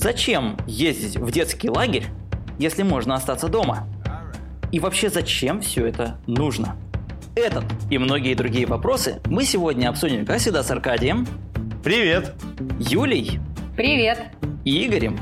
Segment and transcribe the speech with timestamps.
[0.00, 2.04] Зачем ездить в детский лагерь,
[2.56, 3.88] если можно остаться дома?
[4.70, 6.76] И вообще зачем все это нужно?
[7.34, 11.26] Этот и многие другие вопросы мы сегодня обсудим, как всегда, с Аркадием.
[11.82, 12.36] Привет.
[12.78, 13.40] Юлей.
[13.76, 14.20] Привет.
[14.64, 15.18] И Игорем.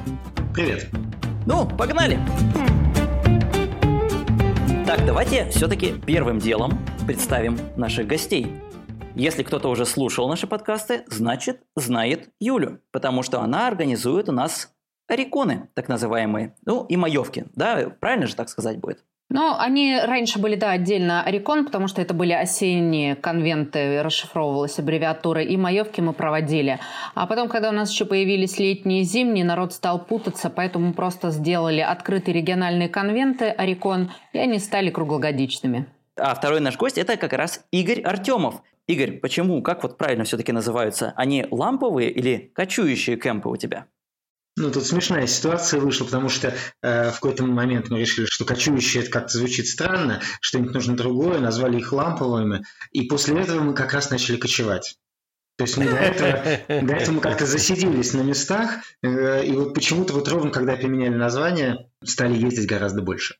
[0.52, 0.90] Привет.
[1.46, 2.18] Ну, погнали.
[4.86, 8.52] Так, давайте все-таки первым делом представим наших гостей.
[9.18, 14.74] Если кто-то уже слушал наши подкасты, значит знает Юлю, потому что она организует у нас
[15.08, 19.02] ориконы, так называемые, ну и маевки, да, правильно же так сказать будет?
[19.30, 25.42] Ну, они раньше были, да, отдельно Орикон, потому что это были осенние конвенты, расшифровывалась аббревиатура,
[25.42, 26.78] и маевки мы проводили.
[27.14, 31.30] А потом, когда у нас еще появились летние и зимние, народ стал путаться, поэтому просто
[31.30, 35.86] сделали открытые региональные конвенты Орикон, и они стали круглогодичными.
[36.16, 38.62] А второй наш гость– это как раз Игорь Артемов.
[38.86, 41.12] Игорь, почему, как вот правильно все-таки называются?
[41.16, 43.86] Они ламповые или кочующие кемпы у тебя?
[44.58, 49.02] Ну, тут смешная ситуация вышла, потому что э, в какой-то момент мы решили, что кочующие
[49.02, 53.92] это как-то звучит странно, что-нибудь нужно другое, назвали их ламповыми, и после этого мы как
[53.92, 54.96] раз начали кочевать.
[55.58, 59.74] То есть мы до этого, до этого мы как-то засиделись на местах, э, и вот
[59.74, 63.36] почему-то вот ровно когда поменяли название, стали ездить гораздо больше.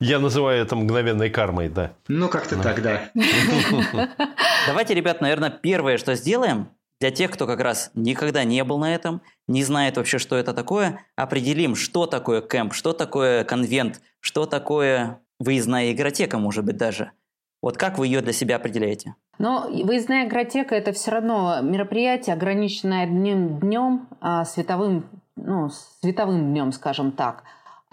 [0.00, 1.92] Я называю это мгновенной кармой, да.
[2.08, 3.10] Ну, как-то так, да.
[4.66, 6.68] Давайте, ребят, наверное, первое, что сделаем,
[7.00, 10.54] для тех, кто как раз никогда не был на этом, не знает вообще, что это
[10.54, 17.12] такое, определим, что такое кемп, что такое конвент, что такое выездная игротека, может быть, даже.
[17.62, 19.14] Вот как вы ее для себя определяете?
[19.38, 26.72] Но выездная игротека– это все равно мероприятие, ограниченное одним днем, а, световым, ну, световым днем,
[26.72, 27.44] скажем так.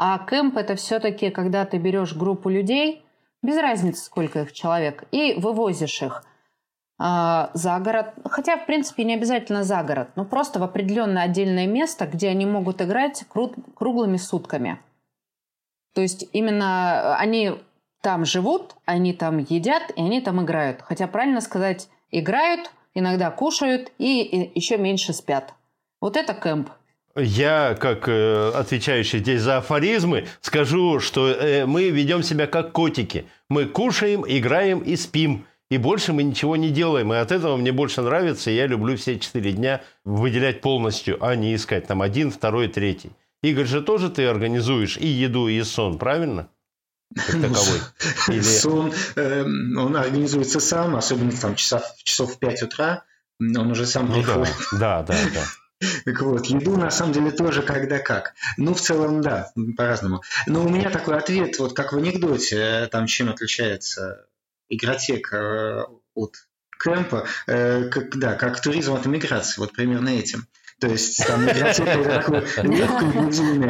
[0.05, 3.05] А кемп– это все-таки, когда ты берешь группу людей,
[3.41, 6.23] без разницы, сколько их человек, и вывозишь их–
[7.05, 11.67] а, за город, хотя, в принципе, не обязательно за город, но просто в определенное отдельное
[11.67, 13.25] место, где они могут играть
[13.75, 14.79] круглыми сутками.
[15.93, 17.55] То есть именно они
[18.01, 20.81] там живут, они там едят, и они там играют.
[20.81, 25.53] Хотя правильно сказать, играют, иногда кушают и еще меньше спят.
[25.99, 26.69] Вот это кемп.
[27.15, 33.27] Я, как э, отвечающий здесь за афоризмы, скажу, что э, мы ведем себя как котики.
[33.49, 35.45] Мы кушаем, играем и спим.
[35.69, 37.13] И больше мы ничего не делаем.
[37.13, 38.49] И от этого мне больше нравится.
[38.49, 43.11] И я люблю все четыре дня выделять полностью, а не искать там один, второй, третий.
[43.43, 46.47] Игорь же тоже ты организуешь и еду, и сон, правильно?
[47.15, 47.79] Как таковой.
[48.29, 48.41] Или...
[48.41, 53.03] Сон, э, он организуется сам, особенно там часов, часов в 5 утра.
[53.39, 54.55] Он уже сам ну, приходит.
[54.71, 55.29] Да, да, да.
[55.33, 55.45] да.
[56.05, 58.33] Так вот, еду на самом деле тоже когда как.
[58.57, 60.21] Ну, в целом, да, по-разному.
[60.47, 64.25] Но у меня такой ответ, вот как в анекдоте, э, там чем отличается
[64.69, 65.83] игротека э,
[66.15, 66.35] от
[66.83, 70.47] кемпа, э, как, да, как туризм от миграции, вот примерно этим.
[70.79, 72.45] То есть там игротека это такое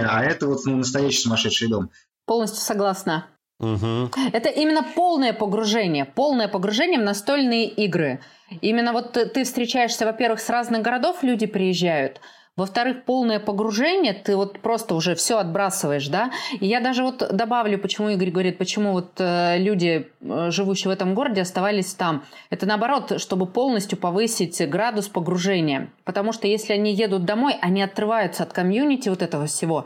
[0.07, 1.91] а это вот ну, настоящий сумасшедший дом.
[2.25, 3.27] Полностью согласна.
[3.59, 4.11] Угу.
[4.33, 8.19] Это именно полное погружение, полное погружение в настольные игры.
[8.61, 12.19] Именно вот ты встречаешься, во-первых, с разных городов люди приезжают,
[12.55, 16.29] во-вторых, полное погружение, ты вот просто уже все отбрасываешь, да.
[16.59, 20.93] И я даже вот добавлю, почему Игорь говорит, почему вот э, люди, э, живущие в
[20.93, 22.23] этом городе, оставались там.
[22.51, 25.89] Это наоборот, чтобы полностью повысить градус погружения.
[26.03, 29.85] Потому что если они едут домой, они отрываются от комьюнити вот этого всего.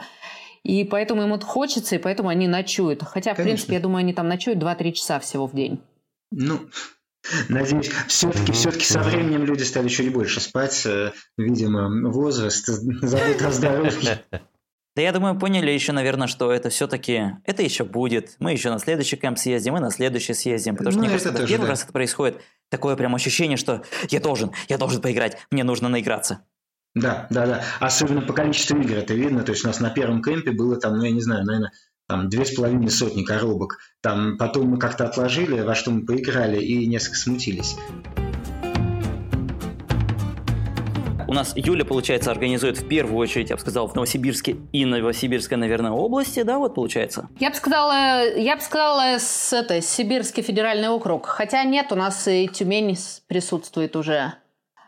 [0.63, 3.03] И поэтому им вот хочется, и поэтому они ночуют.
[3.03, 3.43] Хотя, в Конечно.
[3.43, 5.81] принципе, я думаю, они там ночуют 2-3 часа всего в день.
[6.31, 6.59] Ну,
[7.49, 13.51] Надеюсь, все-таки, все-таки со временем люди стали чуть больше спать, э, видимо, возраст, забота о
[13.51, 14.23] здоровье.
[14.95, 18.35] Да я думаю, поняли еще, наверное, что это все-таки, это еще будет.
[18.39, 20.75] Мы еще на следующий кемп съездим, и на следующий съездим.
[20.75, 21.69] Потому что, ну, мне кажется, тоже, первый да.
[21.73, 22.41] раз это происходит,
[22.71, 26.41] такое прям ощущение, что я должен, я должен поиграть, мне нужно наиграться.
[26.99, 27.63] Да, да, да.
[27.79, 29.43] Особенно по количеству игр это видно.
[29.43, 31.71] То есть у нас на первом кемпе было там, ну я не знаю, наверное,
[32.07, 33.77] там две с половиной сотни коробок.
[34.01, 37.75] Там потом мы как-то отложили, во что мы поиграли и несколько смутились.
[41.29, 45.57] У нас Юля, получается, организует в первую очередь, я бы сказал, в Новосибирске и Новосибирской,
[45.57, 47.27] наверное, области, да, вот получается?
[47.37, 51.25] Я бы сказала, я бы сказала, с, это, Сибирский федеральный округ.
[51.25, 52.97] Хотя нет, у нас и Тюмень
[53.27, 54.35] присутствует уже.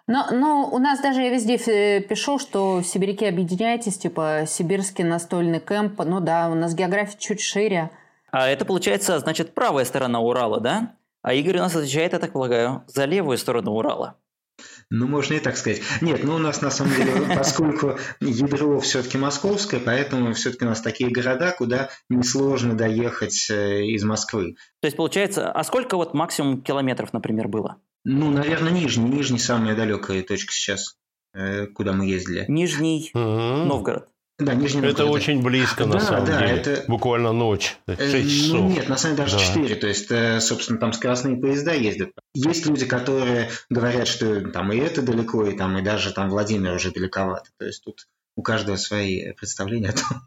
[0.10, 6.00] Но, но у нас даже я везде пишу, что сибиряки объединяйтесь, типа сибирский настольный кемп.
[6.04, 7.92] Ну да, у нас география чуть шире.
[8.32, 10.94] А это получается, значит, правая сторона Урала, да?
[11.22, 14.16] А Игорь у нас отвечает, я так полагаю, за левую сторону Урала.
[14.92, 15.82] Ну, можно и так сказать.
[16.02, 20.82] Нет, ну у нас на самом деле, поскольку ядро все-таки московское, поэтому все-таки у нас
[20.82, 24.56] такие города, куда несложно доехать э, из Москвы.
[24.82, 27.78] То есть получается, а сколько вот максимум километров, например, было?
[28.04, 29.10] Ну, наверное, Нижний.
[29.10, 30.96] Нижний самая далекая точка сейчас.
[31.36, 32.46] э, куда мы ездили.
[32.48, 33.68] Нижний Мгм.
[33.68, 34.08] Новгород.
[34.40, 36.62] Да, Нижний Это очень близко, на Да, самом да, деле.
[36.62, 37.76] это- Буквально ночь.
[37.88, 38.60] Э, Шесть часов.
[38.62, 39.44] Ну, нет, на самом деле даже Да.
[39.46, 39.76] 4.
[39.76, 42.12] То есть, э, собственно, там скоростные поезда ездят.
[42.34, 46.74] Есть люди, которые говорят, что там и это далеко, и там и даже там Владимир
[46.74, 47.50] уже далековато.
[47.60, 48.08] То есть тут
[48.38, 50.22] у каждого свои представления о том.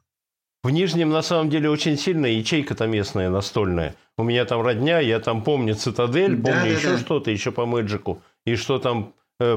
[0.62, 3.94] В Нижнем, на самом деле, очень сильная ячейка-то местная, настольная.
[4.19, 6.99] У меня там родня, я там помню Цитадель, Да, помню да, еще да.
[6.99, 8.23] что-то, еще по Мэджику.
[8.44, 9.14] И что там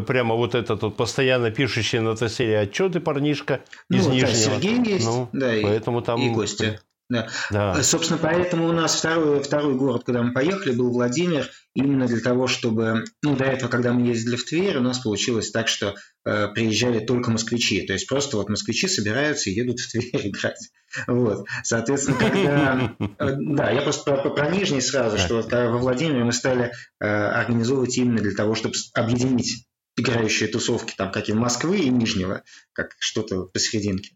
[0.08, 4.34] прямо вот этот вот постоянно пишущий на ТСРе отчеты парнишка Ну, из вот, Нижнего.
[4.34, 6.20] Сергей есть, Ну, да, и, Поэтому там...
[6.22, 6.80] и Костя.
[7.10, 7.28] Да.
[7.52, 7.76] Да.
[7.78, 12.20] Э, Собственно, поэтому у нас второй, второй город, куда мы поехали, был Владимир, именно для
[12.20, 13.04] того, чтобы...
[13.22, 15.96] Ну, до этого, когда мы ездили в Тверь, у нас получилось так, что
[16.26, 17.86] э, приезжали только москвичи.
[17.86, 20.72] То есть просто вот москвичи собираются и едут в Тверь играть.
[21.08, 21.46] Вот.
[21.64, 22.96] Соответственно, когда...
[23.00, 26.72] э, Да, я просто про, про Нижний сразу, что вот когда во Владимире мы стали
[27.00, 29.68] э, организовывать именно для того, чтобы объединить
[29.98, 32.44] играющие тусовки, там, как и Москвы и Нижнего,
[32.74, 34.16] как что-то посерединке.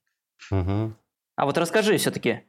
[0.52, 0.96] Мгм.
[1.36, 2.42] А вот расскажи все-таки,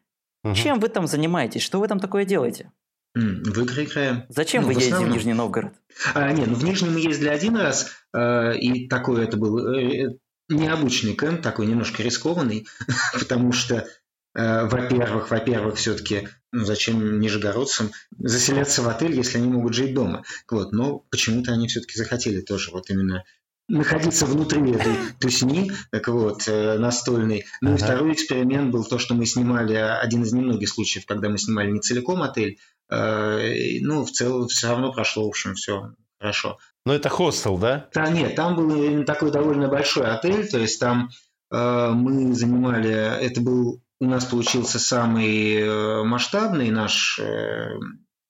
[0.43, 0.55] Мгм.
[0.55, 1.63] чем вы там занимаетесь?
[1.63, 2.73] Что вы там такое делаете?
[3.15, 4.25] В игры играем.
[4.29, 5.09] Зачем Ну, вы в едете в.
[5.09, 5.73] Нижний Новгород?
[6.15, 10.17] А, нет, ну в Нижний мы ездили один раз, э, и такой это был э,
[10.49, 12.67] необычный кемп, такой немножко рискованный,
[13.19, 13.87] потому что,
[14.35, 20.23] во-первых, во-первых, все-таки ну, зачем нижегородцам заселяться в отель, если они могут жить дома?
[20.51, 23.25] Вот, но почему-то они все-таки захотели тоже вот именно
[23.71, 27.47] находиться внутри этой тусни, так вот, э, настольной.
[27.61, 27.85] Ну и Ага.
[27.85, 31.81] второй эксперимент был то, что мы снимали, один из немногих случаев, когда мы снимали не
[31.81, 32.59] целиком отель,
[32.91, 36.59] э, и, ну, в целом все равно прошло, в общем, все хорошо.
[36.85, 37.89] Ну, это хостел, да?
[37.95, 41.11] Да, нет, там был такой довольно большой отель, то есть там
[41.53, 47.73] э, мы занимали, это был, у нас получился самый э, масштабный наш э,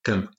[0.03, 0.29] кемп.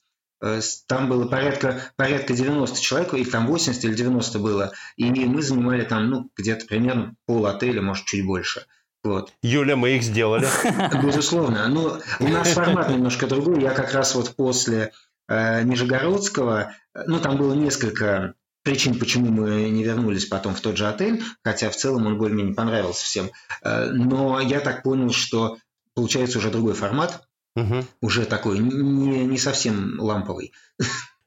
[0.43, 5.11] Э, с- Там было порядка, порядка 90 человек, их там 80 или 90 было, и
[5.11, 8.67] мы занимали там, ну, где-то примерно пол отеля, может, чуть больше.
[9.05, 9.33] Вот.
[9.43, 10.47] Юля, мы их сделали.
[11.05, 11.67] Безусловно.
[11.69, 13.61] Но у нас формат немножко другой.
[13.61, 14.93] Я как раз вот после
[15.29, 20.77] э, Нижегородского, э, ну, там было несколько причин, почему мы не вернулись потом в тот
[20.77, 23.31] же отель, хотя в целом он более-менее понравился всем.
[23.63, 25.59] Э, но я так понял, что
[25.95, 27.23] получается уже другой формат,
[27.55, 27.85] Мгм.
[28.01, 30.53] уже такой не, не совсем ламповый.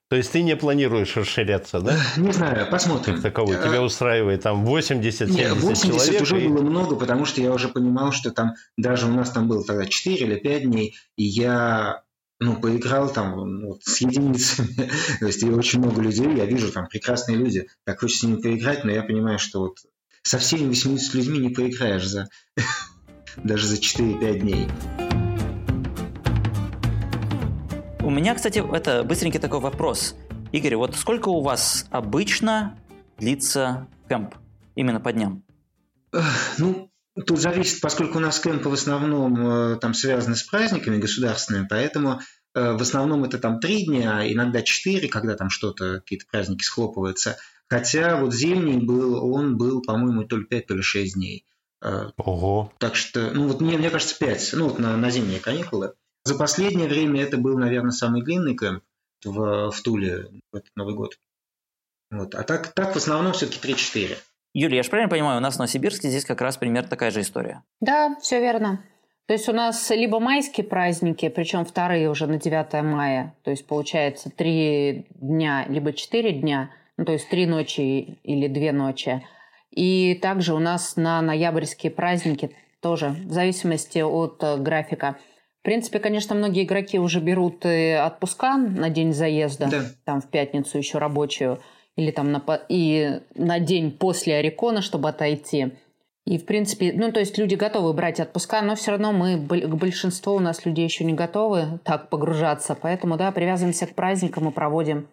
[0.07, 1.97] То есть ты не планируешь расширяться, да?
[2.17, 3.15] Не знаю, посмотрим.
[3.15, 3.57] Как таковой.
[3.57, 6.21] Э, Тебя устраивает там 80-70 Не, 80 человек.
[6.21, 9.47] уже и- было много, потому что я уже понимал, что там даже у нас там
[9.47, 12.03] было тогда 4 или 5 дней, и я
[12.45, 14.89] ну, поиграл там ну, вот, с единицами.
[15.19, 18.41] То есть и очень много людей, я вижу там прекрасные люди, так хочется с ними
[18.41, 19.79] поиграть, но я понимаю, что вот
[20.21, 22.29] со всеми 80 людьми не поиграешь за
[23.37, 24.67] даже за 4-5 дней.
[28.03, 30.15] У меня, кстати, это быстренький такой вопрос.
[30.51, 32.77] Игорь, вот сколько у вас обычно
[33.17, 34.35] длится кемп?
[34.75, 35.43] Именно по дням?
[36.59, 36.91] Ну,
[37.25, 42.19] тут зависит, поскольку у нас кемпы в основном э, там связаны с праздниками государственными, поэтому
[42.53, 47.37] э, в основном это там три дня, иногда четыре, когда там что-то, какие-то праздники схлопываются.
[47.67, 51.45] Хотя вот зимний был, он был, по-моему, то ли пять, то ли шесть дней.
[51.81, 52.73] Э, Ого.
[52.79, 55.93] Так что, ну вот мне, мне кажется, пять, ну вот на, на зимние каникулы.
[56.25, 58.83] За последнее время это был, наверное, самый длинный кемп
[59.23, 61.17] в, в Туле в этот Новый год.
[62.11, 62.35] Вот.
[62.35, 64.17] А так, так в основном все-таки 3-4.
[64.57, 67.19] Юлия, я же правильно понимаю, у нас в Новосибирске здесь как раз примерно такая же
[67.19, 67.61] история.
[67.81, 68.81] Да, все верно.
[69.27, 73.67] То есть у нас либо майские праздники, причем вторые уже на 9 мая, то есть
[73.67, 79.25] получается три дня, либо четыре дня, ну то есть три ночи или две ночи.
[79.71, 85.17] И также у нас на ноябрьские праздники тоже, в зависимости от э, графика.
[85.59, 89.81] В принципе, конечно, многие игроки уже берут и отпуска на день заезда, Да.
[90.05, 91.59] там в пятницу еще рабочую,
[91.95, 95.71] или там на, и на день после Орикона, чтобы отойти.
[96.25, 99.75] И, в принципе, ну, то есть люди готовы брать отпуска, но все равно мы, к
[99.75, 102.75] большинству у нас людей еще не готовы так погружаться.
[102.75, 105.07] Поэтому, да, привязываемся к праздникам и проводим.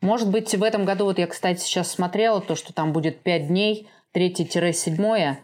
[0.00, 3.48] Может быть, в этом году, вот я, кстати, сейчас смотрела, то, что там будет 5
[3.48, 5.36] дней, 3-7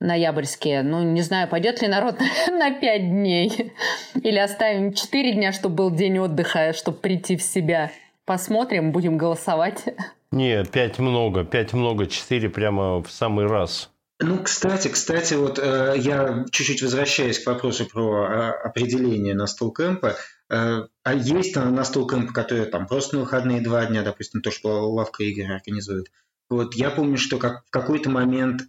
[0.00, 0.82] ноябрьские.
[0.82, 3.72] Ну, не знаю, пойдет ли народ на 5 дней.
[4.14, 7.92] Или оставим 4 дня, чтобы был день отдыха, чтобы прийти в себя.
[8.26, 9.84] Посмотрим, будем голосовать.
[10.32, 13.90] Не, пять много, пять много, четыре прямо в самый раз.
[14.18, 20.16] Ну, кстати, кстати, вот э, я чуть-чуть возвращаюсь к вопросу про э, определение настол кемпа.
[20.50, 24.50] Э, а есть там настол кемпы, которые там просто на выходные два дня, допустим, то,
[24.50, 26.10] что лавка игр организует.
[26.48, 28.62] Вот я помню, что как, в какой-то момент,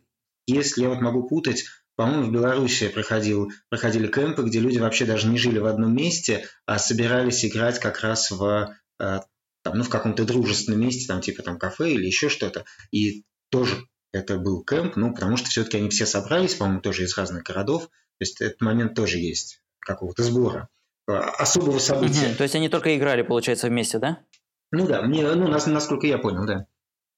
[0.45, 5.27] если я вот могу путать, по-моему, в Беларуси проходил, проходили кемпы, где люди вообще даже
[5.27, 9.19] не жили в одном месте, а собирались играть как раз в, э,
[9.67, 12.63] там, ну, в каком-то дружественном месте, там типа там кафе или еще что-то.
[12.91, 13.75] И тоже
[14.13, 17.83] это был кемп, ну, потому что все-таки они все собрались, по-моему, тоже из разных городов,
[17.83, 20.69] то есть этот момент тоже есть, какого-то сбора,
[21.05, 22.29] а, особого события.
[22.29, 24.19] Угу, то есть они только играли, получается, вместе, да?
[24.71, 26.65] Ну да, мне, ну, насколько я понял, да.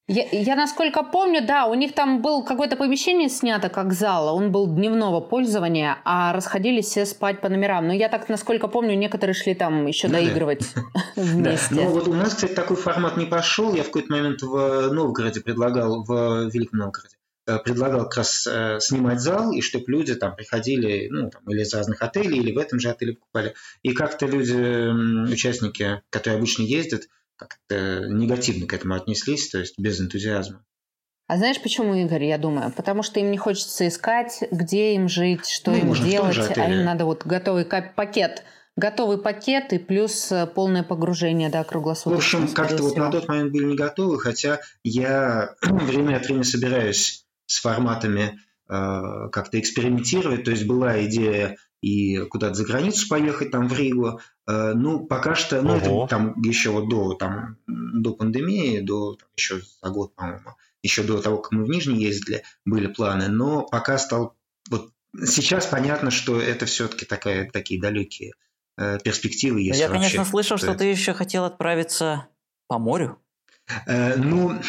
[0.10, 4.51] Я, я, насколько помню, да, у них там был какое-то помещение снято как зал, он
[4.51, 7.86] был дневного пользования, а расходились все спать по номерам.
[7.86, 10.68] Но я так, насколько помню, некоторые шли там еще ну, доигрывать
[11.16, 11.75] вместе.
[11.75, 13.75] Ну вот у нас, кстати, такой формат не пошел.
[13.75, 18.80] Я в какой-то момент в Новгороде предлагал, в Великом Новгороде, э, предлагал как раз э,
[18.80, 22.58] снимать зал, и чтобы люди там приходили, ну, там, или из разных отелей, или в
[22.58, 23.54] этом же отеле покупали.
[23.84, 27.04] И как-то люди, участники, которые обычно ездят,
[27.39, 30.63] как-то негативно к этому отнеслись, то есть без энтузиазма.
[31.27, 32.72] А знаешь почему, Игорь, я думаю?
[32.72, 36.84] Потому что им не хочется искать, где им жить, что ну, им делать, а им
[36.84, 38.43] надо вот готовый пакет
[38.79, 42.39] готовый пакет и плюс э, полное погружение, да, круглосуточно.
[42.39, 46.43] В общем, как-то вот на тот момент были не готовы, хотя я время от времени
[46.43, 50.46] собираюсь с форматами э, как-то экспериментировать.
[50.46, 54.19] То есть была идея и куда-то за границу поехать, там в Ригу.
[54.48, 56.05] Э, ну, пока что, ну, Ого.
[56.05, 61.03] это там еще вот до, там, до пандемии, до там, еще за год, по-моему, еще
[61.03, 64.36] до того, как мы в Нижний ездили, были планы, но пока стал,
[64.69, 64.91] вот
[65.24, 68.33] сейчас понятно, что это все-таки такая, такие далекие
[68.77, 69.79] э, перспективы есть.
[69.79, 70.00] Я, вообще.
[70.00, 72.27] конечно, слышал, что ты еще хотел отправиться
[72.67, 73.19] по морю.
[73.86, 74.59] Э, ну,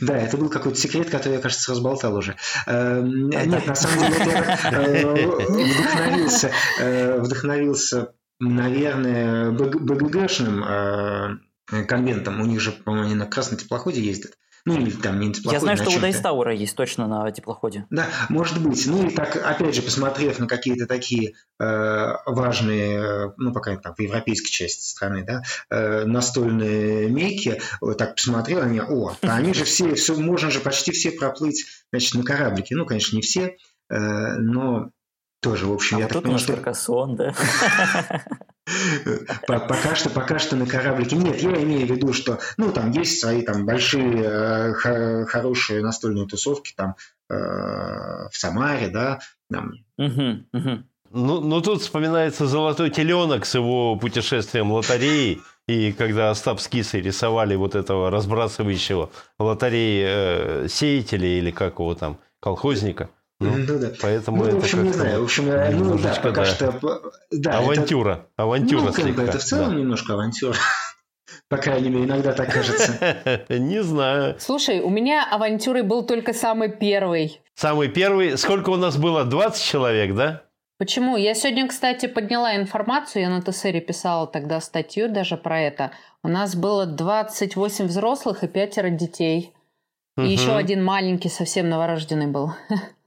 [0.00, 2.36] да, это был какой-то секрет, который я, кажется, разболтал уже.
[2.66, 5.06] Эм, нет, на самом деле я э,
[5.48, 12.40] вдохновился, э, вдохновился, наверное, БГГшным э, конвентом.
[12.40, 14.38] У них же, по-моему, они на красном теплоходе ездят.
[14.68, 17.86] Ну, или там не теплоход, Я знаю, что у Дайстаура есть точно на теплоходе.
[17.90, 18.86] Да, может быть.
[18.86, 23.94] Ну, и так, опять же, посмотрев на какие-то такие э, важные, э, ну, пока там
[23.94, 29.64] в европейской части страны, да, э, настольные мейки, вот так посмотрел, они, о, они же
[29.64, 32.76] все, все, можно же почти все проплыть, значит, на кораблике.
[32.76, 33.56] Ну, конечно, не все,
[33.88, 34.90] э, но
[35.40, 36.52] тоже, в общем, а я вот так понимаю, что...
[36.54, 37.34] Каркасон, да?
[39.46, 41.16] Пока что, пока что на кораблике.
[41.16, 46.26] Нет, я имею в виду, что, ну, там есть свои там большие, э, хорошие настольные
[46.26, 46.96] тусовки там
[47.30, 49.20] э, в Самаре, да.
[49.50, 49.72] Там.
[51.10, 55.40] Ну, ну, тут вспоминается «Золотой теленок» с его путешествием лотереи.
[55.66, 61.94] И когда Остап с Кисой рисовали вот этого разбрасывающего лотереи э, сеятеля или как его
[61.94, 63.08] там, колхозника–
[63.40, 63.92] ну, ну да.
[64.02, 65.20] Поэтому ну, в общем, не знаю.
[65.20, 66.44] В общем, ну да, пока да.
[66.44, 67.12] что...
[67.30, 68.12] Да, авантюра.
[68.12, 69.22] Это, авантюра ну, слегка.
[69.22, 69.76] Это в целом да.
[69.76, 70.56] немножко авантюра.
[71.48, 73.44] По крайней мере, иногда так кажется.
[73.48, 74.36] Не знаю.
[74.38, 77.40] Слушай, у меня авантюрой был только самый первый.
[77.54, 78.36] Самый первый?
[78.36, 79.24] Сколько у нас было?
[79.24, 80.42] 20 человек, да?
[80.78, 81.16] Почему?
[81.16, 85.92] Я сегодня, кстати, подняла информацию, я на ТСРе писала тогда статью даже про это.
[86.22, 89.54] У нас было 28 взрослых и пятеро детей.
[90.16, 90.28] И угу.
[90.28, 92.52] еще один маленький, совсем новорожденный был.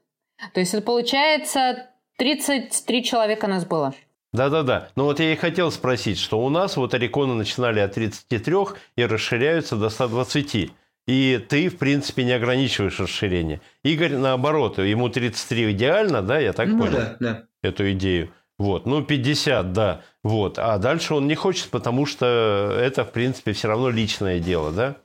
[0.53, 3.93] То есть это получается 33 человека нас было.
[4.33, 4.89] Да-да-да.
[4.95, 8.55] Но вот я и хотел спросить, что у нас вот Ориконы начинали от 33
[8.95, 10.71] и расширяются до 120.
[11.07, 13.59] И ты, в принципе, не ограничиваешь расширение.
[13.83, 16.91] Игорь, наоборот, ему 33 идеально, да, я так ну, понял?
[16.93, 17.43] Да, да.
[17.61, 18.31] Эту идею.
[18.57, 20.01] Вот, ну 50, да.
[20.23, 20.59] Вот.
[20.59, 24.97] А дальше он не хочет, потому что это, в принципе, все равно личное дело, да?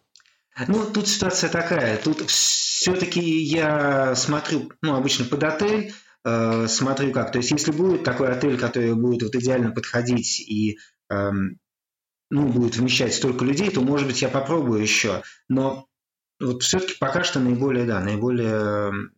[0.68, 1.98] Ну, тут ситуация такая.
[1.98, 5.92] Тут все-таки я смотрю, ну, обычно под отель,
[6.24, 7.32] э, смотрю как.
[7.32, 10.78] То есть, если будет такой отель, который будет вот идеально подходить и
[11.10, 11.30] э,
[12.30, 15.22] ну, будет вмещать столько людей, то, может быть, я попробую еще.
[15.48, 15.86] Но
[16.40, 19.10] вот все-таки пока что наиболее, да, наиболее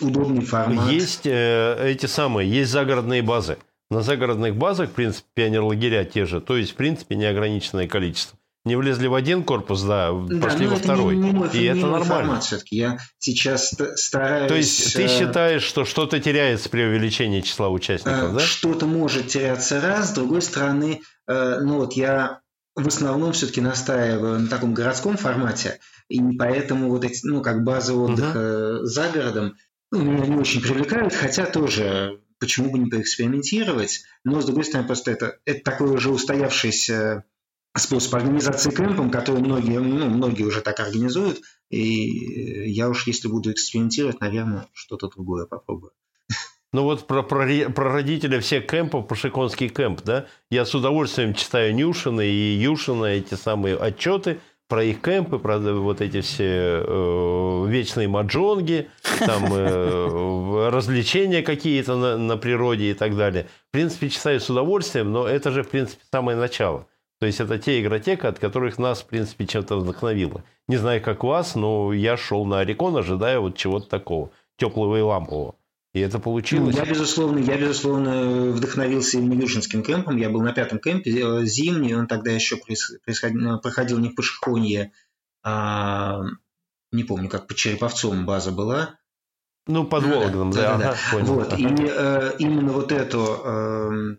[0.00, 0.90] удобный формат.
[0.90, 3.58] Есть э, эти самые, есть загородные базы.
[3.90, 8.37] На загородных базах, в принципе, пионерлагеря те же, то есть, в принципе, неограниченное количество
[8.68, 11.16] не влезли в один корпус, да, пошли да, во второй.
[11.16, 12.40] Не, не мой, и не это нормально.
[12.40, 12.76] все-таки.
[12.76, 14.48] Я сейчас стараюсь...
[14.48, 18.40] То есть ты э, считаешь, что что-то теряется при увеличении числа участников, э, да?
[18.40, 22.40] Что-то может теряться раз, с другой стороны, э, ну вот я
[22.76, 27.94] в основном все-таки настаиваю на таком городском формате, и поэтому вот эти, ну, как база
[27.94, 28.86] отдыха угу.
[28.86, 29.56] за городом,
[29.90, 34.86] ну, меня не очень привлекают, хотя тоже почему бы не поэкспериментировать, но, с другой стороны,
[34.86, 37.24] просто это, это такой уже устоявшийся
[37.78, 43.52] способ организации кемпом, который многие, ну, многие уже так организуют, и я уж если буду
[43.52, 45.92] экспериментировать, наверное, что-то другое попробую.
[46.72, 51.32] Ну вот про, про, про родителя всех кемпов, про Шиконский кемп, да, я с удовольствием
[51.32, 57.64] читаю Нюшина и Юшина эти самые отчеты про их кемпы, про вот эти все э,
[57.68, 63.48] вечные маджонги, там э, развлечения какие-то на, на природе и так далее.
[63.68, 66.86] В принципе, читаю с удовольствием, но это же, в принципе, самое начало.
[67.20, 70.44] То есть это те игротека, от которых нас, в принципе, чем-то вдохновило.
[70.68, 75.00] Не знаю, как вас, но я шел на Орикон, ожидая вот чего-то такого, теплого и
[75.00, 75.56] лампового.
[75.94, 76.76] И это получилось.
[76.76, 80.16] Я, безусловно, я, безусловно, вдохновился именно Южинским кемпом.
[80.16, 84.92] Я был на пятом кемпе, э, зимний, он тогда еще происходил, проходил не в Пашихонье,
[85.42, 86.20] а
[86.92, 88.96] не помню, как по Череповцом база была.
[89.66, 90.76] Ну, под Вологдом, да.
[90.76, 90.96] да, да, да.
[91.10, 91.34] Понял.
[91.34, 94.16] Вот, и э, именно вот эту э,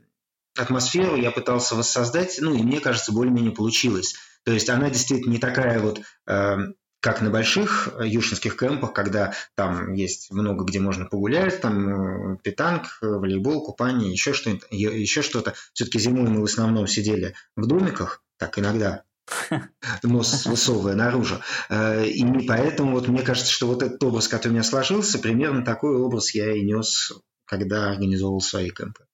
[0.59, 4.15] атмосферу я пытался воссоздать, ну, и мне кажется, более-менее получилось.
[4.43, 6.57] То есть она действительно не такая вот, э,
[7.01, 12.99] как на больших юшинских кемпах, когда там есть много где можно погулять, там э, питанг,
[13.01, 14.65] волейбол, купание, еще что-то.
[14.71, 15.53] Еще что-то.
[15.73, 19.03] Все-таки зимой мы в основном сидели в домиках, так иногда
[20.03, 21.39] нос высовывая наружу.
[21.69, 25.63] Э, и поэтому вот мне кажется, что вот этот образ, который у меня сложился, примерно
[25.63, 27.13] такой образ я и нес,
[27.45, 29.05] когда организовывал свои кемпы.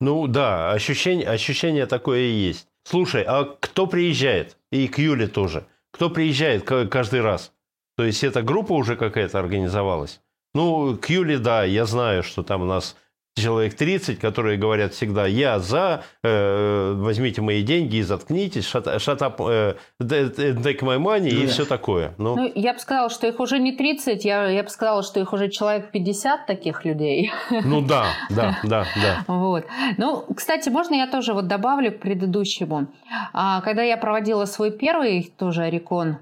[0.00, 2.68] Ну да, ощущение, ощущение такое и есть.
[2.84, 4.56] Слушай, а кто приезжает?
[4.70, 5.66] И к Юле тоже.
[5.90, 7.52] Кто приезжает каждый раз?
[7.96, 10.20] То есть эта группа уже какая-то организовалась?
[10.54, 12.96] Ну, к Юле, да, я знаю, что там у нас
[13.40, 19.18] человек 30, которые говорят всегда «я за, э, возьмите мои деньги и заткнитесь, shut, shut
[19.18, 22.14] up, э, take my money» и все такое.
[22.18, 22.36] Ну.
[22.36, 25.32] ну, я бы сказала, что их уже не 30, я, я бы сказала, что их
[25.32, 27.30] уже человек 50 таких людей.
[27.50, 29.24] Ну да, да, да, да.
[29.26, 29.64] Вот.
[29.96, 32.88] Ну, кстати, можно я тоже вот добавлю к предыдущему.
[33.32, 36.18] А, когда я проводила свой первый тоже Орикон,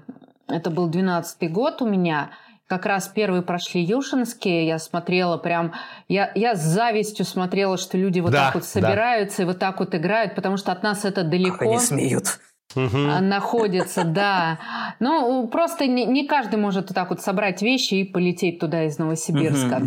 [0.47, 2.31] это был 12 год у меня–
[2.67, 5.73] как раз первые прошли Юшинские, я смотрела прям,
[6.09, 9.43] я, я с завистью смотрела, что люди вот да, так вот собираются да.
[9.43, 11.59] и вот так вот играют, потому что от нас это далеко.
[11.59, 12.39] Как они смеют.
[12.75, 14.59] А, находится, да.
[14.99, 18.97] Ну, просто не, не каждый может вот так вот собрать вещи и полететь туда из
[18.99, 19.81] Новосибирска.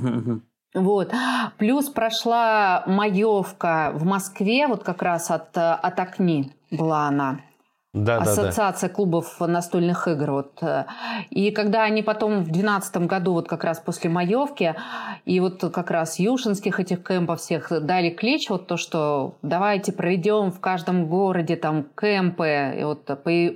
[0.73, 1.13] Вот.
[1.59, 7.41] Плюс прошла маевка в Москве, вот как раз от, от Окни была она
[7.93, 8.95] да, ассоциация да, да.
[8.95, 10.31] клубов настольных игр.
[10.31, 10.63] Вот.
[11.31, 14.77] И когда они потом в 2012 году, вот как раз после Маевки,
[15.25, 20.53] и вот как раз юшинских этих кемпов всех дали клич, вот то, что давайте проведем
[20.53, 23.07] в каждом городе там кемпы, и вот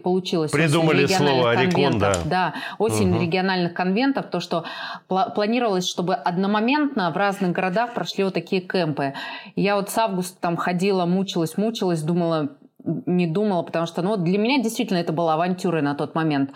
[0.02, 2.14] получилось Придумали слово «Орикон», да.
[2.24, 3.22] Да, осень угу.
[3.22, 4.64] региональных конвентов, то, что
[5.06, 9.14] планировалось, чтобы одномоментно в разных городах прошли вот такие кемпы.
[9.54, 12.48] Я вот с августа там ходила, мучилась, мучилась, думала,
[12.84, 16.50] не думала, потому что ну, для меня действительно это была авантюра на тот момент.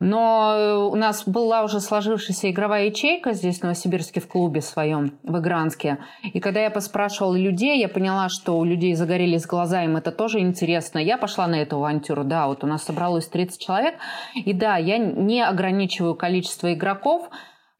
[0.00, 5.18] Но э, у нас была уже сложившаяся игровая ячейка здесь, в Новосибирске, в клубе своем,
[5.24, 5.98] в Игранске.
[6.22, 10.38] И когда я поспрашивала людей, я поняла, что у людей загорелись глаза, им это тоже
[10.38, 10.98] интересно.
[10.98, 12.22] Я пошла на эту авантюру.
[12.22, 13.94] Да, вот у нас собралось 30 человек.
[14.36, 17.28] И да, я не ограничиваю количество игроков.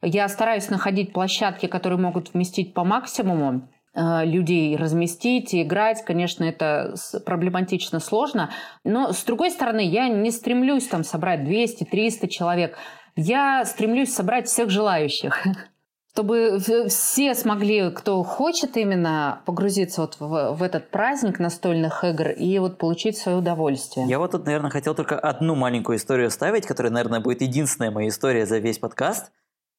[0.01, 3.69] Я стараюсь находить площадки, которые могут вместить по максимуму.
[3.99, 8.49] Э, людей разместить и играть, конечно, это проблематично сложно.
[8.85, 12.77] Но, с другой стороны, я не стремлюсь там собрать 200-300 человек.
[13.17, 15.45] Я стремлюсь собрать всех желающих
[16.13, 16.59] чтобы
[16.89, 22.77] все смогли, кто хочет именно погрузиться вот в, в этот праздник настольных игр и вот
[22.77, 24.05] получить свое удовольствие.
[24.07, 28.09] Я вот тут, наверное, хотел только одну маленькую историю ставить, которая, наверное, будет единственная моя
[28.09, 29.31] история за весь подкаст,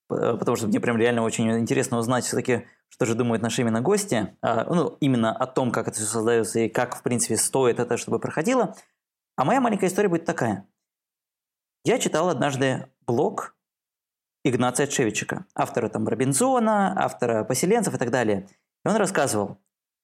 [0.08, 4.36] потому что мне прям реально очень интересно узнать все-таки, что же думают наши именно гости,
[4.42, 7.96] а, ну, именно о том, как это все создается и как, в принципе, стоит это,
[7.96, 8.76] чтобы проходило.
[9.36, 10.66] А моя маленькая история будет такая.
[11.84, 13.56] Я читал однажды блог
[14.44, 18.48] Игнация Чевичика, автора там Робинзона, автора поселенцев и так далее.
[18.84, 19.58] И он рассказывал,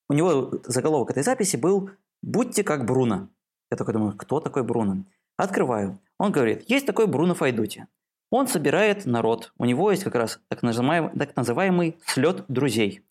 [0.09, 1.91] у него заголовок этой записи был
[2.23, 3.29] «Будьте как Бруно».
[3.71, 5.05] Я такой думаю, кто такой Бруно?
[5.37, 5.99] Открываю.
[6.19, 7.87] Он говорит, есть такой Бруно Файдути.
[8.31, 9.53] Он собирает народ.
[9.57, 13.03] У него есть как раз так называемый, так называемый слет друзей.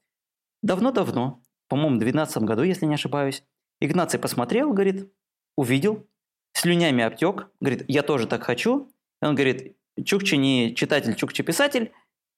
[0.61, 3.43] Давно-давно, по-моему, в 2012 году, если не ошибаюсь,
[3.79, 5.11] Игнаций посмотрел, говорит,
[5.57, 6.07] увидел,
[6.53, 8.89] слюнями обтек, говорит, я тоже так хочу.
[9.21, 11.91] Он говорит, Чукчи не читатель, Чукчи писатель,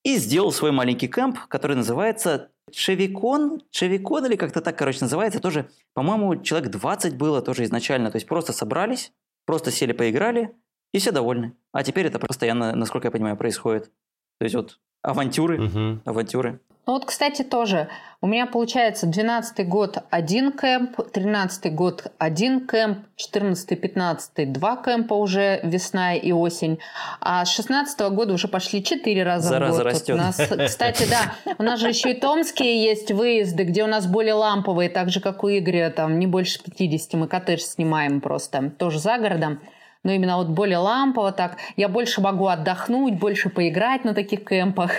[0.04, 5.40] и сделал свой маленький кемп, который называется Чевикон, Чевикон или как-то так, короче, называется.
[5.40, 8.12] Тоже, по-моему, человек 20 было тоже изначально.
[8.12, 9.12] То есть просто собрались,
[9.46, 10.56] просто сели, поиграли,
[10.94, 11.54] и все довольны.
[11.72, 13.92] А теперь это постоянно, насколько я понимаю, происходит.
[14.40, 16.02] То есть вот авантюры, угу.
[16.06, 16.60] авантюры.
[16.88, 17.90] Ну вот, кстати, тоже.
[18.22, 25.14] У меня получается 12 год один кемп, 13 год один кемп, 14 15 два кемпа
[25.14, 26.80] уже весна и осень.
[27.20, 29.86] А с 16 года уже пошли 4 раза Зараза в год.
[29.86, 30.16] растет.
[30.16, 34.08] У нас, кстати, да, у нас же еще и томские есть выезды, где у нас
[34.08, 37.14] более ламповые, так же, как у Игоря, там не больше 50.
[37.16, 39.60] Мы коттедж снимаем просто, тоже за городом.
[40.04, 41.58] Но именно вот более лампово так.
[41.76, 44.92] Я больше могу отдохнуть, больше поиграть на таких кемпах.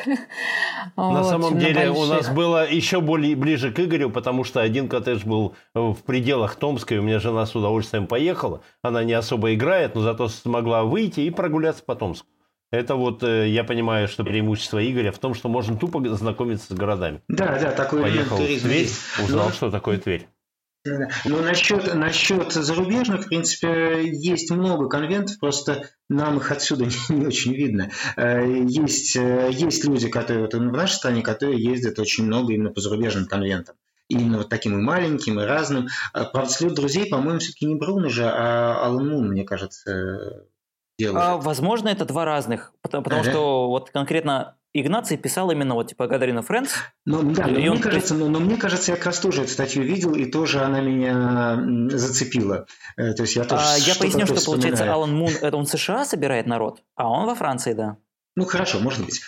[0.96, 5.24] На самом деле у нас было еще более ближе к Игорю, потому что один коттедж
[5.24, 8.62] был в пределах Томска, и у меня жена с удовольствием поехала.
[8.82, 12.28] Она не особо играет, но зато смогла выйти и прогуляться по Томску.
[12.70, 16.76] Это вот, э, я понимаю, что преимущество Игоря в том, что можно тупо знакомиться с
[16.76, 17.22] городами.
[17.26, 18.88] Да, да, такой Поехал в Тверь,
[19.24, 19.52] узнал, но...
[19.52, 20.28] что такое Тверь.
[20.84, 27.26] Ну, насчет, насчет зарубежных, в принципе, есть много конвентов, просто нам их отсюда не, не
[27.26, 27.90] очень видно.
[28.16, 32.70] Э, есть, э, есть люди, которые вот в нашей стране, которые ездят очень много именно
[32.70, 33.76] по зарубежным конвентам.
[34.08, 35.88] Именно вот таким и маленьким, и разным.
[36.14, 40.46] А, правда, слет друзей, по-моему, все-таки не Бруно же, а Алан Мун, мне кажется,
[40.98, 41.22] делает.
[41.22, 43.30] А, возможно, это два разных, потому, потому ага.
[43.30, 46.72] что вот конкретно Игнаций писал именно вот типа Гадарина Френдс.
[47.06, 47.80] Но, да, но, мне он...
[47.80, 50.80] кажется, но, но мне кажется, я как раз тоже эту статью видел, и тоже она
[50.80, 51.58] меня
[51.96, 52.66] зацепила.
[52.96, 55.70] Э, то есть я тоже а, Я поясню, что получается Алан Мун, это он в
[55.70, 57.96] США собирает народ, а он во Франции, да.
[58.36, 59.20] Ну хорошо, может быть.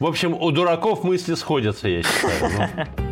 [0.00, 2.70] В общем, у дураков мысли сходятся, я считаю.
[2.76, 3.04] Ну.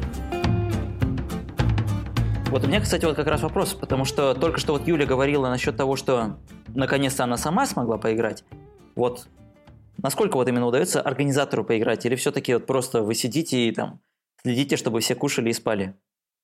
[2.51, 5.49] Вот у меня, кстати, вот как раз вопрос, потому что только что вот Юля говорила
[5.49, 8.44] насчет того, что наконец-то она сама смогла поиграть.
[8.94, 9.29] Вот
[10.03, 12.07] насколько вот именно удается организатору поиграть?
[12.07, 14.01] Или все-таки вот просто вы сидите и там
[14.43, 15.95] следите, чтобы все кушали и спали?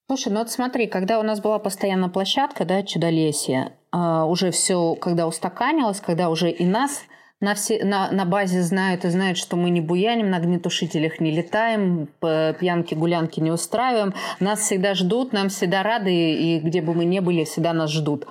[0.09, 4.95] Слушай, ну вот смотри, когда у нас была постоянно площадка, да, Чудолесье, э, уже все,
[4.97, 7.05] когда устаканилось, когда уже и нас
[7.43, 11.33] на, все, на, на базе знают и знают, что мы не буяним, на огнетушителях не
[11.33, 14.15] летаем, пьянки-гулянки не устраиваем.
[14.39, 18.27] Нас всегда ждут, нам всегда рады, и где бы мы ни были, всегда нас ждут.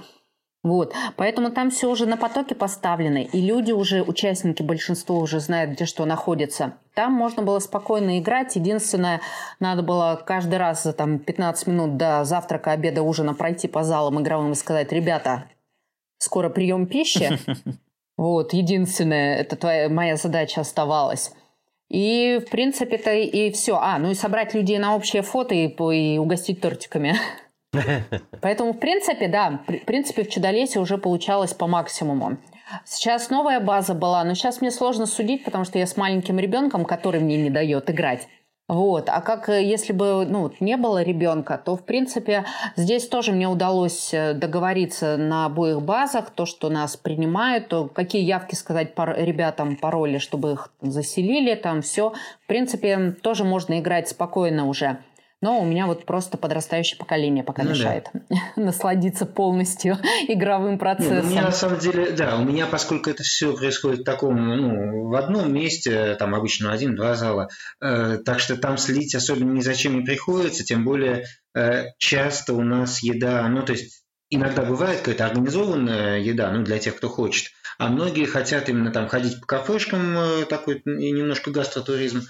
[0.64, 0.94] Вот.
[1.16, 5.86] Поэтому там все уже на потоке поставлено, и люди уже, участники, большинство уже знают, где
[5.86, 6.74] что находится.
[6.94, 8.56] Там можно было спокойно играть.
[8.56, 9.22] Единственное,
[9.60, 14.22] надо было каждый раз за там, 15 минут до завтрака, обеда, ужина пройти по залам
[14.22, 15.46] игровым и сказать, ребята,
[16.18, 17.40] скоро прием пищи.
[18.18, 21.32] Вот, единственное, это твоя, моя задача оставалась.
[21.90, 23.78] И, в принципе, это и все.
[23.78, 27.16] А, ну и собрать людей на общее фото и, и угостить тортиками.
[28.42, 32.38] Поэтому, в принципе, да, в принципе, в Чудолесе уже получалось по максимуму.
[32.86, 36.86] Сейчас новая база была, но сейчас мне сложно судить, потому что я с маленьким ребенком,
[36.86, 38.28] который мне не дает играть.
[38.72, 39.10] Вот.
[39.10, 42.46] А как э, если бы ну, не было ребенка, то, в принципе,
[42.78, 48.24] здесь тоже мне удалось э, договориться на обоих базах, то, что нас принимают, то какие
[48.24, 52.14] явки сказать пар- ребятам пароли, чтобы их заселили, там все.
[52.46, 55.00] В принципе, тоже можно играть спокойно уже.
[55.42, 58.38] Но у меня вот просто подрастающее поколение пока ну, мешает да.
[58.56, 61.16] насладиться полностью игровым процессом.
[61.16, 64.36] Нет, у меня на самом деле, да, у меня, поскольку это все происходит в таком,
[64.56, 67.50] ну, в одном месте, там обычно один-два зала,
[67.82, 71.26] э, так что там следить особенно ни зачем не приходится, тем более
[71.56, 76.78] э, часто у нас еда, ну, то есть иногда бывает какая-то организованная еда, ну, для
[76.78, 82.22] тех, кто хочет, а многие хотят именно там ходить по кафешкам, э, такой немножко гастротуризм,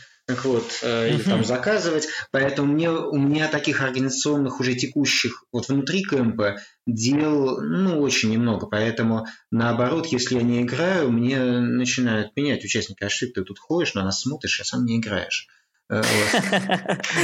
[0.46, 2.08] вот, э, или там заказывать.
[2.32, 8.68] Поэтому мне, у меня таких организационных уже текущих вот внутри кемпа дел ну, очень немного.
[8.68, 13.04] Поэтому наоборот, если я не играю, мне начинают менять участники.
[13.04, 15.48] А что ты тут ходишь, на нас смотришь, а сам не играешь.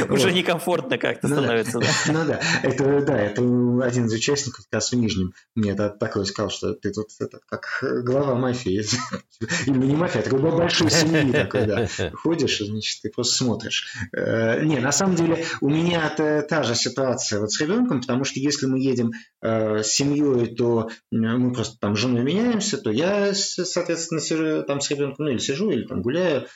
[0.10, 1.80] Уже некомфортно как-то становится.
[2.08, 6.50] Ну да, это да, это один из участников как раз в Нижнем мне такой сказал,
[6.50, 7.08] что ты тут
[7.48, 8.84] как глава мафии.
[9.68, 11.88] Или не мафия, а такой большой семьи такой, да.
[12.14, 13.94] Ходишь, значит, ты просто смотришь.
[14.16, 18.40] Э, не, на самом деле у меня та же ситуация вот с ребенком, потому что
[18.40, 23.34] если мы едем э, с семьей, то мы просто там с женой меняемся, то я,
[23.34, 26.48] соответственно, сижу там с ребенком, ну или сижу, или там гуляю,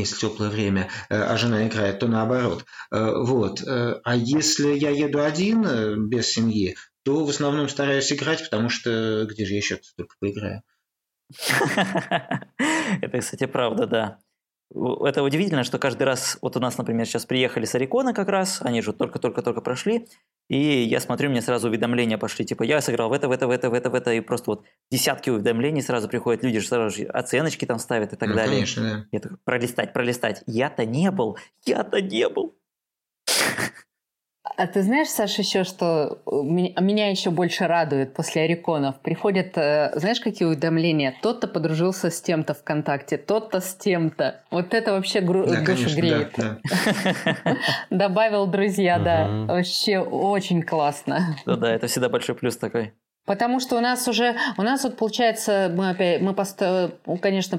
[0.00, 2.64] если теплое время, э, а жена играет, то наоборот.
[2.90, 3.62] Э, вот.
[3.62, 9.26] Э, а если я еду один, без семьи, то в основном стараюсь играть, потому что
[9.30, 10.62] где же я еще только поиграю?
[13.02, 14.18] Это, кстати, правда, да
[14.74, 18.60] это удивительно, что каждый раз, вот у нас, например, сейчас приехали с Орикона как раз,
[18.62, 20.08] они же только-только-только прошли,
[20.48, 23.50] и я смотрю, мне сразу уведомления пошли, типа, я сыграл в это, в это, в
[23.50, 26.96] это, в это, в это, и просто вот десятки уведомлений сразу приходят, люди же сразу
[26.96, 28.54] же оценочки там ставят и так ну, далее.
[28.54, 29.06] Конечно, да.
[29.12, 30.42] Я такой, пролистать, пролистать.
[30.46, 32.56] Я-то не был, я-то не был.
[34.56, 38.98] А ты знаешь, Саша, еще что меня еще больше радует после Ориконов?
[39.00, 41.14] Приходят, э, знаешь, какие уведомления?
[41.20, 44.42] Тот-то подружился с тем-то ВКонтакте, тот-то с тем-то.
[44.50, 46.30] Вот это вообще гру- да, душу конечно, греет.
[46.36, 46.58] Да,
[47.44, 47.56] да.
[47.90, 49.28] Добавил друзья, да.
[49.46, 51.36] Вообще очень классно.
[51.44, 52.92] Да-да, это всегда большой плюс такой.
[53.26, 57.58] Потому что у нас уже, у нас вот получается, мы опять, мы, поста, конечно,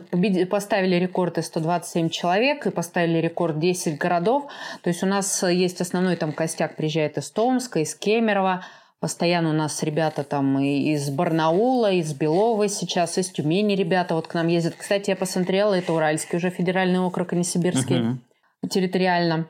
[0.50, 4.46] поставили рекорд из 127 человек и поставили рекорд 10 городов.
[4.82, 8.64] То есть у нас есть основной там костяк приезжает из Томска, из Кемерово.
[9.00, 14.34] Постоянно у нас ребята там из Барнаула, из Белова сейчас, из Тюмени ребята вот к
[14.34, 14.76] нам ездят.
[14.76, 18.02] Кстати, я посмотрела, это Уральский уже федеральный округ, а не Сибирский.
[18.02, 18.70] Угу.
[18.70, 19.48] Территориально.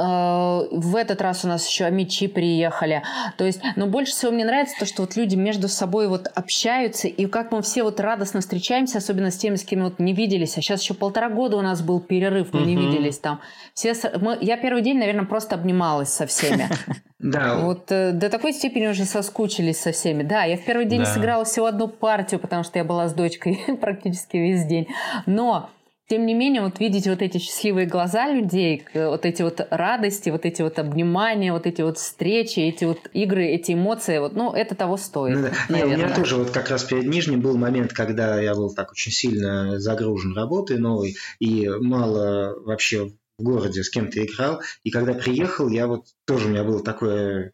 [0.00, 3.02] Э, в этот раз у нас еще амичи приехали.
[3.36, 7.06] То есть, но больше всего мне нравится то, что вот люди между собой вот общаются,
[7.08, 10.56] и как мы все вот радостно встречаемся, особенно с теми, с кем вот не виделись.
[10.56, 13.40] А сейчас еще полтора года у нас был перерыв, мы не виделись там.
[13.74, 16.68] Все, мы, я первый день, наверное, просто обнималась со всеми.
[17.22, 17.58] Да.
[17.58, 20.22] Вот э, до такой степени уже соскучились со всеми.
[20.22, 23.60] Да, я в первый день сыграла всего одну партию, потому что я была с дочкой
[23.80, 24.88] практически весь день.
[25.26, 25.68] Но
[26.10, 30.44] тем не менее, вот видеть вот эти счастливые глаза людей, вот эти вот радости, вот
[30.44, 34.74] эти вот обнимания, вот эти вот встречи, эти вот игры, эти эмоции, вот, ну, это
[34.74, 35.36] того стоит.
[35.36, 35.76] Ну, да.
[35.76, 38.90] Не, у меня тоже вот как раз перед Нижним был момент, когда я был так
[38.90, 44.62] очень сильно загружен работой новой и мало вообще в городе с кем-то играл.
[44.82, 47.52] И когда приехал, я вот тоже у меня было такое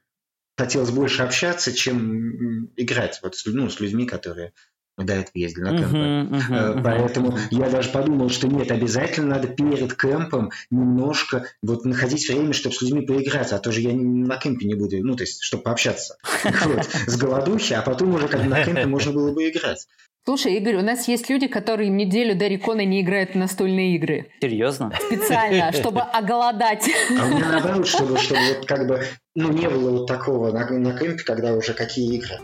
[0.57, 4.55] хотелось больше общаться, чем играть вот ну, с людьми, которые
[4.97, 5.97] мы до этого ездили на кемпы.
[5.97, 6.83] Uh-huh, uh-huh, uh-huh.
[6.83, 12.75] Поэтому я даже подумал, что нет, обязательно надо перед кемпом немножко вот находить время, чтобы
[12.75, 15.65] с людьми поиграть, а то же я на кемпе не буду, ну, то есть, чтобы
[15.65, 19.87] пообщаться вот, с голодухи, а потом уже как на кемпе можно было бы играть.
[20.25, 24.33] Слушай, Игорь, у нас есть люди, которые неделю до Рекона не играют в настольные игры.
[24.41, 24.93] Серьезно?
[25.07, 26.91] Специально, чтобы оголодать.
[27.11, 29.05] А у меня наоборот, чтобы, чтобы вот как бы,
[29.37, 32.41] ну, не было вот такого на, на кемпе, когда уже какие игры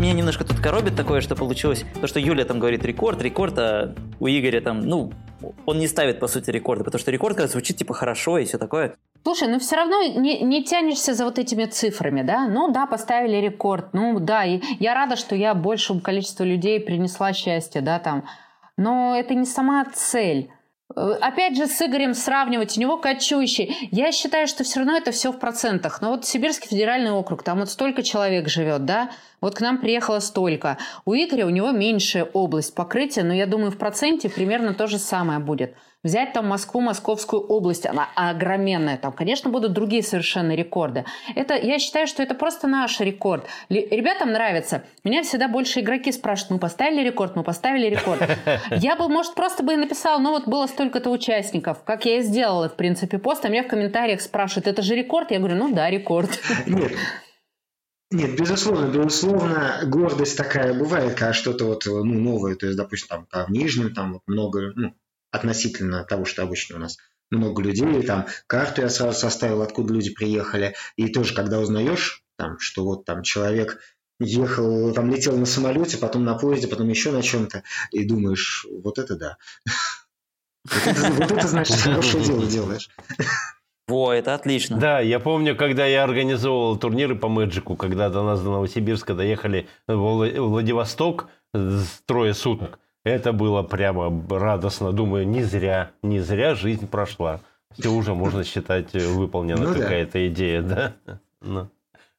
[0.00, 1.84] меня немножко тут коробит такое, что получилось.
[2.00, 5.12] То, что Юля там говорит рекорд, рекорд, а у Игоря там, ну,
[5.66, 8.58] он не ставит, по сути, рекорды, потому что рекорд, когда звучит, типа, хорошо и все
[8.58, 8.96] такое.
[9.22, 12.48] Слушай, ну все равно не, не тянешься за вот этими цифрами, да?
[12.48, 17.34] Ну да, поставили рекорд, ну да, и я рада, что я большему количеству людей принесла
[17.34, 18.24] счастье, да, там.
[18.78, 20.50] Но это не сама цель.
[20.96, 23.88] Э, опять же, с Игорем сравнивать, у него кочующий.
[23.90, 26.00] Я считаю, что все равно это все в процентах.
[26.02, 30.20] Но вот Сибирский федеральный округ, там вот столько человек живет, да, вот к нам приехало
[30.20, 30.78] столько.
[31.04, 34.98] У Игоря у него меньшая область покрытия, но я думаю, в проценте примерно то же
[34.98, 35.74] самое будет.
[36.02, 38.96] Взять там Москву, Московскую область, она огроменная.
[38.96, 41.04] Там, конечно, будут другие совершенно рекорды.
[41.34, 43.44] Это, я считаю, что это просто наш рекорд.
[43.68, 44.84] Ребятам нравится.
[45.04, 48.22] Меня всегда больше игроки спрашивают, мы поставили рекорд, мы поставили рекорд.
[48.70, 52.22] Я бы, может, просто бы и написала, ну вот было столько-то участников, как я и
[52.22, 55.30] сделала, в принципе, пост, а меня в комментариях спрашивают, это же рекорд?
[55.30, 56.30] Я говорю, ну да, рекорд.
[56.66, 56.92] Нет,
[58.10, 63.46] нет, безусловно, безусловно, гордость такая бывает, когда что-то вот ну, новое, то есть, допустим, там,
[63.46, 64.94] в Нижнем там вот много, ну,
[65.30, 66.98] относительно того, что обычно у нас
[67.30, 72.58] много людей, там карту я сразу составил, откуда люди приехали, и тоже, когда узнаешь, там,
[72.58, 73.80] что вот там человек
[74.18, 77.62] ехал, там летел на самолете, потом на поезде, потом еще на чем-то,
[77.92, 79.36] и думаешь, вот это да.
[80.64, 82.90] Вот это значит, хорошее дело делаешь.
[83.88, 84.78] Во, это отлично.
[84.78, 89.68] Да, я помню, когда я организовывал турниры по Мэджику, когда до нас до Новосибирска доехали
[89.88, 91.28] в Владивосток
[92.06, 92.78] трое суток.
[93.04, 94.92] Это было прямо радостно.
[94.92, 97.40] Думаю, не зря, не зря жизнь прошла.
[97.78, 100.26] Все уже можно считать выполнена ну, какая-то да.
[100.26, 100.94] идея, да?
[101.40, 101.70] Ну.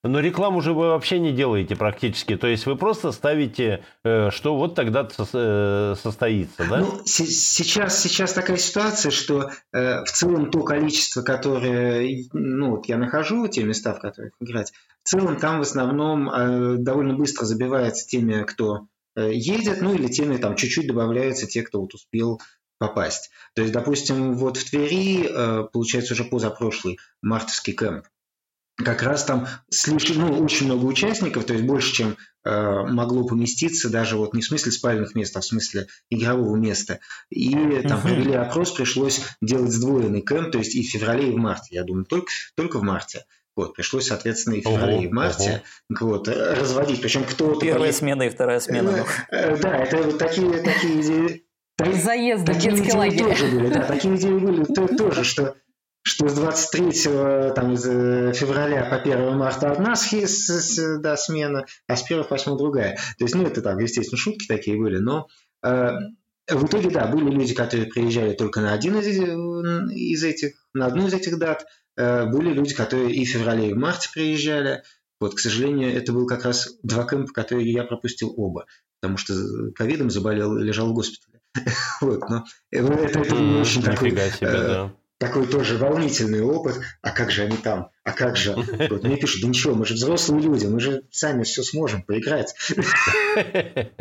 [0.04, 2.36] Но рекламу же вы вообще не делаете практически.
[2.36, 6.80] То есть вы просто ставите, э, что вот тогда э, состоится, да?
[6.80, 12.98] Ну, сейчас, сейчас такая ситуация, что э, в целом то количество, которое ну, вот я
[12.98, 18.44] нахожу, те места, в которых играть, в целом там в основном довольно быстро забивается теми,
[18.44, 22.41] кто едет, ну или теми там чуть-чуть добавляются те, кто вот успел
[22.78, 23.30] попасть.
[23.54, 28.06] То есть, допустим, вот в Твери, получается, уже позапрошлый мартовский кемп,
[28.84, 33.89] как раз там слишком, ну, очень много участников, то есть больше, чем э, могло поместиться,
[33.89, 37.00] даже вот не в смысле спальных мест, а в смысле игрового места.
[37.30, 37.54] И
[37.88, 41.76] там провели опрос, пришлось делать сдвоенный кемп, то есть и в феврале, и в марте.
[41.76, 43.26] Я думаю, только, только в марте.
[43.56, 45.64] Вот, пришлось, соответственно, и в феврале, ого, и в марте
[46.00, 47.02] вот, разводить.
[47.02, 47.60] Причем кто-то...
[47.60, 49.06] Первая смена и вторая смена.
[49.30, 51.46] Э, да, это вот такие, такие идеи...
[51.78, 53.20] Заезды в детский лагерь.
[53.20, 55.56] Тоже были, да, такие идеи были тоже, что
[56.04, 62.04] что с 23 там, из э, февраля по 1 марта одна да, смена, а с
[62.04, 62.96] 1 по 8 другая.
[63.18, 65.28] То есть, ну, это там, естественно, шутки такие были, но
[65.64, 65.92] э,
[66.50, 71.08] в итоге, да, были люди, которые приезжали только на один из, из этих, на одну
[71.08, 74.84] из этих дат, э, были люди, которые и в феврале, и в марте приезжали.
[75.20, 78.66] Вот, к сожалению, это был как раз два кемпа, которые я пропустил оба,
[79.00, 79.34] потому что
[79.76, 81.40] ковидом заболел и лежал в госпитале.
[82.02, 84.12] Вот, но это, это, это очень такой...
[84.12, 88.56] Себе, да такой тоже волнительный опыт, а как же они там А как же?
[88.90, 92.56] Вот мне пишут, да ничего, мы же взрослые люди, мы же сами все сможем поиграть.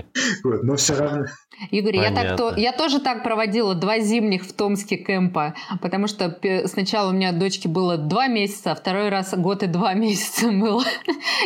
[0.42, 1.26] Вот, но все равно.
[1.70, 6.38] Игорь, я, так, то, я тоже так проводила два зимних в Томске кемпа, потому что
[6.66, 10.82] сначала у меня дочке было два месяца, а второй раз год и два месяца было.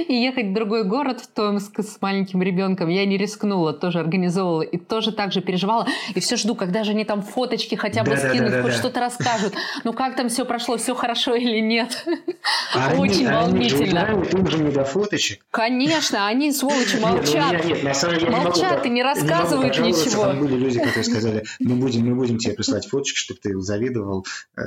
[0.07, 4.63] И ехать в другой город, в Томск, с маленьким ребенком я не рискнула, тоже организовывала
[4.63, 5.87] и тоже так же переживала.
[6.15, 8.73] И все жду, когда же они там фоточки хотя бы да, скинут, да, да, хоть
[8.73, 8.79] да.
[8.79, 9.55] что-то расскажут.
[9.83, 12.07] Ну как там все прошло, все хорошо или нет?
[12.75, 14.05] А Очень они, волнительно.
[14.05, 15.45] Они же им же не до фоточек.
[15.51, 17.53] Конечно, они, сволочи, молчат.
[17.53, 20.25] Нет, нет, на самом деле молчат и не рассказывают ничего ничего.
[20.25, 24.27] Там были люди, которые сказали, мы будем, мы будем тебе прислать фоточки, чтобы ты завидовал.
[24.57, 24.63] Э,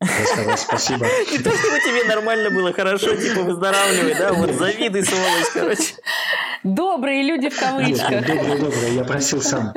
[0.00, 1.06] я сказал спасибо.
[1.30, 5.94] Не то, чтобы тебе нормально было, хорошо, типа выздоравливай, да, вот завидуй, сволочь, короче.
[6.64, 8.26] Добрые люди в кавычках.
[8.26, 9.72] Добрые, добрые, я просил сам.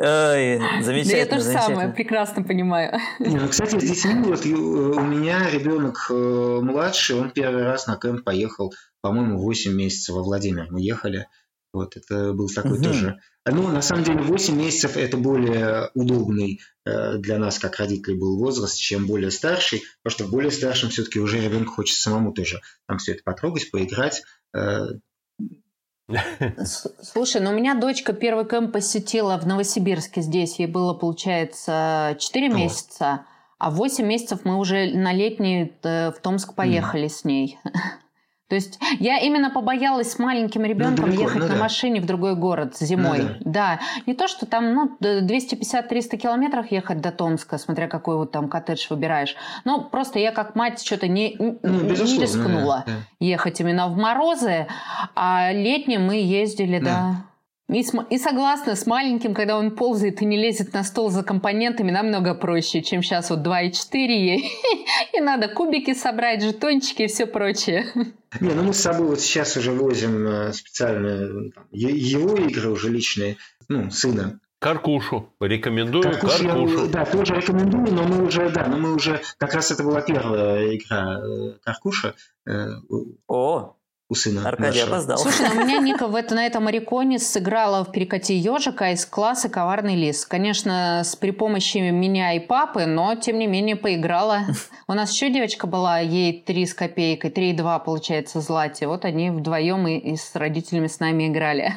[0.00, 1.12] Ой, замечательно.
[1.12, 2.98] Да я то же самое, прекрасно понимаю.
[3.18, 7.86] Не, ну, кстати, с детьми вот э, у меня ребенок э, младший, он первый раз
[7.86, 10.68] на кемп поехал, по-моему, 8 месяцев во Владимир.
[10.70, 11.26] Мы ехали.
[11.72, 12.84] Вот это был такой угу.
[12.84, 13.18] тоже
[13.50, 18.38] ну, на самом деле, 8 месяцев– это более удобный э, для нас, как родителей, был
[18.38, 22.60] возраст, чем более старший, потому что в более старшем все-таки уже ребенку хочется самому тоже
[22.86, 24.22] там все это потрогать, поиграть.
[27.02, 30.58] Слушай, ну у меня дочка первый кэмп посетила в Новосибирске здесь.
[30.58, 33.26] Ей было, получается, 4 месяца,
[33.58, 37.08] а 8 месяцев мы уже на летний э, в Томск поехали mm.
[37.10, 37.58] с ней.
[38.48, 41.60] То есть я именно побоялась с маленьким ребенком ну, ехать ну, на да.
[41.60, 43.18] машине в другой город зимой.
[43.20, 43.50] Ну, да.
[43.50, 43.80] да.
[44.06, 48.86] Не то, что там ну, 250-300 километров ехать до Томска, смотря какой вот там коттедж
[48.88, 49.36] выбираешь.
[49.64, 52.98] Но просто я как мать что-то не, ну, не рискнула да, да.
[53.20, 54.66] ехать именно в морозы.
[55.14, 56.84] А летним мы ездили, да.
[56.84, 57.24] да.
[57.70, 61.90] И, и согласна с маленьким, когда он ползает и не лезет на стол за компонентами,
[61.90, 64.44] намного проще, чем сейчас вот 2,4 и,
[65.12, 67.86] и надо кубики собрать, жетончики и все прочее.
[68.40, 73.36] Не, ну мы с собой вот сейчас уже возим э, специально его игры уже личные,
[73.68, 74.40] ну, сына.
[74.58, 75.32] Каркушу.
[75.40, 76.44] Рекомендую Каркушу.
[76.44, 76.84] Каркушу.
[76.84, 80.00] Я, да, тоже рекомендую, но мы уже, да, но мы уже, как раз это была
[80.00, 82.14] первая игра э, Каркуша.
[82.46, 82.66] Э,
[83.28, 83.76] О,
[84.10, 84.96] у сына Аркадий нашего.
[84.96, 85.18] опоздал.
[85.18, 89.04] Слушай, ну у меня Ника в это, на этом Ориконе сыграла в перекати ежика из
[89.04, 90.24] класса «Коварный лис».
[90.24, 94.46] Конечно, с при помощи меня и папы, но тем не менее поиграла.
[94.86, 98.84] У нас еще девочка была, ей три с копейкой, три и два, получается, злати.
[98.84, 101.74] Вот они вдвоем и, и с родителями с нами играли.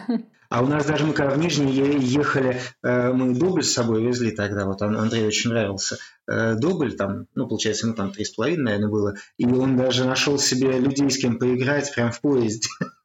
[0.52, 4.32] А у нас даже мы когда в Нижний ехали, э, мы дубль с собой везли
[4.32, 8.64] тогда, вот Андрею очень нравился э, дубль, там, ну, получается, ну, там три с половиной,
[8.64, 12.68] наверное, было, и он даже нашел себе людей, с кем поиграть прямо в поезде.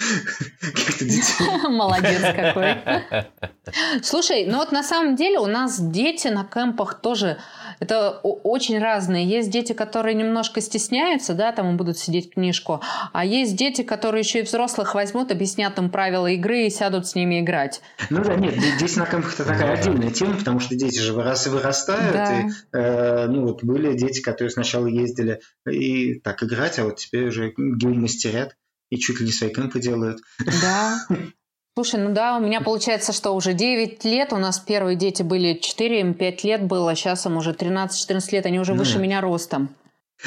[1.68, 2.76] Молодец какой.
[4.02, 7.38] Слушай, ну вот на самом деле у нас дети на кемпах тоже
[7.78, 9.26] это очень разные.
[9.26, 12.80] Есть дети, которые немножко стесняются, да, там будут сидеть книжку,
[13.12, 17.14] а есть дети, которые еще и взрослых возьмут, объяснят им правила игры и сядут с
[17.14, 17.80] ними играть.
[18.10, 21.46] Ну да, нет, здесь на кемпах это такая отдельная тема, потому что дети же вырос,
[21.46, 22.12] вырастают.
[22.12, 22.40] Да.
[22.40, 27.28] И, э, ну вот были дети, которые сначала ездили и так играть, а вот теперь
[27.28, 28.56] уже гейм-мастерят
[28.94, 30.20] и чуть ли не свои кемпы делают.
[30.62, 31.06] Да.
[31.76, 35.58] Слушай, ну да, у меня получается, что уже 9 лет, у нас первые дети были
[35.60, 39.74] 4, им 5 лет было, сейчас им уже 13-14 лет, они уже выше меня ростом.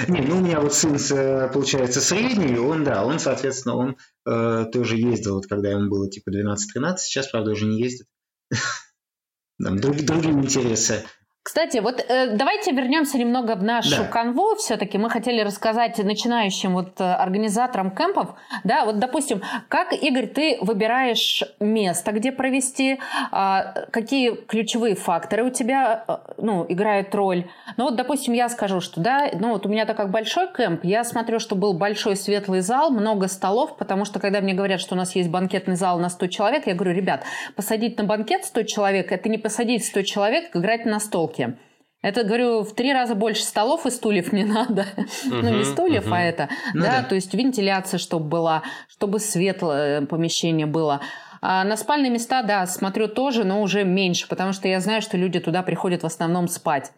[0.10, 4.66] Не, ну у меня вот сын, э, получается, средний, он, да, он, соответственно, он э,
[4.72, 8.08] тоже ездил, вот когда ему было типа 12-13, сейчас, правда, уже не ездит.
[9.64, 11.06] Там другие, другие интересы.
[11.48, 14.08] Кстати, вот э, давайте вернемся немного в нашу да.
[14.10, 14.56] канву.
[14.58, 18.34] Все-таки мы хотели рассказать начинающим вот э, организаторам кемпов,
[18.66, 23.00] да, вот, допустим, как, Игорь, ты выбираешь место, где провести,
[23.32, 23.60] э,
[23.92, 27.48] какие ключевые факторы у тебя, э, ну, играют роль.
[27.78, 30.84] Ну, вот, допустим, я скажу, что, да, ну, вот у меня так как большой кемп,
[30.84, 34.96] я смотрю, что был большой светлый зал, много столов, потому что, когда мне говорят, что
[34.96, 37.24] у нас есть банкетный зал на 100 человек, я говорю, ребят,
[37.56, 41.58] посадить на банкет 100 человек, это не посадить 100 человек, играть на столке полке.
[42.04, 44.86] Это, говорю, в три раза больше столов и стульев не надо.
[44.96, 46.16] Uh-huh, ну, не стульев, uh-huh.
[46.16, 46.50] а это.
[46.74, 51.02] Ну, да, да, то есть вентиляция, чтобы была, чтобы светлое помещение было.
[51.42, 55.18] А на спальные места, да, смотрю тоже, но уже меньше, потому что я знаю, что
[55.18, 56.92] люди туда приходят в основном спать.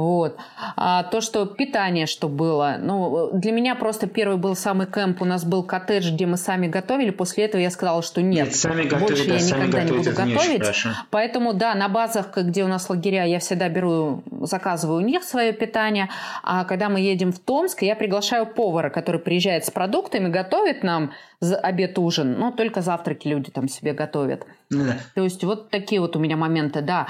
[0.00, 0.38] Вот.
[0.76, 2.76] А то, что питание, что было.
[2.80, 5.20] Ну, для меня просто первый был самый кемп.
[5.20, 7.10] У нас был коттедж, где мы сами готовили.
[7.10, 10.62] После этого я сказала, что нет, нет сами больше готовить, я никогда не буду готовить.
[10.62, 15.22] Не Поэтому, да, на базах, где у нас лагеря, я всегда беру, заказываю у них
[15.22, 16.08] свое питание.
[16.42, 21.12] А когда мы едем в Томск, я приглашаю повара, который приезжает с продуктами, готовит нам
[21.40, 22.38] обед, ужин.
[22.38, 24.46] Но только завтраки люди там себе готовят.
[24.70, 24.96] Ну да.
[25.14, 27.06] То есть вот такие вот у меня моменты, да.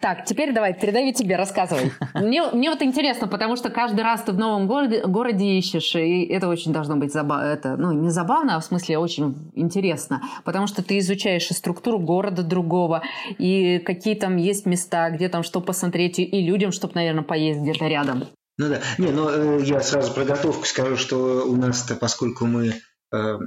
[0.00, 1.90] Так, теперь давай, передаю тебе, рассказывай.
[2.14, 6.24] Мне, мне вот интересно, потому что каждый раз ты в новом городе, городе ищешь, и
[6.24, 7.44] это очень должно быть забавно.
[7.44, 11.98] Это, ну, не забавно, а в смысле очень интересно, потому что ты изучаешь и структуру
[11.98, 13.02] города другого,
[13.38, 17.88] и какие там есть места, где там что посмотреть, и людям, чтобы, наверное, поесть где-то
[17.88, 18.24] рядом.
[18.56, 18.80] Ну да.
[18.98, 22.74] Не, ну э, я сразу про готовку скажу, что у нас-то, поскольку мы
[23.12, 23.38] э,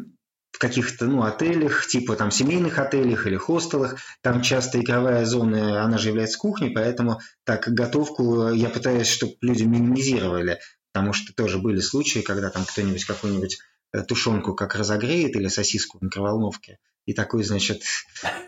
[0.51, 5.97] в каких-то ну, отелях, типа там семейных отелях или хостелах, там часто игровая зона, она
[5.97, 10.59] же является кухней, поэтому так готовку я пытаюсь, чтобы люди минимизировали,
[10.91, 13.59] потому что тоже были случаи, когда там кто-нибудь какую-нибудь
[13.93, 17.81] э, тушенку как разогреет или сосиску в микроволновке, и такой, значит...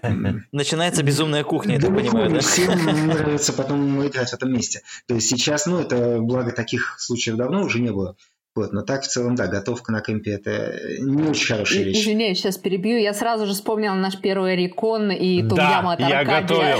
[0.52, 2.40] Начинается безумная кухня, я так понимаю, да?
[2.40, 4.82] Всем нравится потом играть в этом месте.
[5.08, 8.16] То есть сейчас, ну, это, благо, таких случаев давно уже не было.
[8.56, 12.02] Вот, но так в целом, да, готовка на кемпе это не очень хорошая вещь.
[12.02, 13.00] Извиняюсь, сейчас перебью.
[13.00, 16.80] Я сразу же вспомнила наш первый рекон и том-ям да, от я готовил,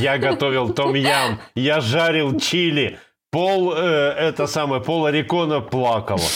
[0.00, 2.98] я готовил том-ям, я жарил чили,
[3.30, 6.20] Пол, э, это самое, Пол Орикона плакала.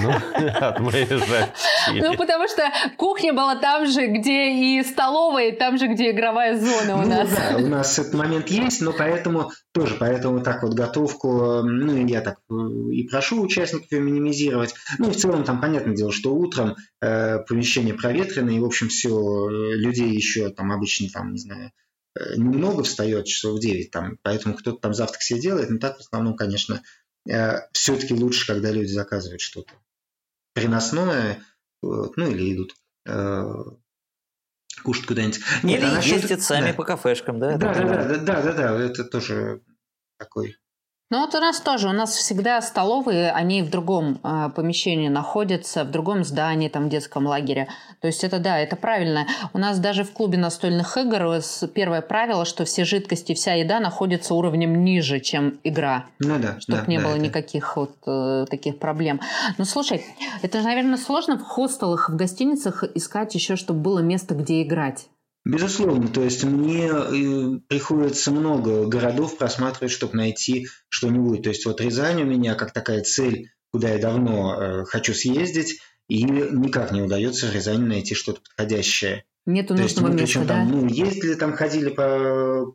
[0.00, 0.12] Ну,
[0.60, 5.88] от моей Ну, потому что кухня была там же, где и столовая, и там же,
[5.88, 7.30] где игровая зона у ну нас.
[7.30, 12.20] да, у нас этот момент есть, но поэтому тоже, поэтому так вот готовку, ну, я
[12.20, 12.54] так э,
[12.92, 14.74] и прошу участников ее минимизировать.
[14.98, 18.88] Ну, и в целом там понятное дело, что утром э, помещение проветрено, и, в общем,
[18.88, 21.87] все, э, людей еще там обычно, там, не знаю, Э,
[22.36, 26.00] немного встает, часов в 9, там, поэтому кто-то там завтрак себе делает, но так в
[26.00, 26.82] основном, конечно,
[27.28, 29.72] э, все-таки лучше, когда люди заказывают что-то
[30.54, 31.42] приносное,
[31.82, 32.74] ну или идут
[33.06, 33.64] э,
[34.82, 35.40] кушать куда-нибудь.
[35.62, 36.74] Нет, или а ездят сами да.
[36.74, 37.56] по кафешкам, да?
[37.56, 39.62] Да, да, да, да, да, да, да, это тоже
[40.18, 40.56] такой
[41.10, 45.84] ну вот у нас тоже, у нас всегда столовые, они в другом э, помещении находятся,
[45.84, 47.68] в другом здании, там, в детском лагере.
[48.00, 49.26] То есть это да, это правильно.
[49.54, 51.40] У нас даже в клубе настольных игр
[51.74, 56.04] первое правило, что все жидкости, вся еда находится уровнем ниже, чем игра.
[56.18, 56.60] Ну да.
[56.60, 57.22] Чтобы да, не да, было это...
[57.22, 59.20] никаких вот э, таких проблем.
[59.56, 60.04] Ну слушай,
[60.42, 65.08] это же, наверное, сложно в хостелах, в гостиницах искать еще, чтобы было место, где играть.
[65.48, 71.42] Безусловно, то есть мне э, приходится много городов просматривать, чтобы найти что-нибудь.
[71.42, 75.80] То есть вот Рязань у меня как такая цель, куда я давно э, хочу съездить,
[76.06, 79.24] и никак не удается в Рязани найти что-то подходящее.
[79.46, 80.76] Нету то нужного есть, места, там, да?
[80.76, 82.74] Ну, ездили там, ходили по,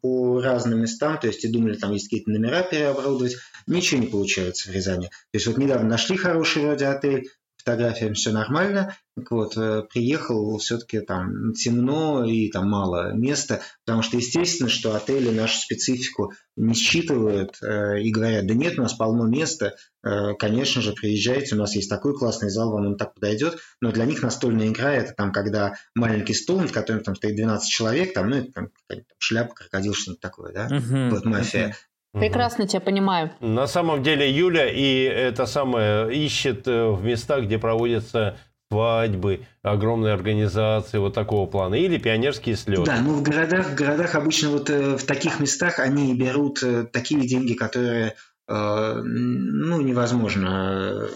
[0.00, 3.34] по разным местам, то есть и думали, там есть какие-то номера переоборудовать.
[3.66, 5.08] Ничего не получается в Рязани.
[5.08, 7.28] То есть вот недавно нашли хороший вроде отель,
[7.64, 8.96] фотографиям все нормально.
[9.28, 15.28] Вот, э, приехал, все-таки там темно и там мало места, потому что естественно, что отели
[15.28, 20.80] нашу специфику не считывают э, и говорят, да нет, у нас полно места, э, конечно
[20.80, 24.22] же, приезжайте, у нас есть такой классный зал, вам он так подойдет, но для них
[24.22, 28.36] настольная игра это там, когда маленький стол, над которым там стоит 12 человек, там, ну,
[28.36, 28.70] это там,
[29.18, 31.68] шляпа, крокодил, что-нибудь такое, да, uh-huh, вот мафия.
[31.68, 31.74] Uh-huh.
[32.12, 33.30] Прекрасно тебя понимаю.
[33.40, 38.36] На самом деле Юля и это самое ищет э, в местах, где проводятся
[38.70, 42.84] свадьбы, огромные организации вот такого плана, или пионерские слеты.
[42.84, 46.84] Да, ну в городах, в городах обычно вот э, в таких местах они берут э,
[46.84, 48.14] такие деньги, которые
[48.48, 51.08] ну, невозможно.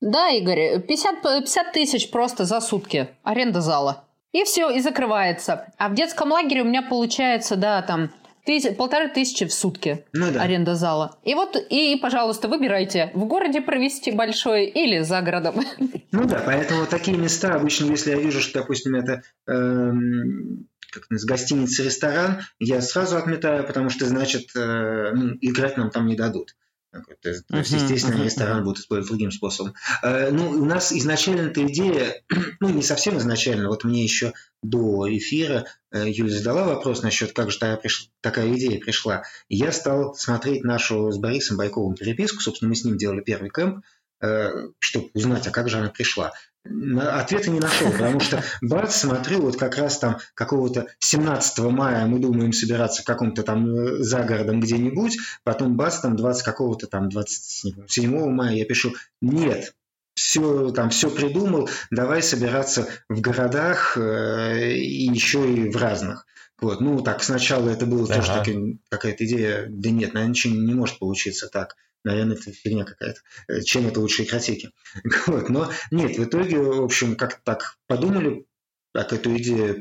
[0.00, 4.04] Да, Игорь, 50, 50 тысяч просто за сутки аренда зала.
[4.32, 5.72] И все, и закрывается.
[5.78, 8.10] А в детском лагере у меня получается, да, там
[8.44, 10.42] тысяч, полторы тысячи в сутки ну, да.
[10.42, 11.18] аренда зала.
[11.24, 15.62] И вот, и, пожалуйста, выбирайте, в городе провести большой или за городом.
[16.12, 21.24] Ну да, поэтому такие места обычно, если я вижу, что, допустим, это эм, как с
[21.24, 26.56] гостиницы ресторан, я сразу отметаю, потому что, значит, э, ну, играть нам там не дадут.
[26.92, 28.64] То есть, uh-huh, естественно, uh-huh, ресторан uh-huh.
[28.64, 29.74] будут использовать другим способом.
[30.02, 32.22] Э, ну, у нас изначально эта идея,
[32.60, 34.32] ну, не совсем изначально, вот мне еще
[34.62, 39.24] до эфира Юля задала вопрос насчет, как же такая, идея пришла.
[39.48, 43.84] Я стал смотреть нашу с Борисом Байковым переписку, собственно, мы с ним делали первый кемп,
[44.20, 46.32] э, чтобы узнать, а как же она пришла.
[46.62, 52.18] Ответа не нашел, потому что бац, смотрю, вот как раз там какого-то 17 мая мы
[52.18, 57.08] думаем собираться в каком-то там э, за городом где-нибудь, потом бац, там 20 какого-то там
[57.08, 59.74] 27 мая я пишу, нет,
[60.14, 66.26] все там все придумал, давай собираться в городах э, и еще и в разных.
[66.60, 68.42] Вот, ну так сначала это было ага.
[68.44, 73.20] тоже какая-то идея, да нет, наверное, ничего не может получиться так наверное, это фигня какая-то.
[73.48, 74.70] Э, чем это лучше игротеки?
[75.26, 75.48] Вот.
[75.48, 78.46] Но нет, в итоге, в общем, как так подумали,
[78.92, 79.80] так эту идею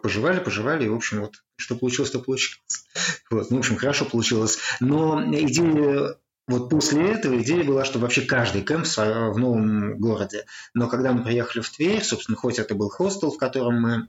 [0.00, 2.58] пожевали, пожевали, и, в общем, вот что получилось, то получилось.
[3.30, 3.50] Вот.
[3.50, 4.58] Ну, в общем, хорошо получилось.
[4.80, 6.16] Но идея
[6.48, 10.46] вот после этого идея была, что вообще каждый кемп в новом городе.
[10.74, 14.08] Но когда мы приехали в Тверь, собственно, хоть это был хостел, в котором мы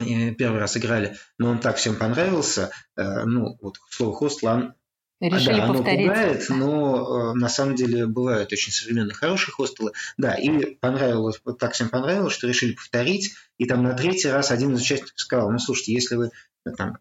[0.00, 4.74] э, первый раз играли, но он так всем понравился, э, ну, вот слово хостел,
[5.20, 9.92] Решили да, оно пугает, но э, на самом деле бывают очень современные хорошие хостелы.
[10.16, 13.34] Да, и понравилось, вот так всем понравилось, что решили повторить.
[13.56, 16.30] И там на третий раз один из участников сказал, ну слушайте, если вы
[16.76, 16.98] там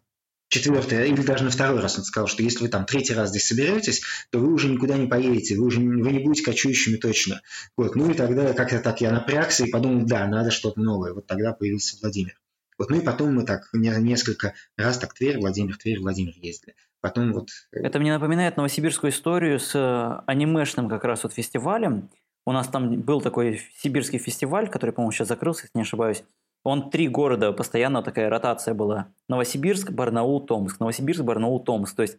[0.50, 3.48] четвертый или даже на второй раз он сказал, что если вы там третий раз здесь
[3.48, 7.42] соберетесь, то вы уже никуда не поедете, вы уже вы не будете кочующими точно.
[7.76, 11.14] Вот, ну и тогда как-то так я напрягся и подумал, да, надо что-то новое.
[11.14, 12.40] Вот тогда появился Владимир.
[12.78, 16.76] Вот, ну и потом мы так не- несколько раз так Тверь, Владимир, Тверь, Владимир ездили.
[17.02, 22.10] Потом вот э, Это мне напоминает новосибирскую историю с э, анимешным как раз вот фестивалем.
[22.46, 26.24] У нас там был такой сибирский фестиваль, который, по-моему, сейчас закрылся, если не ошибаюсь.
[26.64, 29.08] Он три города, постоянно такая ротация была.
[29.30, 30.80] Новосибирск, Барнаул, Томск.
[30.80, 31.96] Новосибирск, Барнаул, Томск.
[31.96, 32.18] То есть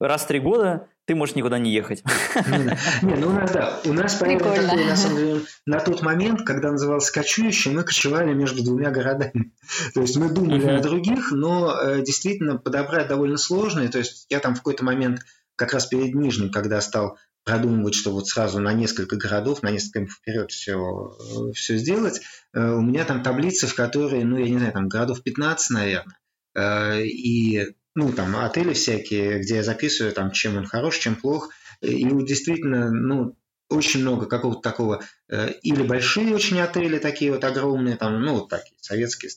[0.00, 2.04] раз в три года ты можешь никуда не ехать.
[3.02, 4.62] Не, ну у нас, да, у нас Прикольно.
[4.62, 9.52] такое, на самом деле, на тот момент, когда назывался кочующий, мы кочевали между двумя городами.
[9.94, 13.80] То есть мы думали о других, но э, действительно подобрать довольно сложно.
[13.80, 15.20] И То есть я там в какой-то момент,
[15.56, 17.16] как раз перед Нижним, когда стал
[17.48, 21.16] продумывать, что вот сразу на несколько городов, на несколько вперед все,
[21.54, 22.20] все сделать,
[22.52, 26.18] э, у меня там таблицы, в которой, ну, я не знаю, там городов 15, наверное,
[26.58, 31.50] Э, и ну, там, отели всякие, где я записываю, там, чем он хорош, чем плох.
[31.80, 33.36] И действительно, ну,
[33.68, 38.48] очень много какого-то такого, э, или большие очень отели такие вот огромные, там, ну, вот
[38.48, 39.32] такие советские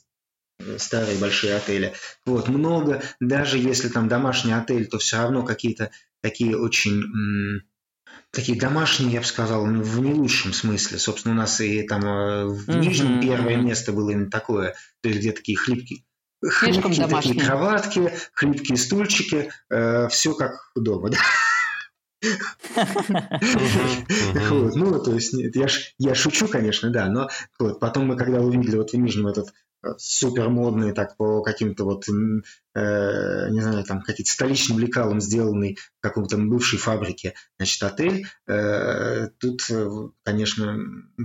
[0.59, 1.93] э, старые большие отели.
[2.25, 5.91] Вот, много, даже если там домашний отель, то все равно какие-то
[6.21, 7.61] такие очень
[8.31, 10.97] такие домашние, я бы сказал, ну, в не лучшем смысле.
[10.97, 13.67] Собственно, у нас и там э, в Нижнем первое мгм.
[13.67, 16.03] место было именно такое, то есть где такие хлипкие
[16.43, 19.51] хлипкие такие кроватки, хлипкие стульчики,
[20.09, 21.11] все как дома.
[21.11, 21.17] да.
[24.75, 25.33] Ну, то есть,
[25.97, 27.29] я, шучу, конечно, да, но
[27.79, 29.51] потом мы, когда увидели вот в Нижнем этот э,
[29.97, 32.11] супер модный, так по каким-то вот, э,
[33.49, 39.61] не знаю, там какие-то столичным лекалам сделанный в каком-то бывшей фабрике, значит, отель, э, тут,
[39.69, 39.89] э,
[40.23, 40.77] конечно,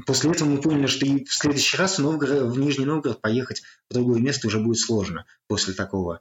[0.07, 3.63] после этого мы поняли, что и в следующий раз в, Новгород, в Нижний Новгород поехать
[3.91, 6.21] в другое место уже будет сложно после такого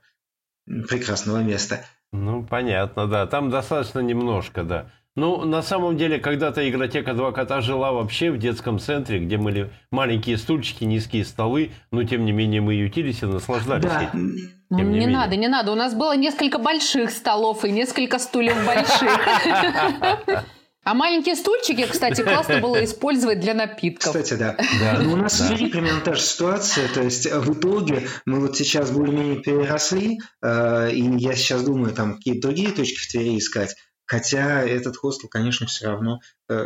[0.65, 1.85] прекрасного места.
[2.11, 3.27] Ну, понятно, да.
[3.27, 4.91] Там достаточно немножко, да.
[5.17, 9.71] Ну, на самом деле, когда-то игротека «Два кота» жила вообще в детском центре, где были
[9.89, 14.35] маленькие стульчики, низкие столы, но, тем не менее, мы ютились и наслаждались Да, этим.
[14.69, 15.17] Ну, не не, менее.
[15.17, 15.71] надо, не надо.
[15.71, 20.43] У нас было несколько больших столов и несколько стульев больших.
[20.83, 24.13] А маленькие стульчики, кстати, классно было использовать для напитков.
[24.13, 24.55] кстати, да.
[24.79, 25.45] Да, Ну, у нас да.
[25.45, 26.87] в Твери примерно та же ситуация.
[26.89, 31.91] То есть э, в итоге мы вот сейчас более-менее переросли, э, и я сейчас думаю,
[31.91, 33.75] там какие-то другие точки в Твери искать.
[34.05, 36.63] Хотя этот хостел, конечно, все равно э,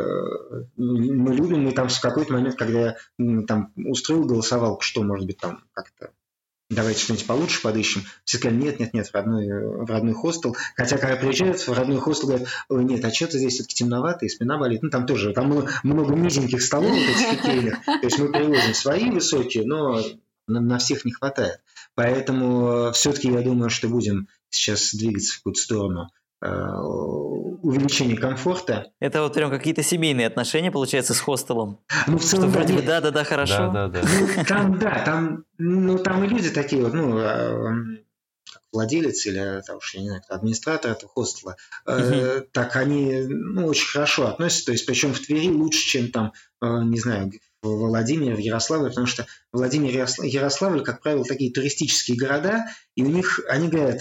[0.76, 5.38] мы любим, и там в какой-то момент, когда я там устроил голосовалку, что может быть
[5.38, 6.10] там как-то
[6.70, 8.02] давайте что-нибудь получше подыщем.
[8.24, 10.56] Все сказали, нет, нет, нет, в родной, э, в родной хостел.
[10.76, 14.28] Хотя, когда приезжают в родной хостел, говорят, ой, нет, а что-то здесь все-таки темновато, и
[14.28, 14.82] спина болит.
[14.82, 17.84] Ну, там тоже, там много, много низеньких столов, вот этих питейных.
[17.84, 20.00] То есть мы привозим свои высокие, но
[20.46, 21.60] на, на всех не хватает.
[21.94, 26.08] Поэтому все-таки я думаю, что будем сейчас двигаться в какую-то сторону
[26.42, 26.76] э,
[27.62, 28.90] увеличения комфорта.
[29.00, 31.80] Это вот прям какие-то семейные отношения, получается, с хостелом.
[32.06, 33.70] Ну, в Что целом, да, вроде бы да-да-да, хорошо.
[33.72, 34.08] Да, да, да.
[34.08, 38.00] Ну, там, да, там, ну, там и люди такие вот, ну, э,
[38.52, 43.24] как владелец или, там уж я не знаю, кто, администратор этого хостела, э, так они,
[43.28, 46.32] ну, очень хорошо относятся, то есть, причем в Твери лучше, чем там,
[46.62, 47.32] э, не знаю,
[47.62, 52.64] в Владимире, в Ярославле, потому что Владимир и Яросла- Ярославль, как правило, такие туристические города,
[52.94, 54.00] и у них, они говорят,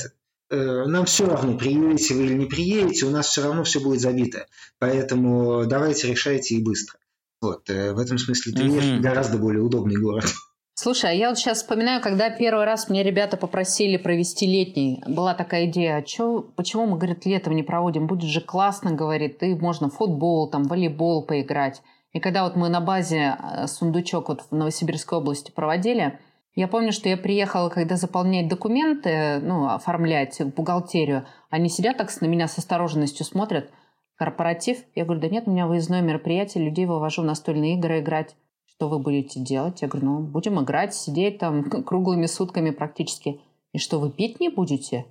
[0.56, 4.48] нам все равно, приедете вы или не приедете, у нас все равно все будет забито.
[4.80, 7.00] Поэтому давайте решайте и быстро.
[7.42, 9.02] Вот, э, в этом смысле Тверь Мгм.
[9.02, 10.26] гораздо более удобный город.
[10.74, 15.34] Слушай, а я вот сейчас вспоминаю, когда первый раз мне ребята попросили провести летний, была
[15.34, 19.56] такая идея, а чё, почему мы, говорит, летом не проводим, будет же классно, говорит, и
[19.56, 21.82] можно в футбол, там, волейбол поиграть.
[22.14, 26.18] И когда вот мы на базе э, сундучок вот в Новосибирской области проводили,
[26.56, 32.10] я помню, что я приехала, когда заполнять документы, ну, оформлять в бухгалтерию, они сидят так
[32.22, 33.72] на меня с осторожностью смотрят,
[34.16, 34.80] корпоратив.
[34.96, 38.36] Я говорю, да нет, у меня выездное мероприятие, людей вывожу в настольные игры играть.
[38.66, 39.82] Что вы будете делать?
[39.82, 43.42] Я говорю, ну, будем играть, сидеть там круглыми сутками практически.
[43.72, 45.06] И что, вы пить не будете?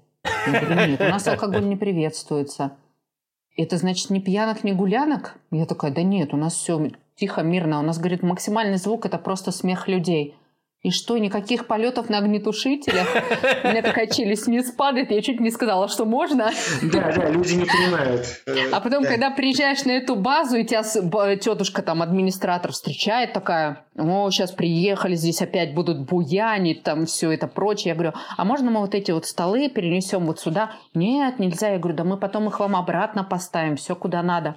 [0.47, 2.77] Я говорю, нет, у нас алкоголь не приветствуется.
[3.57, 5.37] Это значит ни пьянок, ни гулянок?
[5.51, 7.81] Я такая, да нет, у нас все тихо, мирно.
[7.81, 10.37] У нас, говорит, максимальный звук– это просто смех людей.
[10.89, 13.07] И что, никаких полетов на огнетушителях?
[13.63, 16.51] У меня такая челюсть не спадает, я чуть не сказала, что можно.
[16.83, 18.25] Да, да, люди не понимают.
[18.73, 19.11] А потом, Да.
[19.11, 20.83] когда приезжаешь на эту базу, и тебя
[21.37, 27.49] тетушка там, администратор встречает такая, о, сейчас приехали, здесь опять будут буянить, там все это
[27.49, 27.91] прочее.
[27.91, 30.71] Я говорю, а можно мы вот эти вот столы перенесем вот сюда?
[30.95, 31.69] Нет, нельзя.
[31.73, 34.57] Я говорю, да мы потом их вам обратно поставим, все куда надо.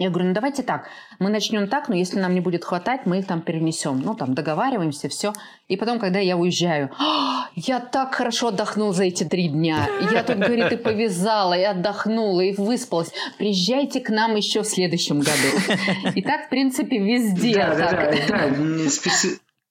[0.00, 0.88] Я говорю, ну давайте так,
[1.18, 4.00] мы начнем так, но если нам не будет хватать, мы их там перенесем.
[4.00, 5.34] Ну, там договариваемся, все.
[5.68, 9.90] И потом, когда я уезжаю, «А, я так хорошо отдохнул за эти три дня.
[10.10, 13.12] Я тут, говорит, и повязала, и отдохнула, и выспалась.
[13.36, 16.10] Приезжайте к нам еще в следующем году.
[16.14, 17.56] И так, в принципе, везде.
[17.56, 18.48] Да, да, да,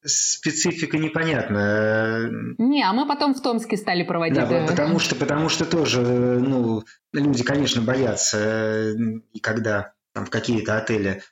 [0.05, 2.29] специфика непонятна.
[2.59, 4.47] Не, а мы потом в Томске стали проводить.
[4.47, 8.93] Да, э, потому что, потому что тоже, э, ну, люди, конечно, боятся, э,
[9.33, 11.23] и когда там в какие-то отели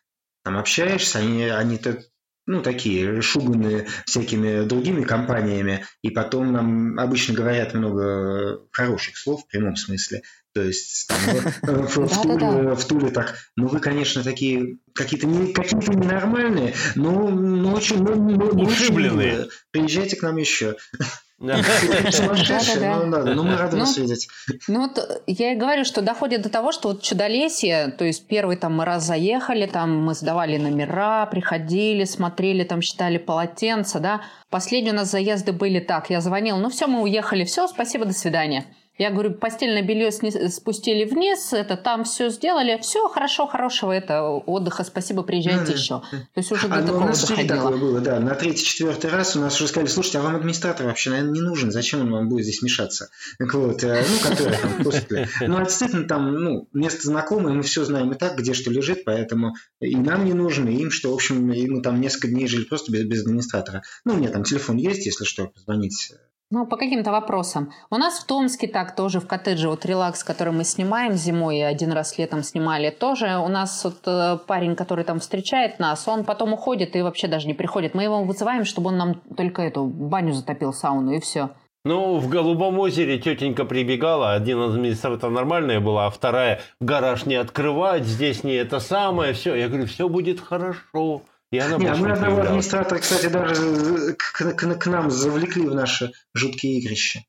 [0.45, 2.01] там общаешься, они, они-то,
[2.45, 9.47] ну, такие, шуганные всякими другими компаниями, и потом нам обычно говорят много хороших слов в
[9.47, 10.21] прямом смысле.
[10.53, 11.17] То есть там,
[11.63, 12.21] э, в, в.
[12.21, 18.01] Туле, в Туле так, ну вы, конечно, такие какие-то не, какие-то ненормальные, но, но очень,
[18.01, 19.31] но, но- но очень Ушибленные.
[19.31, 19.47] милые.
[19.71, 20.77] Приезжайте к нам еще.
[21.39, 21.57] Да.
[22.11, 23.05] Сумасшедшие, Да-да-да.
[23.05, 24.27] ну да, ну мы рады Ну, вас видеть.
[24.67, 28.57] Ну вот я и говорю, что доходит до того, что вот чудолесье, то есть первый
[28.57, 34.21] там мы раз заехали, там мы сдавали номера, приходили, смотрели, там считали полотенца, да.
[34.49, 38.13] Последние у нас заезды были так, я звонила, ну все, мы уехали, все, спасибо, до
[38.13, 38.65] свидания.
[38.97, 44.83] Я говорю, постельное белье спустили вниз, это там все сделали, все хорошо, хорошего это отдыха,
[44.83, 45.73] спасибо, приезжайте Да-да.
[45.73, 46.01] еще.
[46.01, 47.71] То есть уже А, до у такого нас впереди доходило.
[47.71, 48.19] такое было, да.
[48.19, 51.71] На третий-четвертый раз у нас уже сказали, слушайте, а вам администратор вообще, наверное, не нужен,
[51.71, 53.09] зачем он вам будет здесь мешаться?
[53.37, 55.29] Так вот, э, ну, который там после.
[55.41, 59.03] Ну, а действительно, там, ну, место знакомое, мы все знаем и так, где что лежит,
[59.05, 62.47] поэтому и нам не нужен, и им, что, в общем, и мы там несколько дней
[62.47, 63.83] жили просто без, без администратора.
[64.05, 66.13] Ну, у меня там телефон есть, если что, позвонить.
[66.49, 67.73] Ну, по каким-то вопросам.
[67.89, 71.61] У нас в Томске так тоже, в коттедже, вот релакс, который мы снимаем зимой, и
[71.61, 76.23] один раз летом снимали, тоже у нас вот э, парень, который там встречает нас, он
[76.23, 77.95] потом уходит и вообще даже не приходит.
[77.95, 81.49] Мы его вызываем, чтобы он нам только эту баню затопил, сауну, и все.
[81.83, 88.05] Ну, в Голубом озере тетенька прибегала, один администратор нормальная была, а вторая гараж не открывать,
[88.05, 89.53] здесь не это самое, все.
[89.53, 91.23] Я говорю, все будет хорошо.
[91.51, 95.67] И она Не, а больше мы одного администратора, кстати, даже к, к- к нам завлекли
[95.67, 97.21] в наши жуткие игрища.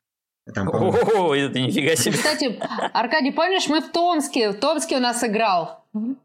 [0.54, 2.16] Там, О, это нифига себе.
[2.16, 2.58] Кстати,
[2.94, 5.84] Аркадий, помнишь, мы в Томске, в Томске у нас играл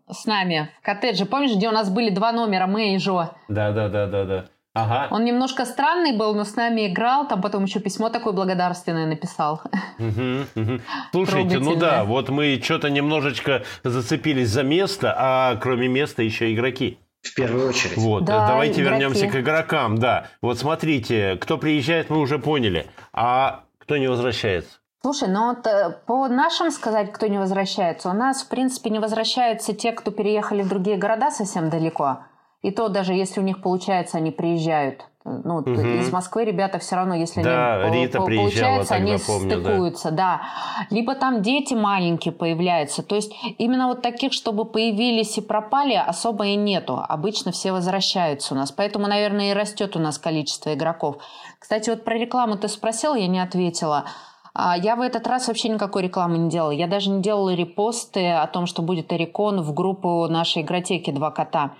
[0.09, 1.25] с нами в коттедже.
[1.25, 3.35] Помнишь, где у нас были два номера, мы и Жо?
[3.49, 4.45] Да, да, да, да, да.
[4.75, 5.07] Ага.
[5.11, 9.61] Он немножко странный был, но с нами играл, там потом еще письмо такое благодарственное написал.
[9.99, 10.81] Мгм, мгм.
[11.11, 16.97] Слушайте, ну да, вот мы что-то немножечко зацепились за место, а кроме места еще игроки.
[17.23, 17.97] В первую очередь.
[17.97, 19.01] Вот, Да, давайте игроки.
[19.01, 20.27] вернемся к игрокам, да.
[20.41, 24.79] Вот смотрите, кто приезжает, мы уже поняли, а кто не возвращается?
[25.01, 28.99] Слушай, ну вот э, по нашим сказать, кто не возвращается, у нас, в принципе, не
[28.99, 32.19] возвращаются те, кто переехали в другие города совсем далеко.
[32.61, 35.05] И то даже если у них получается, они приезжают.
[35.25, 36.01] Ну, Мгм.
[36.01, 39.69] из Москвы ребята все равно, если Да, они Рита по- получается, они помню, да.
[39.69, 40.41] стыкуются, да.
[40.89, 43.03] Либо там дети маленькие появляются.
[43.03, 46.99] То есть именно вот таких, чтобы появились и пропали, особо и нету.
[47.07, 48.73] Обычно все возвращаются у нас.
[48.73, 51.15] Поэтому, наверное, и растет у нас количество игроков.
[51.57, 54.03] Кстати, вот про рекламу ты спросил, я не ответила.
[54.53, 56.71] А, Я в этот раз вообще никакой рекламы не делала.
[56.71, 61.31] Я даже не делала репосты о том, что будет Эрикон в группу нашей игротеки «Два
[61.31, 61.71] кота».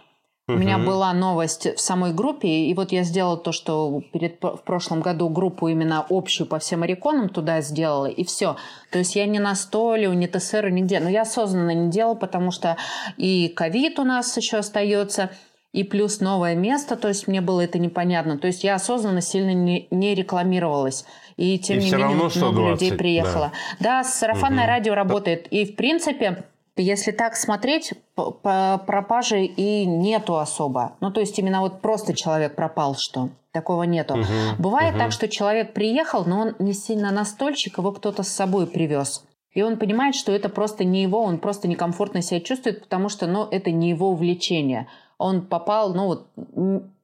[0.50, 4.62] У меня была новость в самой группе, и вот я сделала то, что перед, в
[4.66, 8.58] прошлом году группу именно общую по всем ориконам туда сделала, и все.
[8.92, 11.00] То есть я не на столе, не ТСР, нигде.
[11.00, 12.76] Но я осознанно не делала, потому что
[13.16, 15.30] и ковид у нас еще остается,
[15.72, 18.38] и плюс новое место, то есть мне было это непонятно.
[18.38, 21.06] То есть я осознанно сильно не, не рекламировалась.
[21.38, 23.54] И тем И не менее равно много 120, людей приехало.
[23.80, 24.68] Да, сарафанное Мгм.
[24.68, 25.48] радио работает.
[25.48, 26.44] И в принципе,
[26.76, 30.96] если так смотреть, п- по пропаже и нету особо.
[31.02, 34.16] Ну, то есть именно вот просто человек пропал, что такого нету.
[34.18, 35.00] Мгм, Бывает мгм.
[35.04, 39.24] так, что человек приехал, но он не сильно настольщик, его кто-то с собой привез.
[39.52, 43.28] И он понимает, что это просто не его, он просто некомфортно себя чувствует, потому что,
[43.28, 44.88] ну, это не его увлечение.
[45.20, 46.28] Он попал, ну, вот,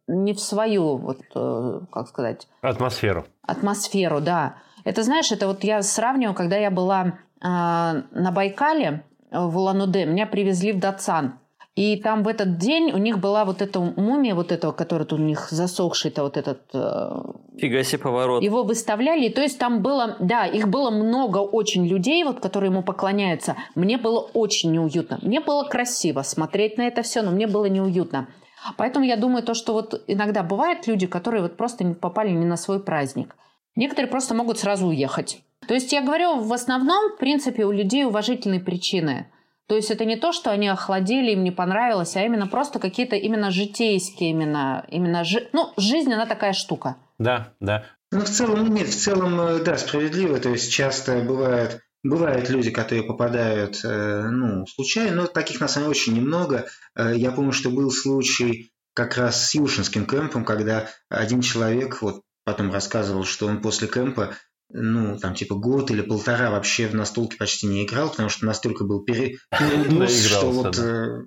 [0.08, 3.26] не в свою, вот, э, как сказать, Атмосферу.
[3.44, 4.56] атмосферу, да.
[4.84, 10.06] Это, знаешь, это вот я сравниваю, когда я была а, на Байкале э, в Улан-Удэ,
[10.06, 11.40] меня привезли в Датсан.
[11.76, 15.18] И там в этот день у них была вот эта мумия, вот этого, который у
[15.18, 17.10] них засохший-то вот этот э,
[17.58, 18.44] Фига себе поворот.
[18.44, 22.70] его выставляли, и то есть там было, да, их было много очень людей, вот, которые
[22.70, 23.56] ему поклоняются.
[23.76, 25.20] Мне было очень неуютно.
[25.22, 28.28] Мне было красиво смотреть на это все, но мне было неуютно.
[28.76, 32.58] Поэтому я думаю, то, что вот иногда бывают люди, которые вот просто попали не на
[32.58, 33.38] свой праздник.
[33.78, 35.42] Некоторые просто могут сразу уехать.
[35.70, 39.28] То есть я говорю, в основном, в принципе, у людей уважительные причины.
[39.68, 43.16] То есть это не то, что они охладели, им не понравилось, а именно просто какие-то
[43.16, 45.48] именно житейские, именно, именно жи...
[45.54, 46.96] ну, жизнь, она такая штука.
[47.20, 47.86] Да, да.
[48.12, 50.40] Ну, в целом, нет, в целом, э, да, справедливо.
[50.40, 55.90] То есть часто бывает, бывают люди, которые попадают, э, ну, случайно, но таких на самом
[55.90, 56.66] деле очень немного.
[56.96, 62.24] Э, я помню, что был случай как раз с Юшинским кемпом, когда один человек вот
[62.44, 64.34] потом рассказывал, что он после кемпа
[64.70, 68.84] ну, там, типа, год или полтора вообще в настолке почти не играл, потому что настолько
[68.84, 69.38] был пере...
[69.52, 70.78] передоз, что вот...
[70.78, 71.26] Э,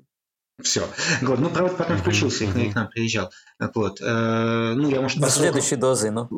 [0.62, 0.86] все.
[1.22, 1.40] Вот.
[1.40, 3.30] Ну, правда, потом включился и к нам приезжал.
[3.74, 4.00] Вот.
[4.00, 6.28] Э, ну, я, может, по следующей дозы, ну.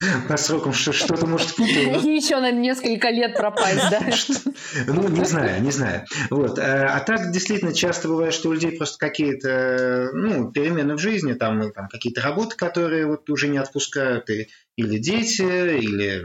[0.28, 2.00] По срокам что-то может путаю.
[2.00, 4.00] И еще на несколько лет пропасть, да?
[4.86, 6.04] Ну, не знаю, не знаю.
[6.30, 6.58] Вот.
[6.58, 11.32] Э, а так, действительно, часто бывает, что у людей просто какие-то ну, перемены в жизни,
[11.32, 15.42] там, там какие-то работы, которые вот уже не отпускают, и, или дети,
[15.78, 16.24] или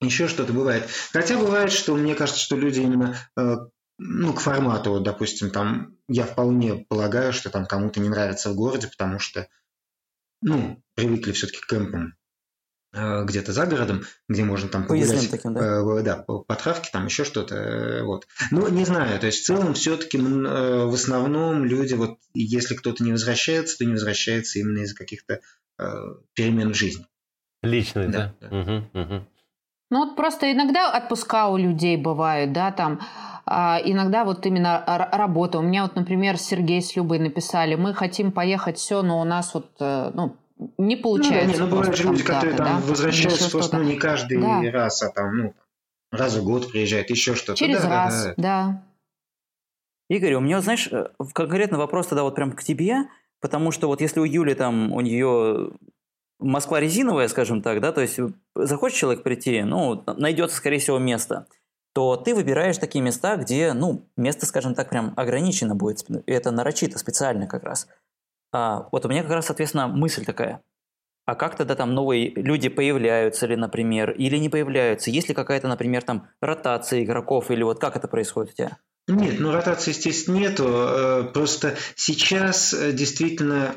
[0.00, 0.88] еще что-то бывает.
[1.12, 3.56] Хотя бывает, что мне кажется, что люди именно э,
[3.98, 8.88] ну, к формату, допустим, там, я вполне полагаю, что там кому-то не нравится в городе,
[8.88, 9.48] потому что,
[10.40, 12.15] ну, привыкли все-таки к кемпам
[12.92, 15.82] где-то за городом, где можно там погулять, таким, да?
[15.82, 18.26] Э, да, по, травке, там еще что-то, э, вот.
[18.50, 23.04] Ну, не знаю, то есть в целом все-таки э, в основном люди, вот если кто-то
[23.04, 25.40] не возвращается, то не возвращается именно из-за каких-то
[25.78, 25.84] э,
[26.34, 27.06] перемен в жизни.
[27.62, 28.34] Личных, да?
[28.40, 28.48] да?
[28.48, 28.60] да.
[28.60, 29.26] Угу, угу.
[29.90, 33.00] Ну вот просто иногда отпуска у людей бывают, да, там,
[33.44, 34.82] а иногда вот именно
[35.12, 35.58] работа.
[35.58, 39.54] У меня вот, например, Сергей с Любой написали, мы хотим поехать все, но у нас
[39.54, 40.36] вот, ну,
[40.78, 41.46] не получается.
[41.46, 42.86] Ну, да, не, ну бывают же люди, которые там да?
[42.86, 44.62] возвращаются просто ну, не каждый да.
[44.70, 45.54] раз, а там, ну,
[46.10, 47.58] раз в год приезжают, еще что-то.
[47.58, 48.34] Через да, раз, да, да.
[48.36, 48.82] да.
[50.08, 53.08] Игорь, у меня, знаешь, э, конкретно вопрос тогда вот прям к тебе,
[53.40, 55.72] потому что вот если у Юли там, у нее
[56.38, 58.18] Москва резиновая, скажем так, да, то есть
[58.54, 61.48] захочет человек прийти, ну, найдется, скорее всего, место,
[61.92, 66.98] то ты выбираешь такие места, где, ну, место, скажем так, прям ограничено будет, это нарочито,
[66.98, 67.88] специально как раз.
[68.56, 70.62] А, вот у меня как раз, соответственно, мысль такая.
[71.26, 75.10] А как тогда там новые люди появляются ли, например, или не появляются?
[75.10, 78.78] Есть ли какая-то, например, там ротация игроков или вот как это происходит у тебя?
[79.08, 80.64] Нет, ну ротации, естественно, нету.
[80.68, 83.76] Э, просто сейчас э, действительно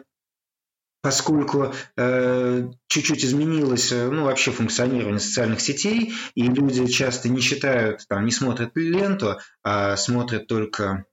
[1.01, 8.25] поскольку э, чуть-чуть изменилось ну, вообще функционирование социальных сетей, и люди часто не читают, там,
[8.25, 11.05] не смотрят ленту, а смотрят только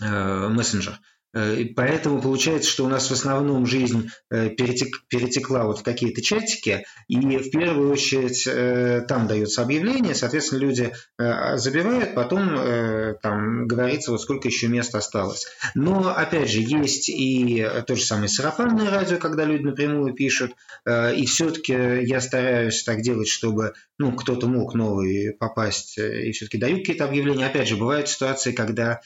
[0.00, 5.64] э, мессенджер, Э, и поэтому получается, что у нас в основном жизнь э, перетек, перетекла
[5.64, 12.14] вот в какие-то чатики, и в первую очередь э, там дается объявление, соответственно, люди забивают,
[12.14, 15.46] потом там говорится, вот сколько еще мест осталось.
[15.74, 20.52] Но, опять же, есть и то же самое сарафанное радио, когда люди напрямую пишут,
[20.88, 26.78] и все-таки я стараюсь так делать, чтобы ну, кто-то мог новый попасть, и все-таки даю
[26.78, 27.46] какие-то объявления.
[27.46, 29.00] Опять же, бывают ситуации, когда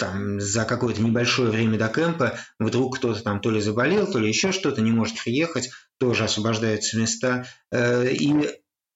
[0.00, 4.28] там за какое-то небольшое время до кемпа вдруг кто-то там то ли заболел, то ли
[4.28, 7.46] еще что-то, не может приехать, тоже освобождаются места.
[7.70, 8.34] Э, и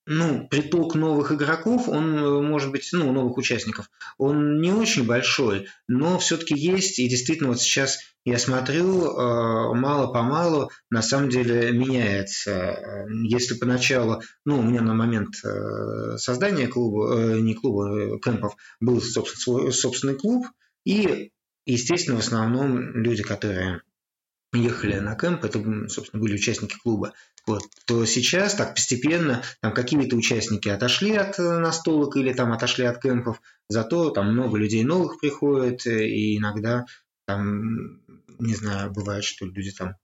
[0.06, 5.68] ну, приток новых игроков, он э, может быть, ну, новых участников, он не очень большой,
[5.86, 13.06] но все-таки есть, и действительно вот сейчас я смотрю, э, мало-помалу на самом деле меняется.
[13.24, 15.34] Если поначалу, ну, у меня на момент
[16.16, 20.46] создания клуба, не клуба, кемпов, был собственный клуб,
[20.84, 21.32] и,
[21.66, 23.82] естественно, в основном люди, которые
[24.52, 25.58] ехали на кемп, это,
[25.88, 27.12] собственно, были участники клуба.
[27.46, 32.86] Вот, то сейчас так постепенно там какие-то участники отошли от э, настолок или там отошли
[32.86, 36.86] от кемпов, зато там много людей новых приходит, э, и иногда
[37.26, 38.00] там,
[38.38, 39.96] не знаю, бывает, что люди там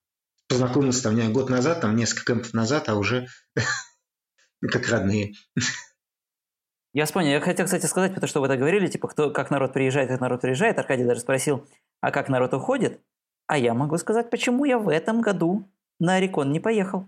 [0.48, 3.26] познакомился там год назад, там несколько кемпов назад, а уже
[4.60, 5.32] как родные.
[6.92, 7.30] Я вспомнил.
[7.30, 10.20] Я хотел, кстати, сказать, потому что вы так говорили, типа, кто, как народ приезжает, как
[10.20, 10.78] народ приезжает.
[10.78, 11.66] Аркадий даже спросил,
[12.00, 13.00] а как народ уходит?
[13.46, 15.68] А я могу сказать, почему я в этом году
[16.00, 17.06] на Орикон не поехал.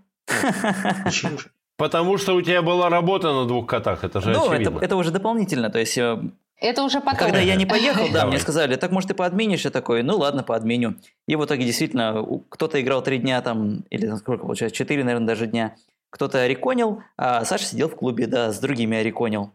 [1.03, 1.49] Почему же?
[1.77, 4.77] Потому что у тебя была работа на двух котах, это же ну, очевидно.
[4.77, 5.97] Это, это уже дополнительно, то есть...
[5.97, 6.21] Э,
[6.57, 7.19] это уже потом.
[7.19, 10.43] Когда я не поехал, да, мне сказали, так может ты поотменишь, я такой, ну ладно,
[10.43, 10.95] поотменю.
[11.27, 15.47] И в итоге действительно кто-то играл три дня там, или сколько получается, четыре, наверное, даже
[15.47, 15.75] дня.
[16.11, 19.51] Кто-то ориконил, а Саша сидел в клубе, да, с другими ориконил.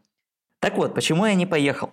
[0.61, 1.93] Так вот, почему я не поехал?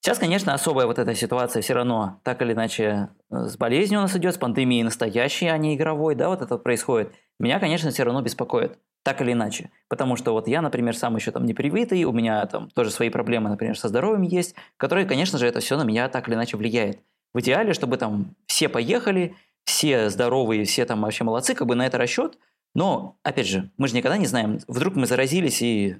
[0.00, 4.02] Сейчас, конечно, особая вот эта ситуация все равно, так или иначе, э, с болезнью у
[4.02, 7.12] нас идет, с пандемией настоящей, а не игровой, да, вот это происходит.
[7.40, 9.70] Меня, конечно, все равно беспокоит, так или иначе.
[9.88, 13.10] Потому что вот я, например, сам еще там не привитый, у меня там тоже свои
[13.10, 16.56] проблемы, например, со здоровьем есть, которые, конечно же, это все на меня так или иначе
[16.56, 17.00] влияет.
[17.34, 19.34] В идеале, чтобы там все поехали,
[19.64, 22.38] все здоровые, все там вообще молодцы, как бы на это расчет.
[22.74, 25.96] Но, опять же, мы же никогда не знаем, вдруг мы заразились, и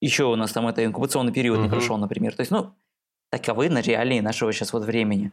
[0.00, 2.34] еще у нас там это инкубационный период не прошел, например.
[2.34, 2.74] То есть, ну,
[3.30, 5.32] таковы на реалии нашего сейчас вот времени.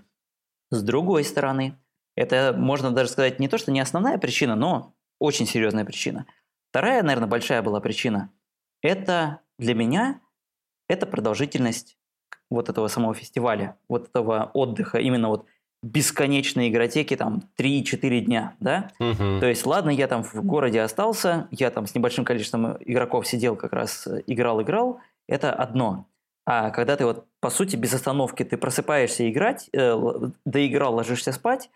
[0.71, 1.77] С другой стороны,
[2.15, 6.25] это можно даже сказать не то, что не основная причина, но очень серьезная причина.
[6.69, 8.31] Вторая, наверное, большая была причина.
[8.81, 10.21] Это для меня,
[10.87, 11.97] это продолжительность
[12.49, 15.45] вот этого самого фестиваля, вот этого отдыха, именно вот
[15.83, 18.89] бесконечной игротеки, там, 3-4 дня, да?
[18.99, 19.39] Мгм.
[19.39, 23.55] То есть, ладно, я там в городе остался, я там с небольшим количеством игроков сидел,
[23.55, 26.07] как раз э, играл-играл, это одно.
[26.45, 29.95] А когда ты вот, по сути, без остановки ты просыпаешься играть, э,
[30.45, 31.69] доиграл, ложишься спать,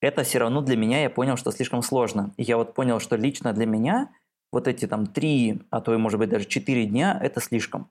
[0.00, 2.32] это все равно для меня, я понял, что слишком сложно.
[2.36, 4.08] И я вот понял, что лично для меня
[4.50, 7.88] вот эти там три, а то и может быть даже четыре дня, это слишком.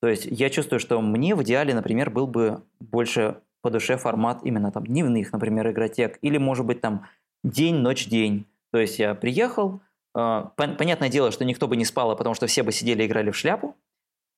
[0.00, 4.44] То есть я чувствую, что мне в идеале, например, был бы больше по душе формат
[4.44, 7.04] именно там дневных, например, игротек, или может быть там
[7.42, 8.46] день, ночь, день.
[8.70, 9.80] То есть я приехал,
[10.14, 13.02] э, пон- понятное дело, что никто бы не спал, а потому что все бы сидели
[13.02, 13.74] и играли в шляпу.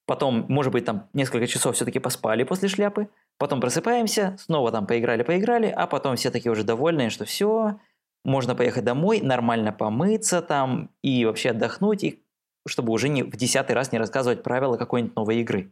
[0.07, 3.11] Потом, может быть, там несколько часов все-таки поспали после шляпы.
[3.37, 7.79] Потом просыпаемся, снова там поиграли-поиграли, а потом все такие уже довольные, что все,
[8.25, 12.23] можно поехать домой, нормально помыться там и вообще отдохнуть, и
[12.67, 15.71] чтобы уже не, в десятый раз не рассказывать правила какой-нибудь новой игры.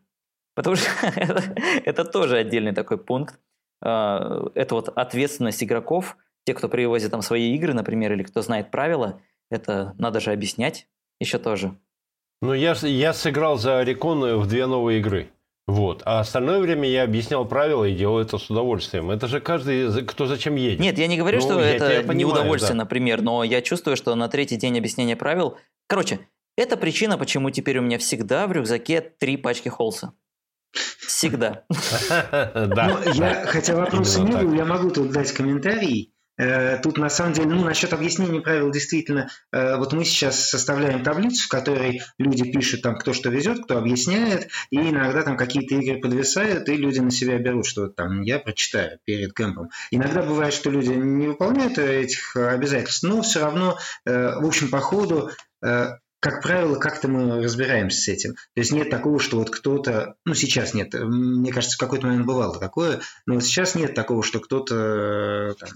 [0.57, 0.88] Потому что
[1.84, 3.38] это, тоже отдельный такой пункт.
[3.80, 8.70] А, Это вот ответственность игроков, те, кто привозит там свои игры, например, или кто знает
[8.70, 10.88] правила, это надо же объяснять
[11.20, 11.76] еще тоже.
[12.42, 15.30] Ну, я, я сыграл за Рекон в две новые игры.
[15.66, 16.02] Вот.
[16.04, 19.11] А остальное время я объяснял правила и делал это с удовольствием.
[19.11, 20.78] Это же каждый, кто зачем едет.
[20.78, 22.84] Нет, я не говорю, Ну, что это не удовольствие, да.
[22.84, 25.57] например, но я чувствую, что на третий день объяснения правил...
[25.88, 26.20] Короче,
[26.57, 30.12] это причина, почему теперь у меня всегда в рюкзаке три пачки холса.
[30.98, 31.64] Всегда.
[32.66, 32.88] Да.
[33.04, 36.12] Ну, я, хотя вопроса Именно не было, я могу тут дать комментарий.
[36.38, 41.02] Э, Тут на самом деле, ну, насчет объяснения правил, действительно, э, вот мы сейчас составляем
[41.02, 45.74] таблицу, в которой люди пишут там, кто что везет, кто объясняет, и иногда там какие-то
[45.76, 49.70] игры подвисают, и люди на себя берут, что там я прочитаю перед кемпом.
[49.90, 54.80] Иногда бывает, что люди не выполняют этих обязательств, но все равно, э, в общем, по
[54.80, 55.30] ходу
[56.26, 58.34] как правило, как-то мы разбираемся с этим.
[58.34, 62.26] То есть нет такого, что вот кто-то, ну сейчас нет, мне кажется, в какой-то момент
[62.26, 65.68] бывало такое, но вот сейчас нет такого, что кто-то э, там,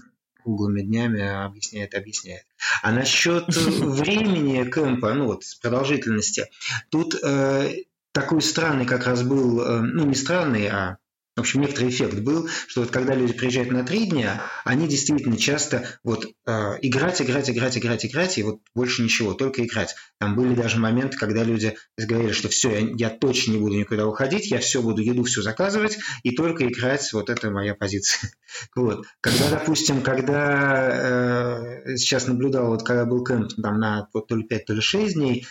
[0.43, 2.43] круглыми днями объясняет, объясняет.
[2.83, 6.49] А насчет времени кемпа, ну вот продолжительности,
[6.89, 7.71] тут э,
[8.11, 10.97] такой странный как раз был, э, ну не странный, а
[11.41, 15.37] в общем, некоторый эффект был, что вот когда люди приезжают на три дня, они действительно
[15.37, 16.51] часто вот э,
[16.83, 19.95] играть, играть, играть, играть, играть, и вот больше ничего, только играть.
[20.19, 24.05] Там были даже моменты, когда люди говорили, что все, я, я точно не буду никуда
[24.05, 28.29] уходить, я все буду еду все заказывать и только играть, вот это моя позиция.
[28.75, 29.05] Вот.
[29.21, 34.43] Когда, допустим, когда э, сейчас наблюдал, вот когда был кемп там на вот, то ли
[34.43, 35.47] 5, то ли 6 дней,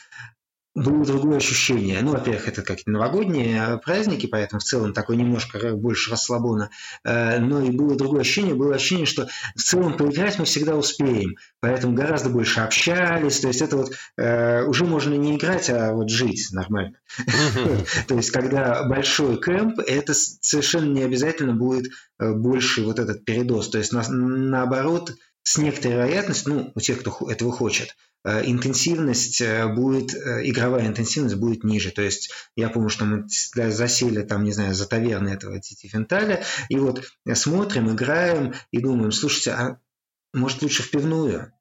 [0.82, 2.00] было другое ощущение.
[2.02, 6.70] Ну, во-первых, это какие-то новогодние праздники, поэтому в целом такой немножко больше расслабона.
[7.04, 11.36] Э, Но и было другое ощущение, было ощущение, что в целом поиграть мы всегда успеем,
[11.60, 13.40] поэтому гораздо больше общались.
[13.40, 16.96] То есть это вот э, уже можно не играть, а вот жить нормально.
[18.08, 23.68] То есть когда большой кемп, это совершенно не обязательно будет э, больше вот этот передоз.
[23.70, 25.12] То есть на- наоборот,
[25.50, 30.86] с некоторой вероятностью, ну, у тех, кто этого хочет, э, интенсивность э, будет, э, игровая
[30.86, 31.90] интенсивность будет ниже.
[31.90, 36.44] То есть я помню, что мы засели там, не знаю, за таверной этого Тити Фенталя,
[36.68, 39.78] и вот смотрим, играем и думаем, слушайте, а
[40.32, 41.52] может лучше в пивную?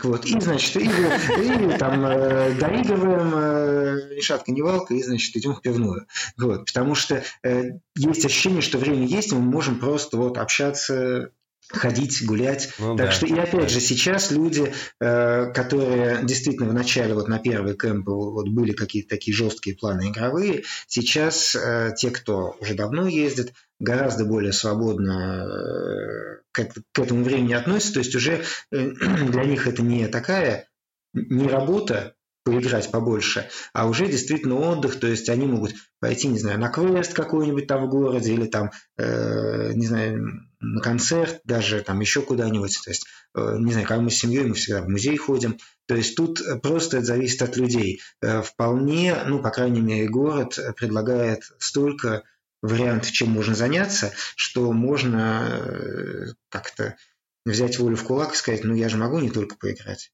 [0.00, 5.36] Вот, и, значит, и, и там э, доигрываем э, ни шатка, ни валка, и, значит,
[5.36, 6.06] идем в пивную.
[6.36, 7.62] Вот, потому что э,
[7.96, 11.30] есть ощущение, что время есть, и мы можем просто вот общаться,
[11.68, 12.72] ходить, гулять.
[12.78, 13.12] Ну так да.
[13.12, 18.08] что, и опять же, сейчас люди, э, которые действительно в начале, вот на первый кемп,
[18.08, 24.24] вот были какие-то такие жесткие планы игровые, сейчас э, те, кто уже давно ездит, гораздо
[24.24, 29.82] более свободно э, к, эт- к этому времени относятся, то есть уже для них это
[29.82, 30.68] не такая,
[31.14, 36.58] не работа, поиграть побольше, а уже действительно отдых, то есть они могут пойти, не знаю,
[36.58, 42.00] на квест какой-нибудь там в городе или там, э, не знаю, на концерт, даже там
[42.00, 45.16] еще куда-нибудь, то есть, э, не знаю, когда мы с семьей, мы всегда в музей
[45.16, 48.00] ходим, то есть тут э, просто это зависит от людей.
[48.20, 52.22] Э, Вполне, ну, по крайней мере, город предлагает столько
[52.62, 56.96] вариантов, чем можно заняться, что можно э, как-то
[57.44, 60.12] взять волю в кулак и сказать, ну, я же могу не только поиграть.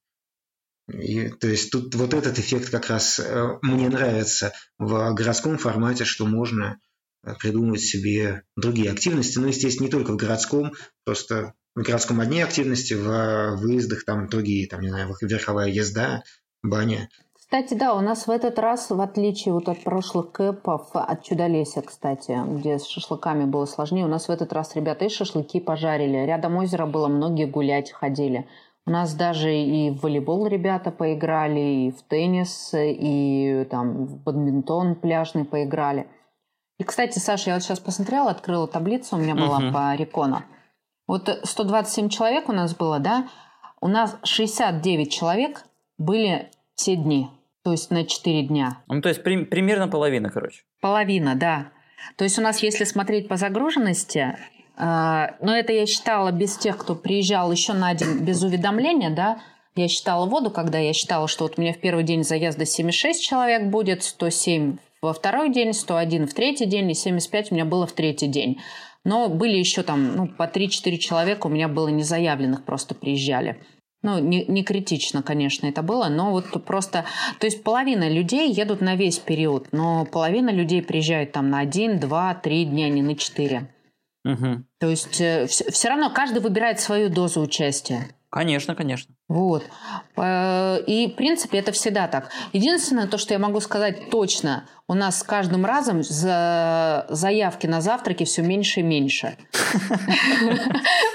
[0.93, 6.05] И, то есть тут вот этот эффект как раз э, мне нравится в городском формате,
[6.05, 6.78] что можно
[7.41, 9.39] придумывать себе другие активности.
[9.39, 10.72] Ну, естественно, не только в городском,
[11.05, 16.22] просто в городском одни активности, в выездах там другие, там, не знаю, верховая езда,
[16.62, 17.09] баня.
[17.34, 21.80] Кстати, да, у нас в этот раз, в отличие вот от прошлых кэпов, от Чудолесья,
[21.80, 26.26] кстати, где с шашлыками было сложнее, у нас в этот раз ребята и шашлыки пожарили.
[26.26, 28.47] Рядом озера было, многие гулять ходили.
[28.89, 34.95] У нас даже и в волейбол ребята поиграли, и в теннис, и там в бадминтон
[34.95, 36.07] пляжный поиграли.
[36.78, 39.72] И, кстати, Саша, я вот сейчас посмотрела, открыла таблицу, у меня была uh-huh.
[39.74, 40.43] по рекону.
[41.07, 43.28] Вот 127 человек у нас было, да?
[43.82, 45.66] У нас 69 человек
[45.99, 47.28] были все дни.
[47.64, 48.78] То есть на 4 дня.
[48.86, 50.62] Ну, то есть при, примерно половина, короче.
[50.80, 51.66] Половина, да.
[52.16, 54.39] То есть у нас, если смотреть по загруженности,
[54.78, 59.40] но это я считала без тех, кто приезжал еще на день без уведомления, да,
[59.74, 63.22] я считала воду, когда я считала, что вот у меня в первый день заезда 76
[63.22, 67.86] человек будет, 107 во второй день, 101 в третий день и 75 у меня было
[67.86, 68.60] в третий день.
[69.04, 73.60] Но были еще там ну, по 3-4 человека у меня было незаявленных, просто приезжали.
[74.02, 77.04] Ну, не, не критично, конечно, это было, но вот просто...
[77.40, 81.98] То есть половина людей едут на весь период, но половина людей приезжают там на один,
[81.98, 83.68] два, три дня, не на четыре.
[84.28, 84.64] Угу.
[84.78, 88.08] То есть э, все, все равно каждый выбирает свою дозу участия.
[88.30, 89.14] Конечно, конечно.
[89.26, 89.64] Вот.
[90.18, 92.30] И, в принципе, это всегда так.
[92.52, 97.80] Единственное, то, что я могу сказать точно, у нас с каждым разом за заявки на
[97.80, 99.38] завтраки все меньше и меньше.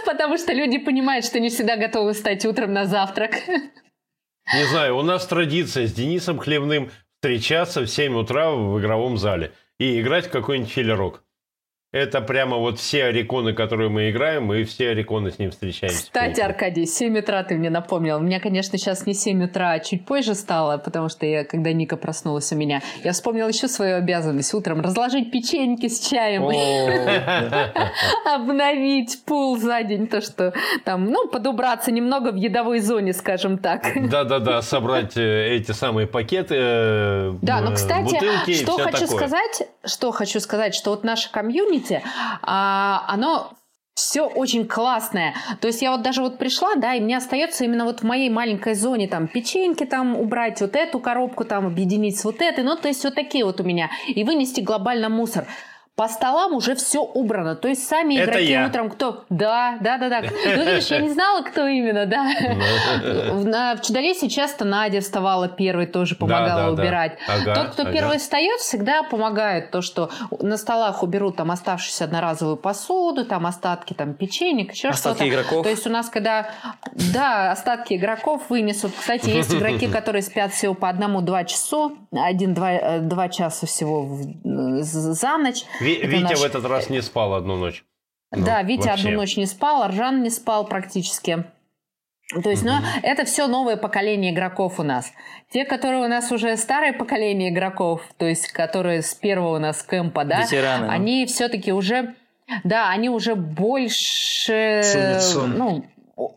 [0.07, 3.35] Потому что люди понимают, что не всегда готовы встать утром на завтрак.
[3.47, 9.53] Не знаю, у нас традиция с Денисом Хлебным встречаться в 7 утра в игровом зале
[9.79, 11.22] и играть в какой-нибудь филерок.
[11.93, 16.01] Это прямо вот все ориконы, которые мы играем, мы все ориконы с ним встречаемся.
[16.01, 18.17] Кстати, Аркадий, 7 утра ты мне напомнил.
[18.17, 21.71] У меня, конечно, сейчас не 7 утра, а чуть позже стало, потому что я, когда
[21.71, 26.45] Ника проснулась у меня, я вспомнила еще свою обязанность утром разложить печеньки с чаем.
[28.25, 30.51] Обновить пул за день, то, что
[30.85, 33.85] там, ну, подубраться немного в едовой зоне, скажем так.
[34.09, 38.17] Да-да-да, собрать э, эти самые пакеты, э, Да, но, кстати,
[38.63, 42.01] что хочу сказать, что хочу сказать, что вот наша комьюнити комьюнити,
[42.41, 43.51] а, оно
[43.95, 45.35] все очень классное.
[45.61, 48.29] То есть я вот даже вот пришла, да, и мне остается именно вот в моей
[48.29, 52.75] маленькой зоне там печеньки там убрать, вот эту коробку там объединить с вот этой, ну
[52.75, 53.91] то есть вот такие вот у меня.
[54.07, 55.45] И вынести глобально мусор
[55.95, 57.55] по столам уже все убрано.
[57.55, 58.65] То есть сами Это игроки я.
[58.65, 59.25] утром кто?
[59.29, 60.21] Да, да, да, да.
[60.21, 63.75] Ну, видишь, я не знала, кто именно, да.
[63.75, 67.17] В Чудолесе часто Надя вставала первой, тоже помогала убирать.
[67.45, 69.69] Тот, кто первый встает, всегда помогает.
[69.69, 75.11] То, что на столах уберут там оставшуюся одноразовую посуду, там остатки там печенек, еще что-то.
[75.11, 75.63] Остатки игроков.
[75.63, 76.49] То есть у нас, когда,
[77.13, 78.93] да, остатки игроков вынесут.
[78.97, 85.63] Кстати, есть игроки, которые спят всего по одному-два часа, один-два часа всего за ночь.
[85.83, 86.39] Витя наш...
[86.39, 87.83] в этот раз не спал одну ночь.
[88.31, 89.07] Да, ну, Витя вообще.
[89.09, 91.45] одну ночь не спал, Аржан не спал практически.
[92.41, 92.73] То есть, ну,
[93.03, 95.11] это все новое поколение игроков у нас.
[95.51, 99.83] Те, которые у нас уже старое поколение игроков, то есть, которые с первого у нас
[99.83, 102.15] кемпа, да, Ветераны, они все-таки уже,
[102.63, 104.81] да, они уже больше,
[105.55, 105.85] ну,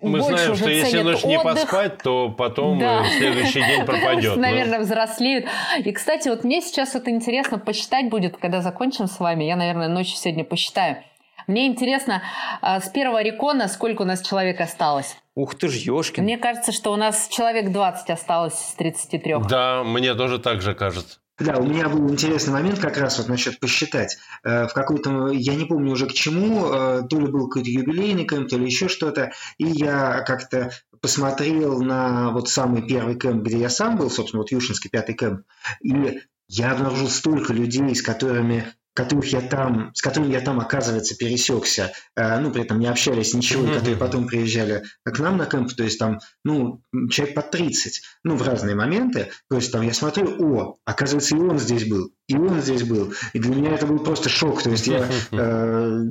[0.01, 1.29] мы знаем, что если ночь отдых.
[1.29, 3.03] не поспать, то потом да.
[3.05, 4.37] Э, следующий день пропадет.
[4.37, 5.47] Наверное, взрослеют.
[5.79, 9.45] И, кстати, вот мне сейчас вот интересно посчитать будет, когда закончим с вами.
[9.45, 10.99] Я, наверное, ночью сегодня посчитаю.
[11.47, 12.23] Мне интересно,
[12.61, 15.17] а, с первого рекона сколько у нас человек осталось?
[15.37, 16.25] Ух ты ж, ёшкин.
[16.25, 19.37] Мне кажется, что у нас человек 20 осталось с 33.
[19.49, 21.19] Да, мне тоже так же кажется.
[21.39, 24.17] Да, у меня был интересный момент как раз вот насчет посчитать.
[24.43, 28.27] Э, в какой-то, я не помню уже к чему, э, то ли был какой-то юбилейный
[28.27, 30.71] кемп, то ли еще что-то, и я как-то
[31.03, 35.43] посмотрел на вот самый первый кемп, где я сам был, собственно, вот Юшинский пятый кемп,
[35.83, 41.17] и я обнаружил столько людей, с которыми которых я там, с которыми я там, оказывается,
[41.17, 43.75] пересекся, э, ну, при этом не общались ничего, mm-hmm.
[43.75, 48.37] которые потом приезжали к нам на кемп, то есть там, ну, человек по 30, ну,
[48.37, 52.37] в разные моменты, то есть там я смотрю, о, оказывается, и он здесь был, и
[52.37, 56.03] он здесь был, и для меня это был просто шок, то есть я э,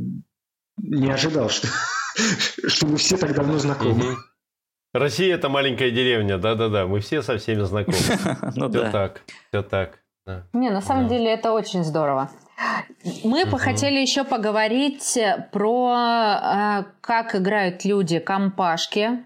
[0.77, 1.67] не ожидал, что,
[2.67, 4.03] что мы все так давно знакомы.
[4.03, 4.15] Mm-hmm.
[4.93, 7.97] Россия– это маленькая деревня, да-да-да, мы все со всеми знакомы.
[8.55, 8.91] ну, все да.
[8.91, 9.99] так, все так.
[10.25, 10.47] Да.
[10.53, 11.15] Не, на самом да.
[11.15, 12.31] деле это очень здорово.
[13.23, 13.57] Мы угу.
[13.57, 15.17] хотели еще поговорить
[15.51, 19.23] про э, как играют люди компашки.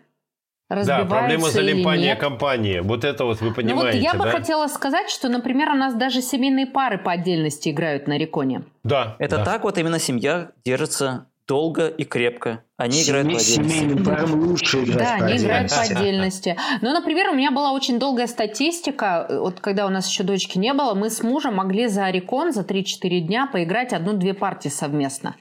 [0.70, 2.80] Да, проблема залипания компании.
[2.80, 4.20] Вот это вот вы понимаете, ну вот я да?
[4.20, 8.64] бы хотела сказать, что, например, у нас даже семейные пары по отдельности играют на Реконе.
[8.84, 9.16] Да.
[9.18, 9.46] Это да.
[9.46, 12.64] так вот именно семья держится долго и крепко.
[12.78, 13.56] Они играют по отдельности.
[13.56, 16.56] Семейным парам лучше играть Да, по они играют по отдельности.
[16.82, 19.28] Ну, например, у меня была очень долгая статистика.
[19.30, 22.62] Вот когда у нас еще дочки не было, мы с мужем могли за Орикон за
[22.62, 25.36] 3-4 дня поиграть одну-две партии совместно.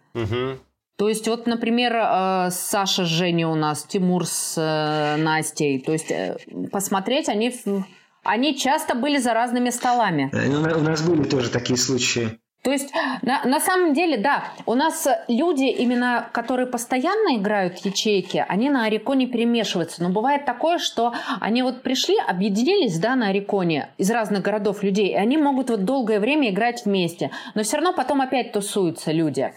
[0.96, 5.78] То есть вот, например, э, Саша с Женей у нас, Тимур с э, Настей.
[5.78, 6.38] То есть э,
[6.72, 7.54] посмотреть, они,
[8.24, 10.28] они часто были за разными столами.
[10.32, 12.40] Ну, У нас были тоже такие случаи.
[12.68, 12.92] То есть
[13.22, 18.84] на, на самом деле, да, у нас люди, именно которые постоянно играют ячейки, они на
[18.84, 20.02] Ориконе перемешиваются.
[20.02, 25.12] Но бывает такое, что они вот пришли, объединились, да, на Ориконе из разных городов людей,
[25.12, 27.30] и они могут вот долгое время играть вместе.
[27.54, 29.50] Но все равно потом опять тусуются люди.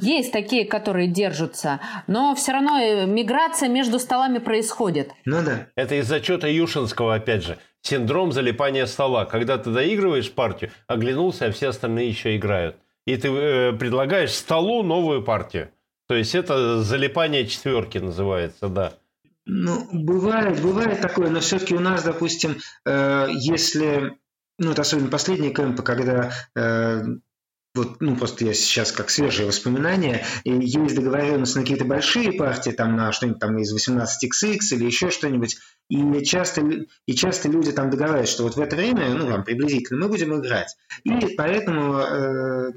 [0.00, 5.10] Есть такие, которые держатся, но все равно э, миграция между столами происходит.
[5.24, 5.68] Ну да.
[5.74, 7.58] Это из зачета Юшинского, опять же.
[7.82, 9.24] Синдром залипания стола.
[9.24, 12.76] Когда ты доигрываешь партию, оглянулся, а все остальные еще играют.
[13.06, 15.70] И ты э, предлагаешь столу новую партию.
[16.06, 18.94] То есть это залипание четверки называется, да.
[19.46, 24.18] Ну, бывает, бывает такое, но все-таки у нас, допустим, э, если,
[24.58, 27.02] ну, это особенно последние кемпы, когда э,
[27.74, 32.96] вот, ну, просто я сейчас как свежие воспоминания, есть договоренность на какие-то большие партии, там
[32.96, 35.56] на что-нибудь там из 18XX или еще что-нибудь,
[35.88, 36.62] и часто,
[37.06, 40.38] и часто люди там договариваются, что вот в это время, ну, там, приблизительно, мы будем
[40.38, 40.76] играть.
[41.04, 42.72] И поэтому э,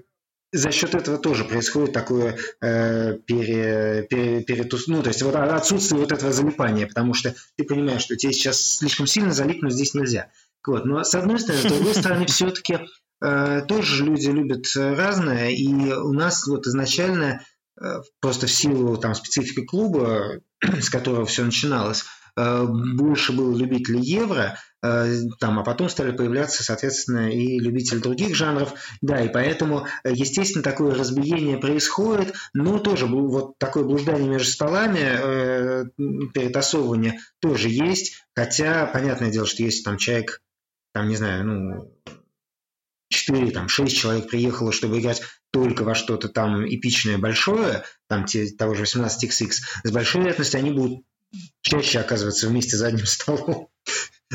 [0.52, 6.00] за счет этого тоже происходит такое э, пере, пере- перетус- ну, то есть вот отсутствие
[6.00, 10.30] вот этого залипания, потому что ты понимаешь, что тебе сейчас слишком сильно залипнуть здесь нельзя.
[10.66, 10.86] Вот.
[10.86, 12.80] Но с одной стороны, с другой стороны, все-таки
[13.22, 17.42] тоже люди любят э, разное, и у нас вот изначально
[17.80, 22.04] э, просто в силу там специфики клуба, с которого все начиналось,
[22.36, 28.36] э, больше было любителей евро, э, там, а потом стали появляться, соответственно, и любители других
[28.36, 28.74] жанров.
[29.02, 35.00] Да, и поэтому, э, естественно, такое разбиение происходит, но тоже вот такое блуждание между столами,
[35.00, 35.86] э,
[36.34, 40.42] перетасовывание тоже есть, хотя, понятное дело, что если там человек,
[40.92, 41.92] там, не знаю, ну,
[43.12, 48.48] 4, там, 6 человек приехало, чтобы играть только во что-то там эпичное, большое, там те,
[48.48, 49.52] того же 18XX,
[49.84, 51.02] с большой вероятностью они будут
[51.62, 53.68] чаще оказываться вместе за одним столом.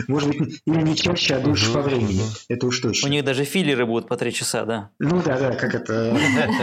[0.08, 2.20] Может быть, или не чаще, а дольше по времени.
[2.50, 3.08] Это уж У точно.
[3.08, 4.90] них даже филлеры будут по три часа, да.
[4.98, 6.14] Ну да, да, как это...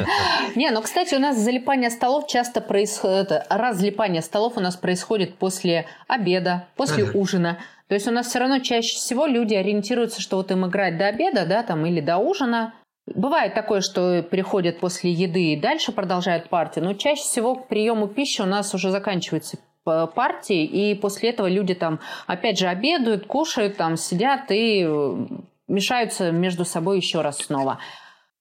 [0.56, 5.88] Не, ну, кстати, у нас залипание столов часто происходит, разлипание столов у нас происходит после
[6.08, 7.58] обеда, после ужина.
[7.88, 11.08] То есть у нас все равно чаще всего люди ориентируются, что вот им играть до
[11.08, 12.74] обеда, да, там, или до ужина.
[13.06, 18.08] Бывает такое, что приходят после еды и дальше продолжают партию, но чаще всего к приему
[18.08, 23.76] пищи у нас уже заканчивается партии, и после этого люди там опять же обедают, кушают,
[23.76, 25.26] там сидят и э,
[25.68, 27.80] мешаются между собой еще раз снова.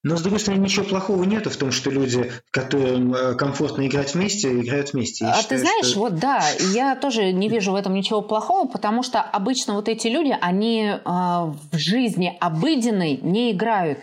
[0.05, 4.15] Но, с другой стороны, ничего плохого нету в том, что люди, которым э, комфортно играть
[4.15, 5.25] вместе, играют вместе.
[5.25, 6.43] Я А считаю, ты знаешь, что- вот да,
[6.73, 10.91] я тоже не вижу в этом ничего плохого, потому что обычно вот эти люди, они
[11.05, 14.01] а, в жизни обыденной не играют,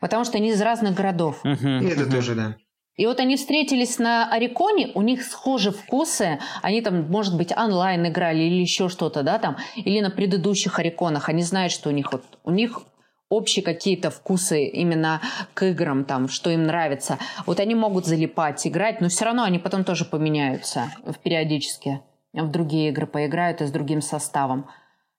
[0.00, 1.40] потому что они из разных городов.
[1.44, 2.56] И это тоже, да.
[2.96, 8.06] И вот они встретились на Ориконе, у них схожи вкусы, они там, может быть, онлайн
[8.08, 12.10] играли или еще что-то, да, там, или на предыдущих Ориконах, они знают, что у них
[12.12, 12.80] вот, у них
[13.28, 15.20] общие какие-то вкусы именно
[15.54, 17.18] к играм, там, что им нравится.
[17.44, 22.00] Вот они могут залипать, играть, но все равно они потом тоже поменяются периодически.
[22.32, 24.68] В другие игры поиграют и с другим составом.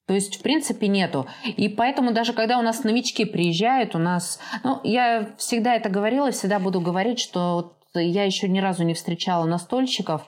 [0.07, 1.27] То есть, в принципе, нету.
[1.43, 4.39] И поэтому даже когда у нас новички приезжают, у нас...
[4.63, 8.93] Ну, я всегда это говорила, всегда буду говорить, что вот я еще ни разу не
[8.93, 10.25] встречала настольщиков,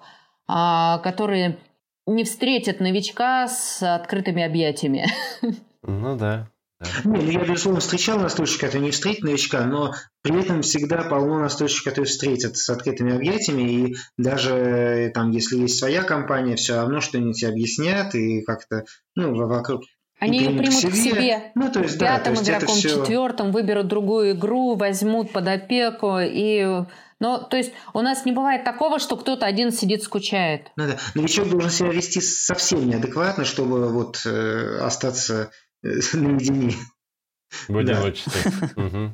[0.48, 1.60] а, которые
[2.06, 5.06] не встретят новичка с открытыми объятиями.
[5.82, 6.50] Ну да.
[7.04, 11.40] Не, ну я, безусловно, встречал настольщика, который не встретит новичка, но при этом всегда полно
[11.40, 16.76] настольщиков, которые встретят с открытыми объятиями, и даже э, там, если есть своя компания, все
[16.76, 19.84] равно что-нибудь объяснят, и как-то, ну, во- вокруг...
[20.22, 21.52] Они ее примут к себе.
[21.56, 22.90] Ну, то есть, да, то есть игроком, все...
[22.90, 26.18] четвертым выберут другую игру, возьмут под опеку.
[26.20, 26.66] И...
[27.22, 30.72] Ну, то есть у нас не бывает такого, что кто-то один сидит, скучает.
[30.78, 30.98] Ну, да.
[31.16, 35.52] Новичок должен себя вести совсем неадекватно, чтобы вот э, остаться
[35.82, 36.74] наедине.
[37.68, 39.14] В одиночестве.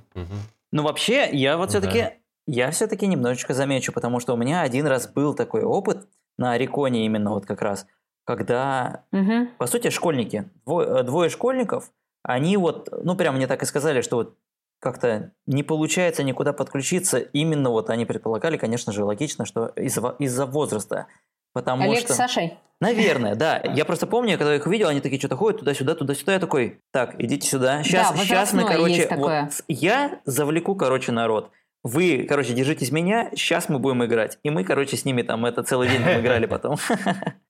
[0.72, 2.10] Ну, вообще, я вот все-таки,
[2.48, 6.08] я все-таки немножечко замечу, потому что у меня один раз был такой опыт
[6.38, 7.88] на Ориконе именно вот как раз,
[8.26, 9.50] когда, Мгм.
[9.58, 11.92] по сути, школьники, двое, двое школьников,
[12.24, 14.38] они вот, ну, прям мне так и сказали, что вот
[14.80, 17.20] как-то не получается никуда подключиться.
[17.20, 21.08] Именно вот они предполагали, конечно же, логично, что из-за из-за возраста.
[21.56, 22.14] Потому Олег что...
[22.14, 22.58] с Сашей.
[22.82, 23.62] Наверное, да.
[23.76, 26.34] Я просто помню, когда их увидел, они такие что-то ходят туда-сюда, туда-сюда.
[26.34, 27.82] Я такой, так, идите сюда.
[27.82, 31.52] Сейчас, Да, сейчас мы, короче, вот я завлеку, короче, народ.
[31.86, 34.40] Вы, короче, держитесь меня, сейчас мы будем играть.
[34.42, 36.78] И мы, короче, с ними там это целый день там играли потом.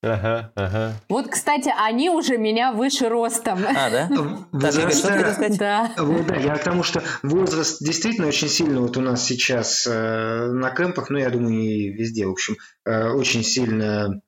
[0.02, 0.94] Ага, ага.
[1.10, 3.60] Вот, кстати, они уже меня выше ростом.
[3.66, 4.08] А, да?
[4.92, 5.58] Сказать?
[5.58, 5.92] Да.
[5.98, 10.52] Вот, да, я к тому, что возраст действительно очень сильно вот у нас сейчас э,
[10.52, 12.56] на кемпах, ну, я думаю, и везде, в общем,
[12.86, 14.22] э, очень сильно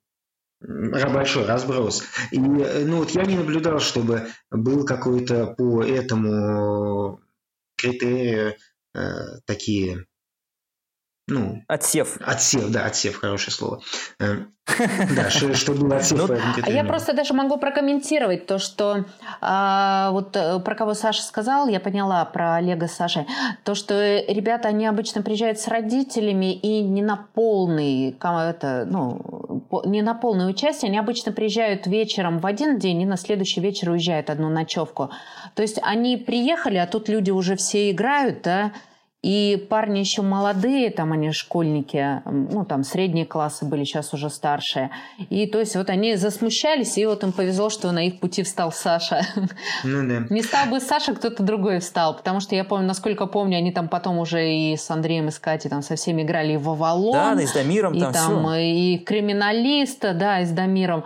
[0.61, 2.03] большой разброс.
[2.31, 7.19] И, э, ну, вот я не наблюдал, чтобы был какой-то по этому
[7.77, 8.55] критерию
[8.95, 10.05] э, такие,
[11.29, 12.17] ну, Отсев.
[12.21, 13.81] отсев, да, отсев, хорошее слово.
[14.19, 14.45] Э,
[15.15, 19.05] Да, что, что был отсев Ну, А я просто даже могу прокомментировать то, что
[19.41, 23.27] а, вот э, про кого Саша сказал, я поняла про Олега с Сашей,
[23.65, 29.56] то, что э, ребята, они обычно приезжают с родителями и не на полный, это, ну,
[29.85, 33.89] не на полное участие, они обычно приезжают вечером в один день и на следующий вечер
[33.89, 35.09] уезжают одну ночевку.
[35.55, 38.73] То есть они приехали, а тут люди уже все играют, да,
[39.27, 44.89] и парни еще молодые, там они школьники, ну там средние классы были, сейчас уже старшие.
[45.29, 48.71] И то есть вот они засмущались, и вот им повезло, что на их пути встал
[48.71, 49.25] Саша.
[49.83, 50.25] Ну да.
[50.33, 53.89] Не стал бы Саша, кто-то другой встал, потому что я помню, насколько помню, они там
[53.89, 57.11] потом уже и с Андреем, и с Катей там со всеми играли и в Авалон.
[57.11, 58.53] Да, да, и с Дамиром и там там всё.
[58.53, 61.03] и криминалиста, да, и с Дамиром.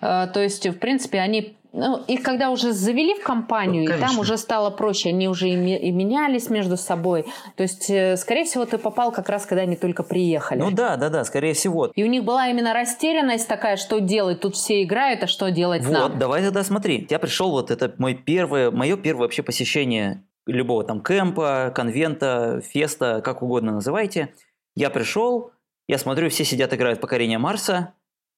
[0.00, 4.18] Э, То есть, в принципе, они ну, их когда уже завели в компанию, и там
[4.18, 7.24] уже стало проще, они уже и, и менялись между собой.
[7.56, 10.60] То есть, э, скорее всего, ты попал как раз, когда они только приехали.
[10.60, 11.90] Ну да, да, да, скорее всего.
[11.94, 15.84] И у них была именно растерянность такая, что делать, тут все играют, а что делать
[15.84, 16.18] Вот, нам?
[16.18, 17.06] давай тогда смотри.
[17.08, 23.22] Я пришел, вот это мой первое, мое первое вообще посещение любого там кемпа, конвента, феста,
[23.24, 24.34] как угодно называйте.
[24.74, 25.52] Я пришел,
[25.88, 27.94] я смотрю, все сидят, играют покорение Марса.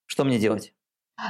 [0.07, 0.73] Что мне делать?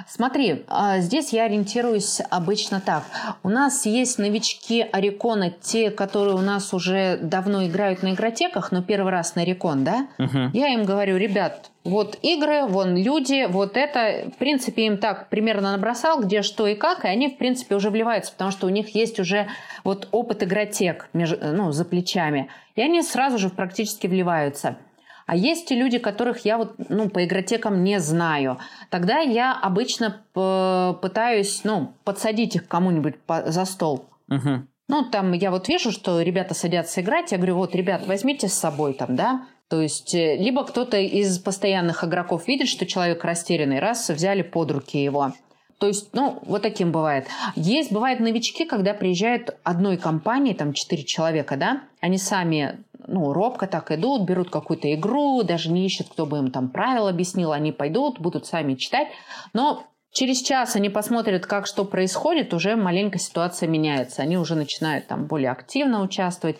[0.09, 3.05] Смотри, а, здесь я ориентируюсь обычно так.
[3.43, 8.82] У нас есть новички Орикона, те, которые у нас уже давно играют на игротеках, но
[8.82, 10.09] первый раз на Орикон, да?
[10.19, 10.51] Мгм.
[10.52, 15.73] Я им говорю, ребят, вот игры, вон люди, вот это, в принципе, им так примерно
[15.73, 18.94] набросал, где что и как, и они, в принципе, уже вливаются, потому что у них
[18.94, 19.48] есть уже
[19.85, 24.77] вот опыт игротек меж- ну, за плечами, и они сразу же практически вливаются.
[25.26, 28.59] А есть и люди, которых я вот, ну, по игротекам не знаю.
[28.90, 33.14] Тогда я обычно пытаюсь, ну, подсадить их кому-нибудь
[33.46, 34.06] за стол.
[34.28, 34.68] Мгм.
[34.88, 38.55] Ну, там я вот вижу, что ребята садятся играть, я говорю, вот, ребят, возьмите с
[38.55, 43.80] собой там, да, то есть, э, либо кто-то из постоянных игроков видит, что человек растерянный,
[43.80, 45.32] раз, взяли под руки его.
[45.78, 47.26] То есть, ну, вот таким бывает.
[47.56, 53.66] Есть, бывают новички, когда приезжают одной компании, там, четыре человека, да, они сами, ну, робко
[53.66, 57.72] так идут, берут какую-то игру, даже не ищут, кто бы им там правила объяснил, они
[57.72, 59.09] пойдут, будут сами читать,
[59.52, 64.22] но Через час они посмотрят, как что происходит, уже маленько ситуация меняется.
[64.22, 66.56] Они уже начинают там более активно участвовать.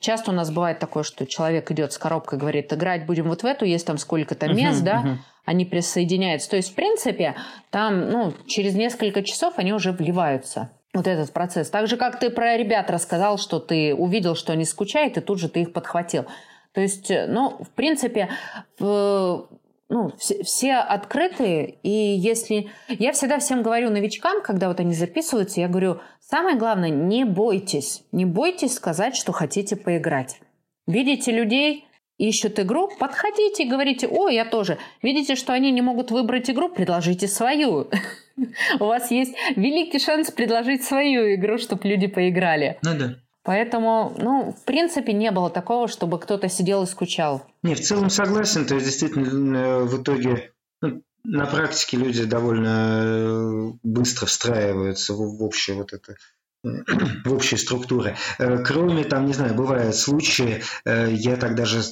[0.00, 3.46] Часто у нас бывает такое, что человек идет с коробкой, говорит, играть будем вот в
[3.46, 5.24] эту, есть там сколько-то мест, Мгм, да, мгм.
[5.44, 6.50] они присоединяются.
[6.50, 7.36] То есть, в принципе,
[7.70, 10.70] там, ну, через несколько часов они уже вливаются.
[10.96, 11.68] Вот этот процесс.
[11.68, 15.38] Так же, как ты про ребят рассказал, что ты увидел, что они скучают, и тут
[15.38, 16.24] же ты их подхватил.
[16.72, 18.30] То есть, э, ну, в принципе,
[18.78, 19.46] в-
[19.90, 22.70] ну, все, все открытые, и если...
[22.88, 28.02] Я всегда всем говорю новичкам, когда вот они записываются, я говорю, самое главное, не бойтесь,
[28.10, 30.40] не бойтесь сказать, что хотите поиграть.
[30.86, 31.85] Видите людей,
[32.18, 34.78] ищут игру, подходите и говорите, о, я тоже.
[35.02, 37.88] Видите, что они не могут выбрать игру, предложите свою.
[38.80, 42.78] У вас есть великий шанс предложить свою игру, чтобы люди поиграли.
[42.82, 43.16] Ну да.
[43.46, 47.46] Поэтому, ну, в принципе, не было такого, чтобы кто-то сидел и скучал.
[47.62, 48.66] Не, в целом согласен.
[48.66, 50.50] То есть, действительно, э, в итоге
[50.82, 56.16] ну, на практике люди довольно э, быстро встраиваются в, в общее вот это
[57.24, 58.16] в общие структуры.
[58.40, 61.82] Э, Кроме, там, не знаю, бывают случаи, я так даже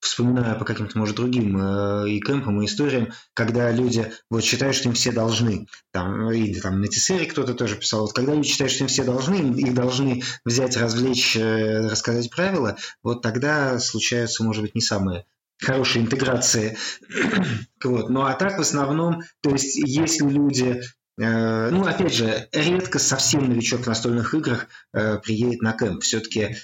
[0.00, 4.88] вспоминаю по каким-то, может, другим э, и кемпам, и историям, когда люди вот считают, что
[4.88, 5.66] им все должны.
[5.92, 9.04] Там, или там на Тесере кто-то тоже писал, вот когда люди считают, что им все
[9.04, 15.24] должны, их должны взять, развлечь, э, рассказать правила, вот тогда случаются, может быть, не самые
[15.60, 16.76] хорошие интеграции.
[17.84, 18.10] вот.
[18.10, 20.80] Ну а так в основном, то есть если люди
[21.20, 26.02] э, ну, опять же, редко совсем новичок в настольных играх э, приедет на кемп.
[26.02, 26.56] Все-таки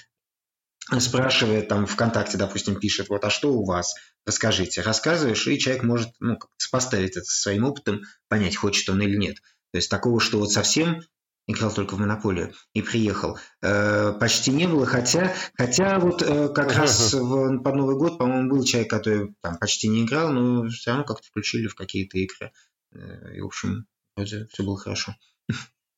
[0.99, 3.95] спрашивает там ВКонтакте, допустим, пишет, вот, а что у вас?
[4.25, 4.81] Расскажите.
[4.81, 9.37] Рассказываешь, и человек может ну, как-то сопоставить это своим опытом, понять, хочет он или нет.
[9.71, 11.01] То есть такого, что вот совсем
[11.47, 13.37] играл только в монополию и приехал.
[13.61, 18.49] Э, почти не было, хотя, хотя вот э, как раз в- под Новый год, по-моему,
[18.49, 22.51] был человек, который там почти не играл, но все равно как-то включили в какие-то игры.
[22.93, 23.85] Э, и, в общем,
[24.15, 25.15] вроде все было хорошо.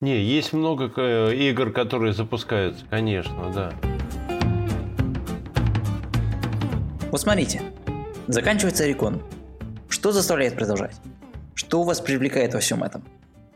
[0.00, 3.97] Не, есть много э, игр, которые запускаются, конечно, да.
[7.10, 7.62] Вот смотрите,
[8.26, 9.22] заканчивается рекон.
[9.88, 10.96] Что заставляет продолжать?
[11.54, 13.02] Что вас привлекает во всем этом?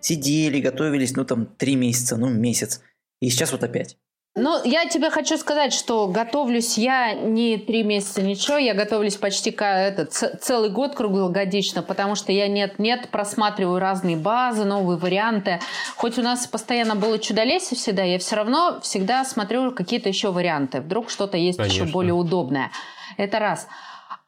[0.01, 2.81] Сидели, готовились, ну там три месяца, ну месяц.
[3.21, 3.99] И сейчас вот опять.
[4.35, 9.51] Ну, я тебе хочу сказать, что готовлюсь я не три месяца, ничего, я готовлюсь почти
[9.51, 15.61] этот, целый год круглогодично, потому что я нет-нет просматриваю разные базы, новые варианты.
[15.97, 20.81] Хоть у нас постоянно было чудолесие всегда, я все равно всегда смотрю какие-то еще варианты.
[20.81, 21.83] Вдруг что-то есть Конечно.
[21.83, 22.71] еще более удобное.
[23.17, 23.69] Это раз.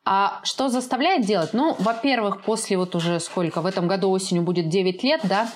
[0.04, 1.54] А что заставляет делать?
[1.54, 5.48] Ну, во-первых, после вот уже сколько, в этом году осенью будет 9 лет, да,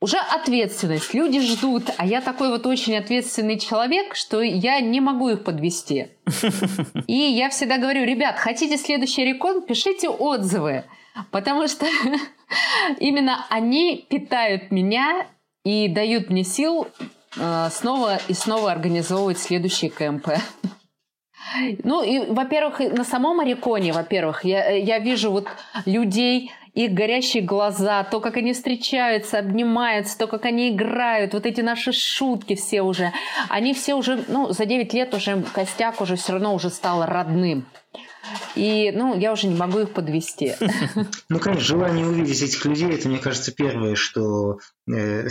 [0.00, 1.12] уже ответственность.
[1.14, 6.08] Люди ждут, а я такой вот очень ответственный человек, что я не могу их подвести.
[7.06, 10.84] И я всегда говорю, ребят, хотите следующий рекон, пишите отзывы,
[11.30, 11.86] потому что
[13.00, 15.26] именно они питают меня
[15.64, 16.86] и дают мне сил
[17.36, 20.36] э, снова и снова организовывать следующие кемпы.
[21.84, 25.48] Ну, и, во-первых, на самом Ориконе, во-первых, я, я вижу вот
[25.86, 31.60] людей, их горящие глаза, то, как они встречаются, обнимаются, то, как они играют, вот эти
[31.60, 33.12] наши шутки все уже,
[33.48, 37.66] они все уже, ну, за 9 лет уже костяк уже все равно уже стал родным.
[38.54, 40.54] И, ну, я уже не могу их подвести.
[41.30, 44.58] Ну, конечно, желание увидеть этих людей, это, мне кажется, первое, что
[44.90, 45.28] э,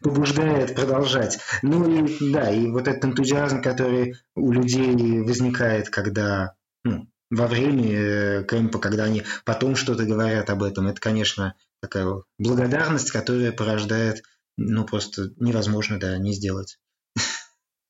[0.00, 1.40] побуждает продолжать.
[1.62, 6.54] Ну и да, и вот этот энтузиазм, который у людей возникает, когда
[6.84, 12.22] ну, во время э, кемпа, когда они потом что-то говорят об этом, это, конечно, такая
[12.38, 14.22] благодарность, которая порождает,
[14.56, 16.78] ну, просто невозможно, да, не сделать.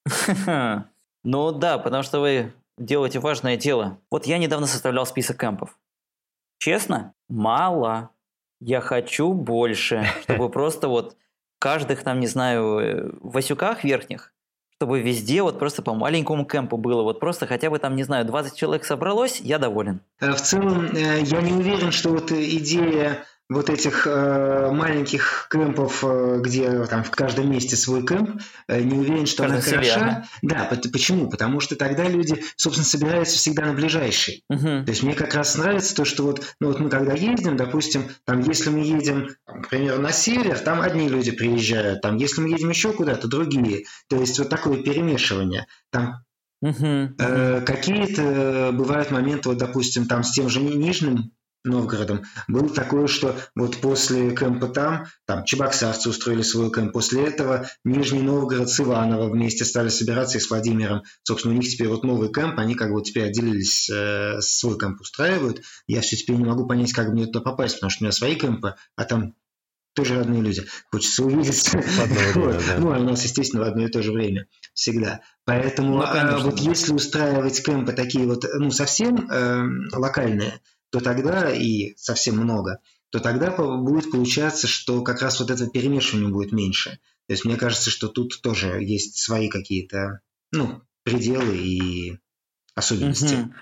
[1.27, 3.99] Ну да, потому что вы делаете важное дело.
[4.11, 5.79] Вот я недавно составлял список кемпов.
[6.59, 8.11] Честно, мало.
[8.61, 11.17] Я хочу больше, чтобы просто вот
[11.65, 14.33] каждых там, не знаю, э, Васюках верхних
[14.77, 18.27] чтобы везде вот просто по маленькому кемпу было, вот просто хотя бы там, не знаю,
[18.27, 20.01] 20 человек собралось, я доволен.
[20.21, 26.03] Э, в целом, э, я не уверен, что вот идея вот этих э, маленьких кемпов,
[26.03, 30.25] э, где там в каждом месте свой кемп, э, не уверен, что она хороша.
[30.43, 31.29] Да, почему?
[31.29, 34.43] Потому что тогда люди, собственно, собираются всегда на ближайший.
[34.49, 34.85] Угу.
[34.85, 38.09] То есть мне как раз нравится то, что вот, ну вот мы когда ездим, допустим,
[38.25, 42.71] там, если мы едем, например, на север, там одни люди приезжают, там, если мы едем
[42.71, 43.85] еще куда-то, другие.
[44.09, 45.67] То есть вот такое перемешивание.
[45.91, 46.25] Там
[46.65, 47.63] Uh-huh, uh-huh.
[47.67, 51.31] Какие-то бывают моменты, вот, допустим, там с тем же Нижним
[51.65, 52.25] Новгородом.
[52.47, 58.23] Было такое, что вот после кемпа там, там чебоксарцы устроили свой кемп, после этого Нижний
[58.23, 61.03] Новгород с Иваново вместе стали собираться и с Владимиром.
[61.23, 64.79] Собственно, у них теперь вот новый кемп, они как бы вот теперь отделились, э, свой
[64.79, 65.63] кемп устраивают.
[65.87, 68.35] Я все теперь не могу понять, как мне туда попасть, потому что у меня свои
[68.35, 69.35] кемпы, а там
[69.95, 70.63] тоже родные люди.
[70.91, 71.71] Хочется увидеть.
[72.35, 72.63] вот.
[72.79, 75.21] Ну, а у нас, естественно, в одно и то же время всегда.
[75.45, 79.63] Поэтому ну, а, вот если устраивать кемпы такие вот, ну, совсем э,
[79.93, 80.61] локальные,
[80.95, 82.79] то тогда и совсем много,
[83.11, 87.01] то тогда будет получаться, что как раз вот это перемешивание будет меньше.
[87.27, 90.21] То есть мне кажется, что тут тоже есть свои какие-то
[90.53, 92.19] ну, пределы и
[92.77, 93.53] особенности.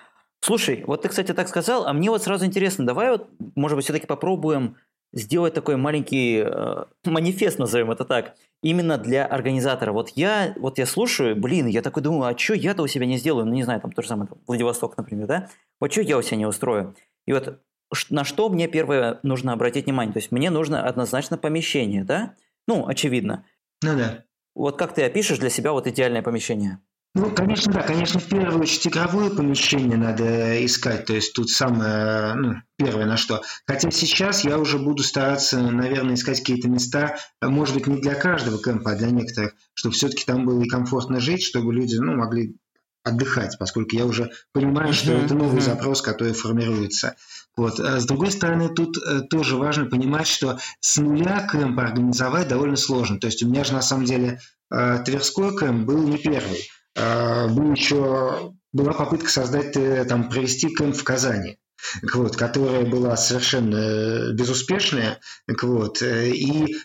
[0.40, 3.86] Слушай, вот ты, кстати, так сказал, а мне вот сразу интересно, давай вот, может быть,
[3.86, 4.76] все-таки попробуем
[5.14, 9.92] сделать такой маленький э, манифест, назовем это так, именно для организатора.
[9.92, 13.16] Вот я, вот я слушаю, блин, я такой думаю, а что я-то у себя не
[13.16, 13.46] сделаю?
[13.46, 15.48] Ну, не знаю, там то же самое, там, Владивосток, например, да?
[15.80, 16.94] Вот что я у себя не устрою?
[17.26, 17.62] И вот
[18.10, 20.12] на что мне первое нужно обратить внимание?
[20.12, 22.34] То есть мне нужно однозначно помещение, да?
[22.66, 23.44] Ну, очевидно.
[23.82, 24.24] Ну да.
[24.54, 26.78] Вот как ты опишешь для себя вот идеальное помещение?
[27.14, 32.32] Ну, конечно, да, конечно, в первую очередь игровое помещение надо искать, то есть тут самое,
[32.34, 33.42] ну, первое на что.
[33.66, 38.62] Хотя сейчас я уже буду стараться, наверное, искать какие-то места, может быть, не для каждого
[38.62, 42.56] кемпа, а для некоторых, чтобы все-таки там было и комфортно жить, чтобы люди, ну, могли
[43.04, 47.16] отдыхать, поскольку я уже понимаю, что это новый запрос, который формируется.
[47.56, 47.80] Вот.
[47.80, 52.76] А с другой стороны, тут э, тоже важно понимать, что с нуля кэмп организовать довольно
[52.76, 53.18] сложно.
[53.18, 56.68] То есть у меня же на самом деле э, Тверской кэмп был не первый.
[56.94, 59.72] Был еще, была попытка создать,
[60.08, 61.58] там, провести кэмп в Казани.
[62.12, 65.18] Вот, которая была совершенно безуспешная.
[65.62, 66.76] Вот, и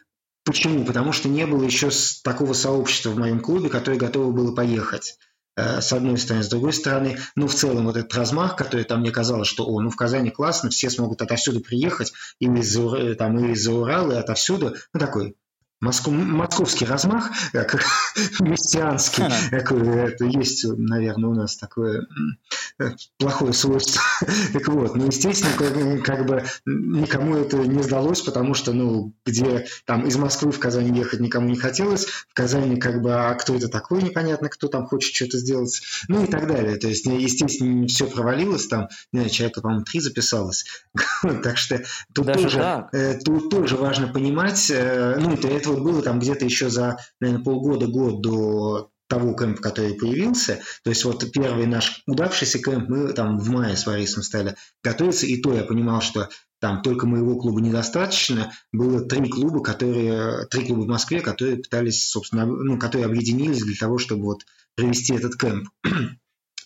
[0.47, 0.85] Почему?
[0.85, 1.89] Потому что не было еще
[2.23, 5.17] такого сообщества в моем клубе, которое готово было поехать.
[5.57, 6.43] Э, с одной стороны.
[6.43, 9.81] С другой стороны, ну, в целом, вот этот размах, который там мне казалось, что, о,
[9.81, 14.17] ну, в Казани классно, все смогут отовсюду приехать, и из-за, там, и из-за Урала, и
[14.17, 15.35] отовсюду, ну, такой
[15.79, 17.83] Москов, московский размах, как
[18.39, 22.07] мессианский, какой, это есть, наверное, у нас такое
[23.17, 24.01] плохое свойство.
[24.53, 29.67] так вот, ну, естественно, как, как бы никому это не сдалось, потому что, ну, где
[29.85, 33.55] там из Москвы в Казань ехать никому не хотелось, в Казани как бы, а кто
[33.55, 36.77] это такой, непонятно, кто там хочет что-то сделать, ну и так далее.
[36.77, 40.65] То есть, естественно, все провалилось, там, не знаю, человека, по-моему, три записалось.
[41.43, 41.83] так что
[42.13, 42.93] тут Даже тоже, так?
[42.93, 47.43] Э, тут тоже важно понимать, э, ну, это, вот было там где-то еще за, наверное,
[47.43, 50.59] полгода-год до того кемпа, который появился.
[50.83, 55.25] То есть вот первый наш удавшийся кемп, мы там в мае с Борисом стали готовиться,
[55.25, 56.29] и то я понимал, что
[56.59, 58.51] там только моего клуба недостаточно.
[58.71, 63.75] Было три клуба, которые, три клуба в Москве, которые пытались, собственно, ну, которые объединились для
[63.75, 64.45] того, чтобы вот
[64.75, 65.69] провести этот кемп.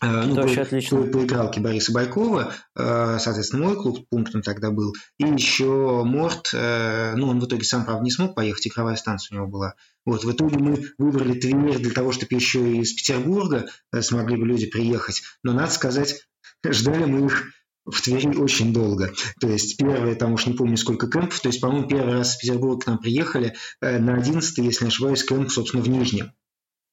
[0.01, 1.03] Э, ну, вообще отлично.
[1.03, 4.93] По, игралке Бориса Байкова, э, соответственно, мой клуб пунктом тогда был.
[5.19, 9.35] И еще Морт, э, ну, он в итоге сам, правда, не смог поехать, игровая станция
[9.35, 9.75] у него была.
[10.05, 13.67] Вот, в итоге мы выбрали Тверь для того, чтобы еще из Петербурга
[13.99, 15.21] смогли бы люди приехать.
[15.43, 16.25] Но, надо сказать,
[16.67, 17.51] ждали мы их
[17.85, 19.13] в Твери очень долго.
[19.39, 22.39] То есть первые, там уж не помню сколько кемпов, то есть, по-моему, первый раз в
[22.39, 26.31] Петербург к нам приехали на 11 если не ошибаюсь, кемп, собственно, в Нижнем.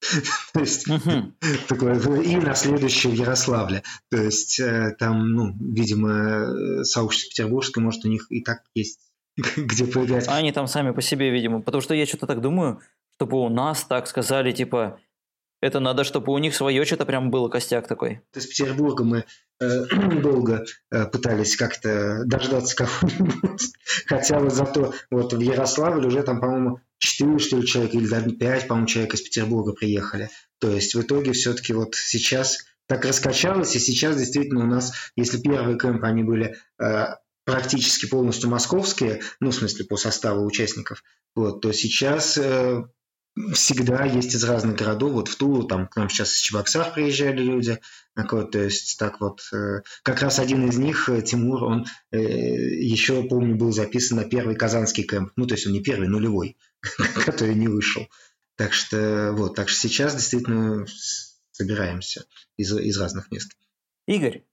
[0.53, 0.85] То есть,
[1.67, 3.83] такое, и на следующее в Ярославле.
[4.09, 8.99] То есть, э, там, ну, видимо, сообщество петербургское, может, у них и так есть
[9.57, 10.27] где поиграть.
[10.27, 11.61] А они там сами по себе, видимо.
[11.61, 12.79] Потому что я что-то так думаю,
[13.15, 14.99] чтобы у нас так сказали, типа,
[15.61, 18.21] это надо, чтобы у них свое что-то прям было костяк такой.
[18.31, 19.25] То есть Петербурга мы
[19.59, 19.85] э,
[20.21, 23.73] долго э, пытались как-то дождаться кого-нибудь.
[24.07, 28.31] Хотя вот зато вот в Ярославле уже там, по-моему, 4 что ли человека или даже
[28.31, 30.29] 5, по-моему, человек из Петербурга приехали.
[30.59, 35.39] То есть в итоге все-таки вот сейчас так раскачалось, и сейчас действительно у нас, если
[35.39, 37.05] первые кемпы, они были э,
[37.45, 41.03] практически полностью московские, ну, в смысле, по составу участников,
[41.35, 42.83] вот, то сейчас э,
[43.53, 45.11] всегда есть из разных городов.
[45.11, 47.79] Вот в Тулу, там к нам сейчас из Чебоксар приезжали люди.
[48.15, 52.17] Вот, то есть так вот, э, как раз один из них, э, Тимур, он э,
[52.19, 55.31] еще, помню, был записан на первый казанский кемп.
[55.37, 56.57] Ну, то есть он не первый, нулевой,
[57.25, 58.07] который не вышел.
[58.55, 60.85] Так что вот, так что сейчас действительно
[61.51, 62.25] собираемся
[62.57, 63.51] из, из разных мест.
[64.07, 64.43] Игорь,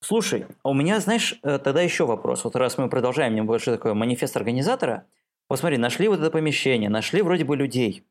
[0.00, 2.44] слушай, а у меня, знаешь, тогда еще вопрос.
[2.44, 5.06] Вот раз мы продолжаем небольшой такой манифест организатора,
[5.48, 8.04] посмотри, нашли вот это помещение, нашли вроде бы людей.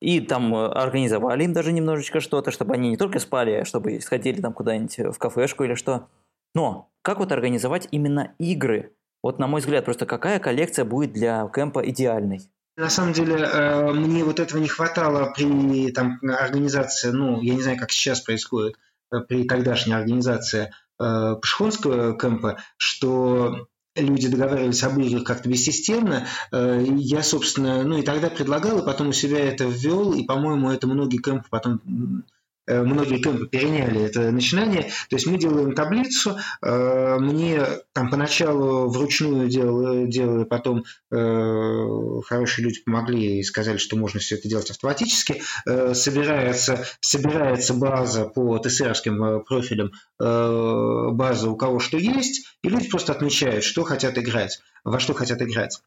[0.00, 4.00] И там э, организовали им даже немножечко что-то, чтобы они не только спали, а чтобы
[4.00, 6.08] сходили там куда-нибудь в кафешку или что.
[6.54, 8.92] Но как вот организовать именно игры?
[9.22, 12.42] Вот на мой взгляд, просто какая коллекция будет для кемпа идеальной?
[12.78, 17.62] На самом деле, э, мне вот этого не хватало при там, организации, ну, я не
[17.62, 18.76] знаю, как сейчас происходит,
[19.10, 26.26] э, при тогдашней организации Пашхонского кемпа, что люди договаривались об играх как-то бессистемно.
[26.52, 30.70] Э, я, собственно, ну и тогда предлагал, и потом у себя это ввел, и, по-моему,
[30.70, 32.37] это многие кемпы потом Э,
[32.68, 34.82] многие кемпы переняли это начинание.
[35.08, 37.62] То есть мы делаем таблицу, э, мне
[37.92, 44.36] там поначалу вручную делали, делали потом э, хорошие люди помогли и сказали, что можно все
[44.36, 45.42] это делать автоматически.
[45.64, 53.64] Собирается, собирается база по ТСРским профилям, база у кого что есть, и люди просто отмечают,
[53.64, 55.80] что хотят играть, во что хотят играть.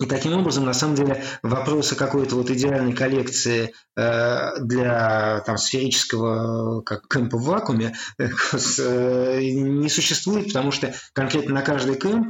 [0.00, 6.82] И таким образом, на самом деле, вопроса какой-то вот идеальной коллекции э, для там, сферического
[6.82, 8.28] как кемпа в вакууме э,
[9.40, 12.28] не существует, потому что конкретно на каждый кемп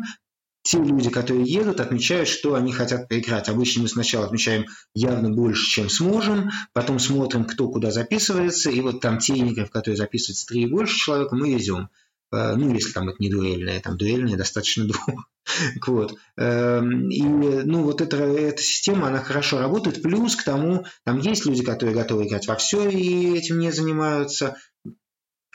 [0.62, 3.48] те люди, которые едут, отмечают, что они хотят поиграть.
[3.48, 9.00] Обычно мы сначала отмечаем явно больше, чем сможем, потом смотрим, кто куда записывается, и вот
[9.00, 11.88] там те игры, в которые записывается три и больше человек, мы везем.
[12.32, 15.28] Э, ну, если там это не дуэльная, там дуэльная достаточно двух.
[15.86, 16.18] вот.
[16.36, 20.02] Эм, и, ну, вот эта, эта система, она хорошо работает.
[20.02, 24.56] Плюс к тому, там есть люди, которые готовы играть во все и этим не занимаются.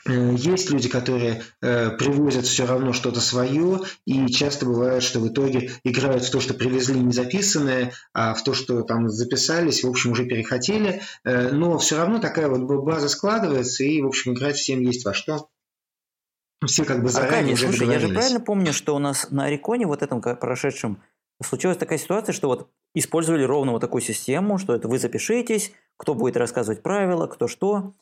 [0.06, 5.28] Э, есть люди, которые э, привозят все равно что-то свое, и часто бывает, что в
[5.28, 9.88] итоге играют в то, что привезли не записанное, а в то, что там записались, в
[9.88, 11.02] общем, уже перехотели.
[11.24, 15.14] Э, но все равно такая вот база складывается, и, в общем, играть всем есть во
[15.14, 15.48] что.
[16.66, 19.86] Все как бы заранее Аркадий, слушай, я же правильно помню, что у нас на Ориконе,
[19.86, 21.02] вот этом прошедшем,
[21.42, 26.14] случилась такая ситуация, что вот использовали ровно вот такую систему, что это вы запишитесь, кто
[26.14, 27.94] будет рассказывать правила, кто что.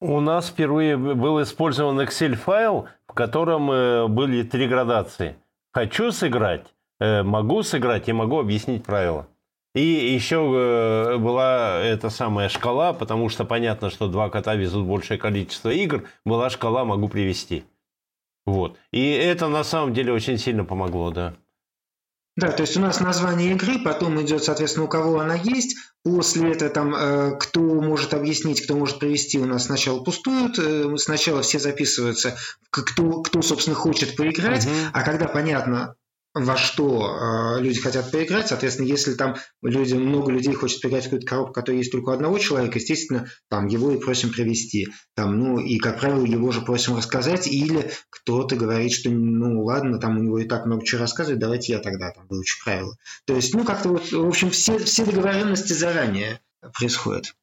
[0.00, 5.36] У нас впервые был использован Excel-файл, в котором э, были три градации.
[5.72, 9.26] Хочу сыграть, э, могу сыграть и могу объяснить правила.
[9.78, 15.18] И еще э, была эта самая шкала, потому что понятно, что два кота везут большее
[15.18, 17.64] количество игр, была шкала «могу привести».
[18.44, 18.76] Вот.
[18.90, 21.34] И это на самом деле очень сильно помогло, да.
[22.36, 26.50] Да, то есть у нас название игры, потом идет, соответственно, у кого она есть, после
[26.50, 31.42] этого там, э, кто может объяснить, кто может привести, у нас сначала пустуют, э, сначала
[31.42, 32.36] все записываются,
[32.70, 34.74] кто, кто собственно, хочет поиграть, угу.
[34.92, 35.94] а когда понятно,
[36.34, 38.48] во что э, люди хотят поиграть.
[38.48, 42.12] Соответственно, если там люди, много людей хочет поиграть в какую-то коробку, которая есть только у
[42.12, 44.88] одного человека, естественно, там его и просим привести.
[45.14, 47.46] Там, ну, и, как правило, его же просим рассказать.
[47.46, 51.72] Или кто-то говорит, что, ну, ладно, там у него и так много чего рассказывать, давайте
[51.72, 52.96] я тогда там выучу правила.
[53.26, 56.40] То есть, ну, как-то вот, в общем, все, все договоренности заранее
[56.78, 57.34] происходят.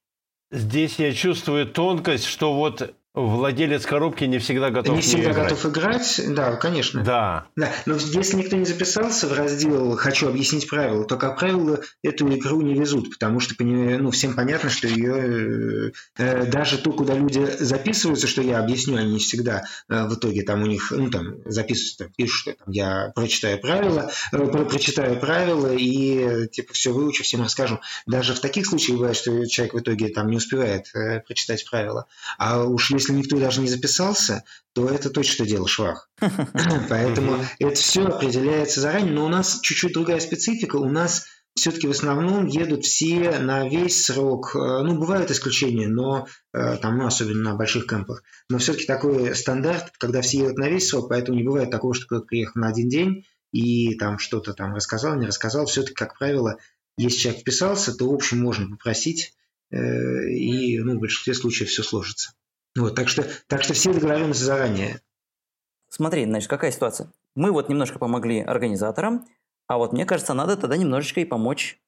[0.51, 5.49] Здесь я чувствую тонкость, что вот Владелец коробки не всегда готов Не всегда играть.
[5.49, 7.01] готов играть, да, конечно.
[7.01, 7.47] Да.
[7.55, 7.71] да.
[7.85, 12.61] Но если никто не записался в раздел «Хочу объяснить правила», то, как правило, эту игру
[12.61, 18.27] не везут, потому что ну, всем понятно, что ее э, даже то, куда люди записываются,
[18.27, 21.97] что я объясню, они не всегда э, в итоге там у них, ну там записываются,
[22.03, 27.23] там, пишут, что там, я прочитаю правила, э, про прочитаю правила и типа все выучу,
[27.23, 27.79] всем расскажу.
[28.05, 32.07] Даже в таких случаях бывает, что человек в итоге там не успевает э, прочитать правила.
[32.37, 36.09] А уж если если никто даже не записался, то это точно дело швах.
[36.89, 39.13] Поэтому это все определяется заранее.
[39.13, 40.77] Но у нас чуть-чуть другая специфика.
[40.77, 44.55] У нас все-таки в основном едут все на весь срок.
[44.55, 48.23] Э, ну, бывают исключения, но э, там, ну, особенно на больших кемпах.
[48.49, 52.07] Но все-таки такой стандарт, когда все едут на весь срок, поэтому не бывает такого, что
[52.07, 55.65] кто-то приехал на один день и там что-то там рассказал, не рассказал.
[55.65, 56.57] Все-таки, как правило,
[56.97, 59.33] если человек вписался, то, в общем, можно попросить,
[59.71, 62.33] э, и ну, в большинстве случаев все сложится.
[62.77, 64.99] Вот, так, что, так что все договоренности заранее.
[65.89, 67.11] Смотри, значит, какая ситуация?
[67.35, 69.25] Мы вот немножко помогли организаторам,
[69.67, 71.79] а вот мне кажется, надо тогда немножечко и помочь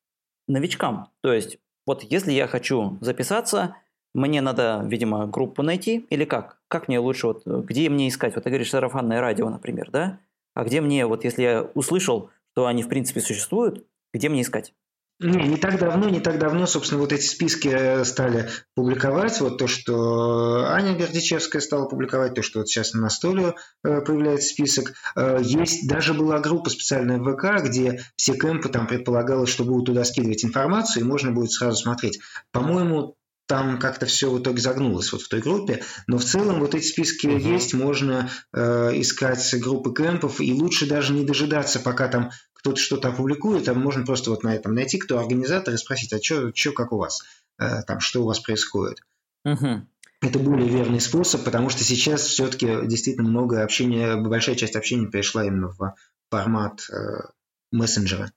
[0.48, 1.10] новичкам.
[1.22, 3.76] То есть, вот если я хочу записаться,
[4.14, 6.60] мне надо, видимо, группу найти или как?
[6.68, 8.36] Как мне лучше, вот, где мне искать?
[8.36, 10.20] Вот ты говоришь сарафанное радио, например, да?
[10.54, 14.74] А где мне, вот если я услышал, что они в принципе существуют, где мне искать?
[15.20, 19.42] Не, не так давно, не так давно, собственно, вот эти списки э, стали публиковать.
[19.42, 24.50] Вот то, что Аня Бердичевская стала публиковать, то, что вот сейчас на столе э, появляется
[24.50, 24.94] список.
[25.16, 29.88] Э, есть, даже была группа специальная в ВК, где все кемпы, там предполагалось, что будут
[29.88, 32.20] туда скидывать информацию, и можно будет сразу смотреть.
[32.52, 33.16] По-моему,
[33.48, 36.86] там как-то все в итоге загнулось вот в той группе, но в целом вот эти
[36.86, 37.38] списки угу.
[37.38, 42.30] есть, можно э, искать группы кемпов, и лучше даже не дожидаться, пока там
[42.68, 46.22] кто-то что-то опубликует, а можно просто вот на этом найти, кто организатор, и спросить, а
[46.22, 47.24] что, как у вас,
[47.60, 49.00] э, там, что у вас происходит.
[49.46, 49.88] Угу.
[50.22, 55.46] Это более верный способ, потому что сейчас все-таки действительно много общения, большая часть общения перешла
[55.46, 55.96] именно в
[56.30, 57.30] формат э,
[57.72, 58.34] мессенджера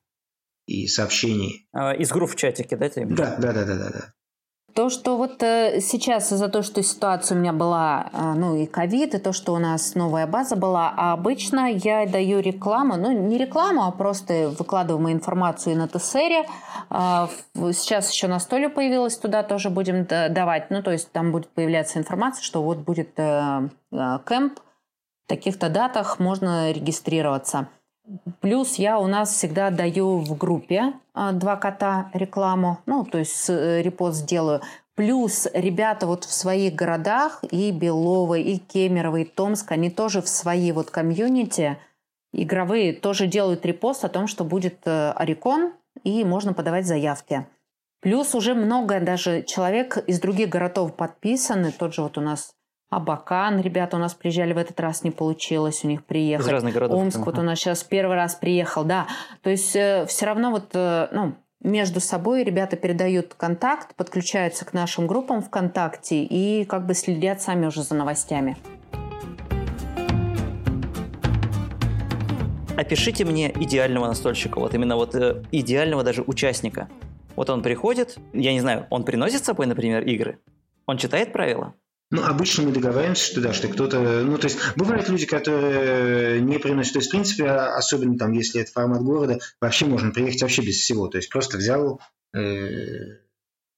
[0.66, 1.66] и сообщений.
[1.72, 3.04] А, из групп в чатике, да, ты?
[3.06, 3.90] Да, да, да, да, да.
[3.90, 4.14] да.
[4.74, 8.66] То, что вот э, сейчас из-за того, что ситуация у меня была, э, ну и
[8.66, 13.10] ковид, и то, что у нас новая база была, а обычно я даю рекламу, ну
[13.10, 16.46] не рекламу, а просто выкладываю мою информацию на ТСРе.
[16.90, 17.26] Э,
[17.72, 21.98] сейчас еще на столе появилась, туда тоже будем давать, ну то есть там будет появляться
[21.98, 24.60] информация, что вот будет э, кемп,
[25.26, 27.68] в таких-то датах можно регистрироваться.
[28.40, 33.48] Плюс я у нас всегда даю в группе а, два кота рекламу, ну, то есть
[33.48, 34.60] э, репост сделаю.
[34.94, 40.28] Плюс ребята вот в своих городах, и Белово, и Кемерово, и Томск, они тоже в
[40.28, 41.78] свои вот комьюнити
[42.32, 45.72] игровые тоже делают репост о том, что будет э, Орикон,
[46.04, 47.46] и можно подавать заявки.
[48.00, 51.72] Плюс уже много даже человек из других городов подписаны.
[51.72, 52.54] Тот же вот у нас
[52.90, 56.44] Абакан, ребята у нас приезжали в этот раз, не получилось у них приехать.
[56.44, 56.98] Из разных городов.
[56.98, 59.06] Омск вот у нас сейчас первый раз приехал, да.
[59.42, 64.72] То есть э, все равно вот, э, ну, между собой ребята передают контакт, подключаются к
[64.72, 68.56] нашим группам ВКонтакте и как бы следят сами уже за новостями.
[72.76, 76.88] Опишите мне идеального настольщика, вот именно вот э, идеального даже участника.
[77.36, 80.40] Вот он приходит, я не знаю, он приносит с собой, например, игры?
[80.86, 81.74] Он читает правила?
[82.10, 84.00] Ну, обычно мы договариваемся, что да, что кто-то...
[84.00, 86.94] Ну, то есть, бывают люди, которые не приносят.
[86.94, 90.76] То есть, в принципе, особенно там, если это формат города, вообще можно приехать вообще без
[90.76, 91.06] всего.
[91.06, 92.00] То есть, просто взял,
[92.34, 92.40] э,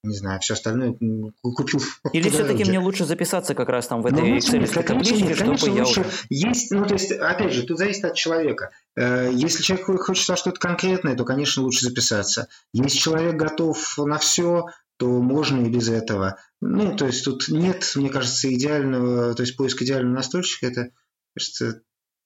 [0.03, 0.97] не знаю, все остальное
[1.43, 1.81] купил.
[2.15, 5.67] Или все-таки мне лучше записаться как раз там в этой ну, Excel табличке, чтобы конечно,
[5.67, 6.01] я лучше.
[6.01, 6.11] уже...
[6.31, 8.71] Есть, ну, то есть, опять же, тут зависит от человека.
[8.97, 12.49] Э, если человек хочет что-то конкретное, то, конечно, лучше записаться.
[12.73, 14.69] Если человек готов на все,
[14.99, 16.39] то можно и без этого.
[16.61, 20.91] Ну, то есть тут нет, мне кажется, идеального, то есть поиск идеального настольщика, это,
[21.35, 21.83] кажется,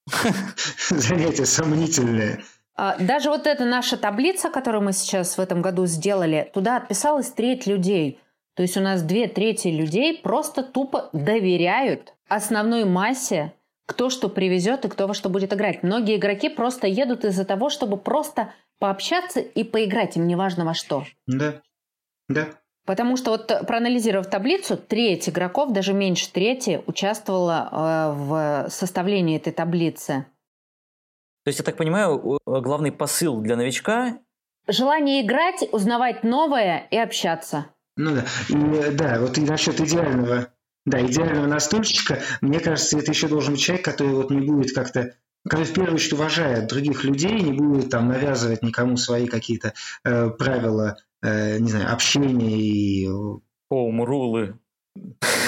[0.89, 2.43] занятие сомнительное.
[2.75, 7.31] А, даже вот эта наша таблица, которую мы сейчас в этом году сделали, туда отписалась
[7.31, 8.19] треть людей.
[8.55, 13.53] То есть у нас две трети людей просто тупо доверяют основной массе
[13.87, 15.81] кто что привезет и кто во что будет играть.
[15.81, 20.73] Многие игроки просто едут из-за того, чтобы просто пообщаться и поиграть, им не важно во
[20.73, 21.05] что.
[21.25, 21.61] Да,
[22.29, 22.47] да.
[22.85, 29.51] Потому что вот проанализировав таблицу, треть игроков, даже меньше трети, участвовала э, в составлении этой
[29.51, 30.25] таблицы.
[31.43, 34.19] То есть, я так понимаю, главный посыл для новичка
[34.67, 37.67] Желание играть, узнавать новое и общаться.
[37.95, 40.49] Ну да, и, да, вот и насчет идеального,
[40.85, 45.13] да, идеального настольщика, мне кажется, это еще должен быть человек, который вот не будет как-то
[45.47, 49.73] который в первую очередь уважает других людей, не будет там навязывать никому свои какие-то
[50.03, 53.07] э, правила, э, не знаю, общения и...
[53.69, 54.59] Хоум-рулы.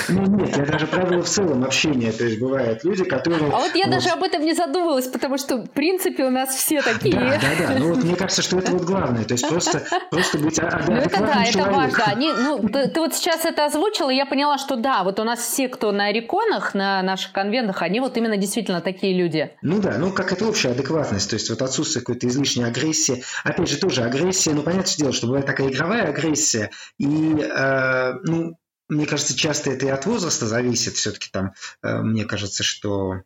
[0.09, 2.11] Ну нет, я даже правила в целом общения.
[2.11, 3.51] То есть бывают люди, которые...
[3.51, 3.95] А вот я вот...
[3.95, 7.15] даже об этом не задумывалась, потому что в принципе у нас все такие.
[7.15, 7.79] Да, да, да.
[7.79, 9.23] Ну вот мне кажется, что это вот главное.
[9.23, 12.03] То есть просто, просто быть а, Ну это да, это важно.
[12.05, 15.23] Они, ну, ты, ты вот сейчас это озвучила, и я поняла, что да, вот у
[15.23, 19.51] нас все, кто на реконах, на наших конвентах, они вот именно действительно такие люди.
[19.61, 23.23] Ну да, ну как это общая адекватность, то есть вот отсутствие какой-то излишней агрессии.
[23.43, 28.57] Опять же, тоже агрессия, ну понятное дело, что бывает такая игровая агрессия, и, э, ну,
[28.89, 30.95] мне кажется, часто это и от возраста зависит.
[30.95, 31.53] Все-таки там,
[31.83, 33.21] э, мне кажется, что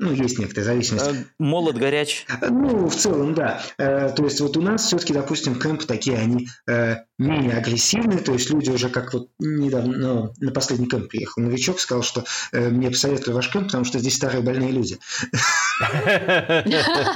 [0.00, 1.10] ну, есть некоторая зависимость.
[1.10, 2.24] Э, молод, горяч.
[2.48, 3.60] Ну, в целом, да.
[3.78, 6.48] Э, то есть вот у нас все-таки, допустим, кемпы такие, они
[7.18, 11.80] менее агрессивные, то есть люди уже как вот недавно, ну, на последний кемп приехал новичок,
[11.80, 14.98] сказал, что мне посоветовали ваш кемп, потому что здесь старые больные люди.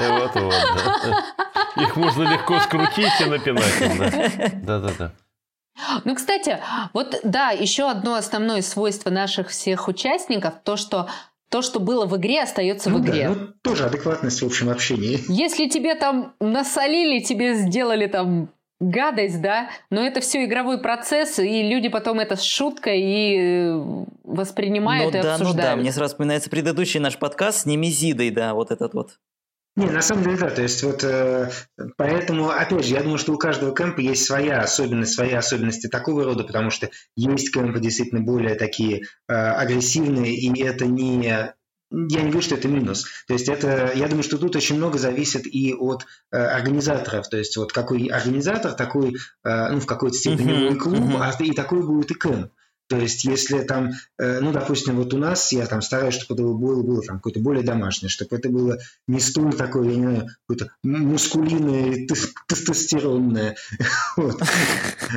[0.01, 0.55] Вот-вот.
[1.77, 4.65] Их можно легко скрутить и напинать.
[4.65, 5.13] Да-да-да.
[6.05, 6.59] Ну, кстати,
[6.93, 11.09] вот да, еще одно основное свойство наших всех участников, то, что
[11.49, 13.29] то, что было в игре, остается ну, в игре.
[13.29, 15.21] Да, ну, тоже адекватность в общем общении.
[15.29, 18.49] Если тебе там насолили, тебе сделали там
[18.81, 24.05] гадость, да, но это все игровой процесс, и люди потом это с шуткой и э,
[24.25, 25.57] воспринимают ну, и да, обсуждают.
[25.57, 29.19] Ну да, мне сразу вспоминается предыдущий наш подкаст с Немезидой, да, вот этот вот.
[29.75, 31.51] Не, на самом деле, да, то есть вот э,
[31.97, 36.25] поэтому, опять же, я думаю, что у каждого кемпа есть своя особенность, свои особенности такого
[36.25, 41.55] рода, потому что есть кемпы действительно более такие э, агрессивные, и это не
[41.93, 43.05] я не говорю, что это минус.
[43.27, 47.29] То есть это, я думаю, что тут очень много зависит и от э, организаторов.
[47.29, 51.33] То есть вот какой организатор, такой, э, ну, в какой-то степени uh-huh, клуб, uh-huh.
[51.39, 52.51] а и такой будет и кемп.
[52.93, 56.43] То есть, если там, э, ну, допустим, вот у нас я там стараюсь, чтобы это
[56.43, 60.29] было, было там какое-то более домашнее, чтобы это было не столь такое, я не знаю,
[60.47, 62.07] какое-то мускулиное,
[62.47, 63.57] тестостеронное.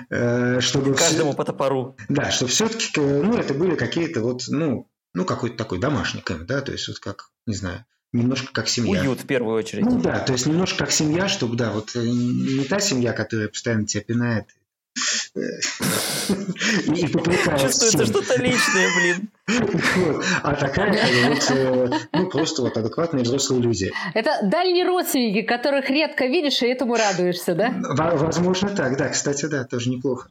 [0.10, 1.96] Э, чтобы Каждому по топору.
[2.10, 6.62] Да, чтобы все-таки, ну, это были какие-то вот, ну, ну, какой-то такой домашний кэмп, да,
[6.62, 9.02] то есть вот как, не знаю, немножко как семья.
[9.02, 9.86] Уют в первую очередь.
[9.86, 13.48] Ну да, то есть немножко как семья, чтобы, да, вот э, не та семья, которая
[13.48, 14.48] постоянно тебя пинает,
[15.36, 17.08] и
[17.60, 19.30] Чувствуется что-то личное, блин.
[20.42, 20.92] А такая
[21.30, 23.92] вот, э, ну, просто вот адекватные взрослые люди.
[24.14, 27.74] Это дальние родственники, которых редко видишь, и этому радуешься, да?
[27.96, 30.30] Возможно так, да, кстати, да, тоже неплохо.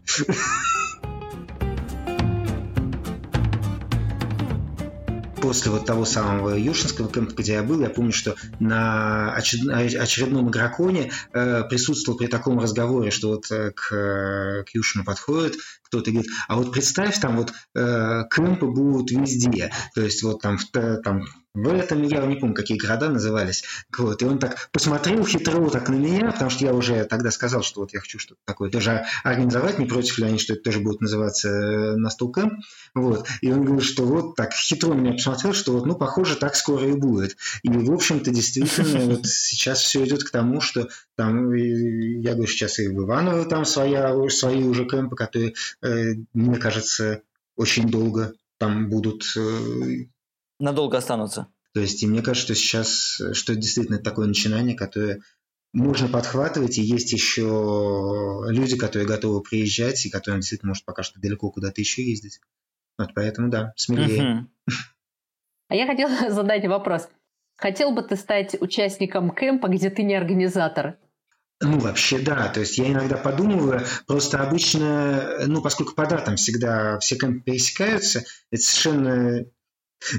[5.44, 11.12] После вот того самого Юшинского кемпа, где я был, я помню, что на очередном игроконе
[11.34, 16.56] э, присутствовал при таком разговоре, что вот э, к, к Юшину подходит кто-то говорит, а
[16.56, 20.58] вот представь, там вот э, кемпы будут везде, то есть вот там,
[21.04, 21.22] там
[21.54, 23.62] в этом я не помню, какие города назывались.
[23.96, 24.20] Вот.
[24.22, 27.80] И он так посмотрел хитро так на меня, потому что я уже тогда сказал, что
[27.80, 31.00] вот я хочу что-то такое тоже организовать, не против ли они, что это тоже будет
[31.00, 32.60] называться э, на стулкэм.
[32.94, 33.28] Вот.
[33.40, 36.88] И он говорит, что вот так хитро меня посмотрел, что вот, ну, похоже, так скоро
[36.88, 37.36] и будет.
[37.62, 42.80] И, в общем-то, действительно, вот сейчас все идет к тому, что там, я говорю, сейчас
[42.80, 47.22] и в Иваново там своя, свои уже кемпы, которые, э, мне кажется,
[47.56, 50.06] очень долго там будут э,
[50.58, 51.48] надолго останутся.
[51.72, 55.20] То есть, и мне кажется, что сейчас, что это действительно такое начинание, которое
[55.72, 61.20] можно подхватывать, и есть еще люди, которые готовы приезжать, и которые действительно может пока что
[61.20, 62.40] далеко куда-то еще ездить.
[62.96, 64.46] Вот поэтому, да, смелее.
[65.70, 67.08] А я хотела задать вопрос.
[67.56, 70.98] Хотел бы ты стать участником кемпа, где ты не организатор?
[71.60, 72.48] Ну, вообще, да.
[72.48, 78.24] То есть я иногда подумываю, просто обычно, ну, поскольку по датам всегда все кемпы пересекаются,
[78.50, 79.46] это совершенно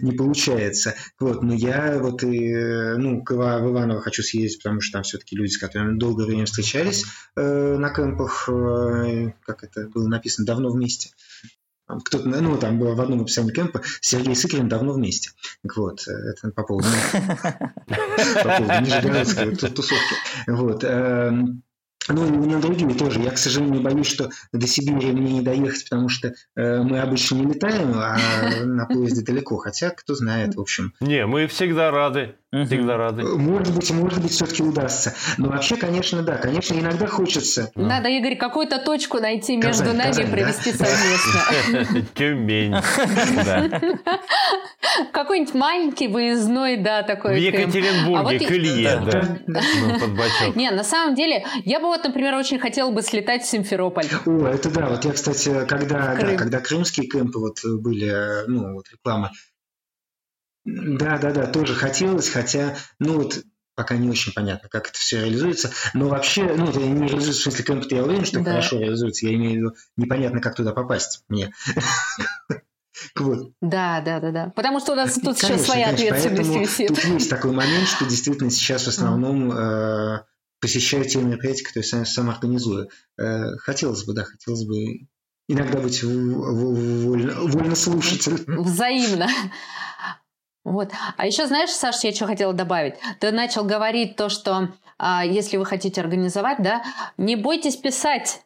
[0.02, 0.96] не получается.
[1.20, 5.52] Вот, но я вот и, ну, в Иваново хочу съездить, потому что там все-таки люди,
[5.52, 7.06] с которыми долгое время встречались
[7.36, 11.12] э, на кемпах, э, как это было написано, давно вместе.
[11.88, 15.32] Кто-то, ну, там было в одном описании кемпа Сергей Сыкрин давно вместе.
[15.64, 20.16] Вот, это по поводу, по поводу Нижегородской тусовки.
[20.48, 20.84] Вот.
[22.10, 23.20] Ну, и на другие тоже.
[23.20, 27.36] Я, к сожалению, боюсь, что до Сибири мне не доехать, потому что э, мы обычно
[27.36, 28.18] не летаем, а
[28.66, 29.58] на поезде далеко.
[29.58, 30.94] Хотя, кто знает, в общем.
[31.00, 32.36] Не, мы всегда рады.
[32.64, 33.24] Всегда рады.
[33.24, 35.14] Может быть, может быть, все-таки удастся.
[35.38, 36.38] Но вообще, конечно, да.
[36.38, 37.72] Конечно, иногда хочется.
[37.76, 40.86] Надо, Игорь, какую-то точку найти между Казань, нами Казань, и провести да?
[40.86, 42.06] совместно.
[42.14, 42.76] Тюмень.
[45.12, 47.36] Какой-нибудь маленький выездной, да, такой.
[47.36, 49.38] В Екатеринбурге, к Илье, да.
[49.48, 54.06] Ну, Не, на самом деле, я бы вот, например, очень хотела бы слетать в Симферополь.
[54.26, 54.88] О, это да.
[54.88, 59.32] Вот я, кстати, когда, да, когда крымские кемпы вот были, ну, вот реклама,
[60.66, 63.44] да, да, да, тоже хотелось, хотя, ну вот,
[63.76, 65.72] пока не очень понятно, как это все реализуется.
[65.94, 68.52] Но вообще, ну, это не реализуется, в смысле, кемп я уверен, что да.
[68.52, 69.28] хорошо реализуется.
[69.28, 71.54] Я имею в виду, непонятно, как туда попасть мне.
[73.18, 73.52] Вот.
[73.62, 74.54] Да, да, да, да.
[74.56, 76.16] Потому что у нас тут конечно, еще своя конечно.
[76.16, 76.88] ответственность висит.
[76.88, 80.24] Тут есть такой момент, что действительно сейчас в основном э,
[80.62, 82.90] посещаю те мероприятия, которые сам, сам организую.
[83.18, 85.08] Э, хотелось бы, да, хотелось бы
[85.48, 87.76] иногда быть вольно, вольно.
[87.76, 89.28] Взаимно.
[90.66, 90.92] Вот.
[91.16, 92.96] А еще знаешь, Саша, я что хотела добавить?
[93.20, 96.84] Ты начал говорить то, что а, если вы хотите организовать, да,
[97.18, 98.44] не бойтесь писать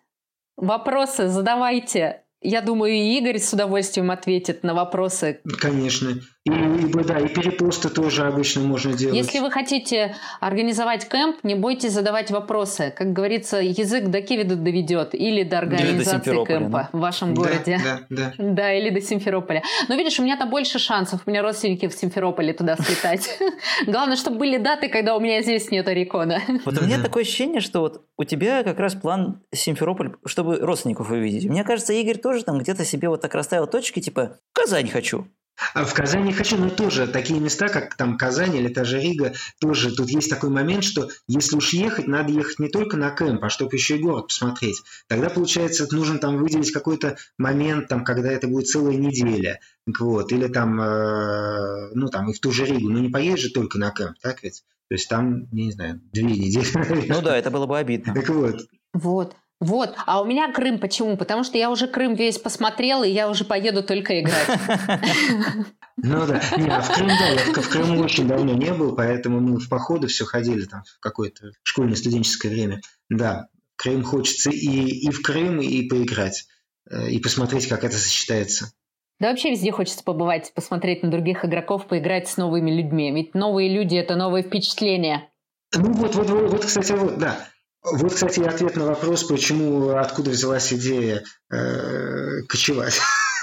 [0.57, 2.23] вопросы, задавайте.
[2.41, 5.41] Я думаю, и Игорь с удовольствием ответит на вопросы.
[5.60, 6.20] Конечно.
[6.45, 9.16] И, и, да, и перепосты тоже обычно можно делать.
[9.16, 12.94] Если вы хотите организовать кемп, не бойтесь задавать вопросы.
[12.95, 16.98] Как говорится, язык до Кивида доведет или до организации или до кемпа да?
[16.98, 17.80] в вашем городе.
[17.84, 18.44] Да, да, да.
[18.60, 19.64] Да, или до Симферополя.
[19.90, 21.22] Но видишь, у меня там больше шансов.
[21.26, 23.38] У меня родственники в Симферополе туда слетать.
[23.86, 26.41] Главное, чтобы были даты, когда у меня здесь нет Орикона.
[26.66, 31.10] Вот у меня такое ощущение, что вот у тебя как раз план Симферополь, чтобы родственников
[31.10, 31.45] увидеть.
[31.45, 35.27] Мне кажется, Игорь тоже там где-то себе вот так расставил точки, типа, Казань хочу.
[35.73, 39.34] А в Казани хочу, но тоже такие места, как там Казань или та же Рига,
[39.60, 43.43] тоже тут есть такой момент, что если уж ехать, надо ехать не только на кемп,
[43.43, 44.81] а чтобы еще и город посмотреть.
[45.07, 49.60] Тогда, получается, нужно там выделить какой-то момент, там, когда это будет целая неделя.
[49.85, 52.89] Вот, или там, э, ну там и в ту же Ригу.
[52.89, 54.64] Ну не поедешь же только на кемп, так ведь?
[54.88, 56.65] То есть там, я не знаю, две недели.
[57.10, 58.14] Ну да, это было бы обидно.
[58.14, 58.68] Так вот.
[58.93, 59.35] Вот.
[59.60, 59.95] Вот.
[60.06, 61.18] А у меня Крым почему?
[61.18, 64.48] Потому что я уже Крым весь посмотрела, и я уже поеду только играть.
[66.02, 66.41] Ну да.
[66.57, 69.68] Не, а в Крым, да, я в, Крыму очень давно не был, поэтому мы в
[69.68, 72.80] походы все ходили там в какое-то школьное студенческое время.
[73.10, 76.45] Да, Крым хочется и, и в Крым, и поиграть,
[76.90, 78.72] э, и посмотреть, как это сочетается.
[79.19, 83.11] Да вообще везде хочется побывать, посмотреть на других игроков, поиграть с новыми людьми.
[83.11, 85.30] Ведь новые люди– это новые впечатления.
[85.76, 87.45] Ну вот, вот, вот, вот кстати, вот, да.
[87.84, 92.99] Вот, кстати, ответ на вопрос, почему, откуда взялась идея э, кочевать.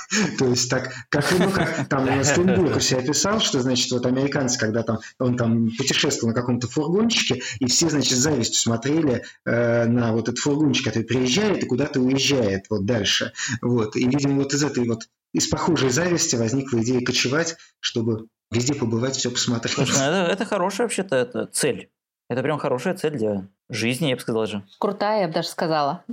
[0.38, 4.82] То есть так, как, ну, как там Стенбург все описал, что, значит, вот американцы, когда
[4.82, 10.28] там, он там путешествовал на каком-то фургончике, и все, значит, завистью смотрели э, на вот
[10.28, 13.32] этот фургончик, который приезжает и куда-то уезжает вот дальше.
[13.62, 13.96] Вот.
[13.96, 19.16] И, видимо, вот из этой вот, из похожей зависти возникла идея кочевать, чтобы везде побывать,
[19.16, 19.74] все посмотреть.
[19.74, 21.90] Слушай, ну это, это хорошая вообще-то это цель.
[22.28, 24.64] Это прям хорошая цель для жизни, я бы сказал же.
[24.80, 26.04] Крутая, я бы даже сказала.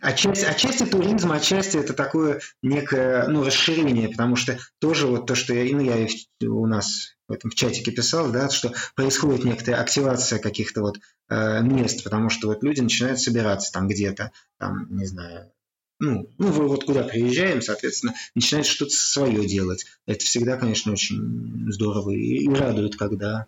[0.00, 5.54] Отчасти, отчасти туризм, отчасти это такое некое ну, расширение, потому что тоже вот то, что
[5.54, 6.08] я, ну, я
[6.48, 10.98] у нас в этом в чатике писал, да, что происходит некоторая активация каких-то вот
[11.28, 15.52] э, мест, потому что вот люди начинают собираться там где-то, там, не знаю,
[15.98, 19.86] ну, ну, вот куда приезжаем, соответственно, начинают что-то свое делать.
[20.06, 23.46] Это всегда, конечно, очень здорово и, и радует, когда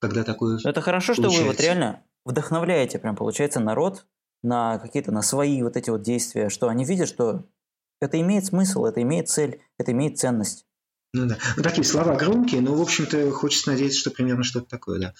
[0.00, 4.06] когда такое Это хорошо, что вы вот реально вдохновляете, прям получается, народ
[4.42, 7.44] на какие-то, на свои вот эти вот действия, что они видят, что
[8.00, 10.66] это имеет смысл, это имеет цель, это имеет ценность.
[11.14, 11.38] Ну да.
[11.56, 15.14] Ну, такие слова громкие, но, в общем-то, хочется надеяться, что примерно что-то такое, да.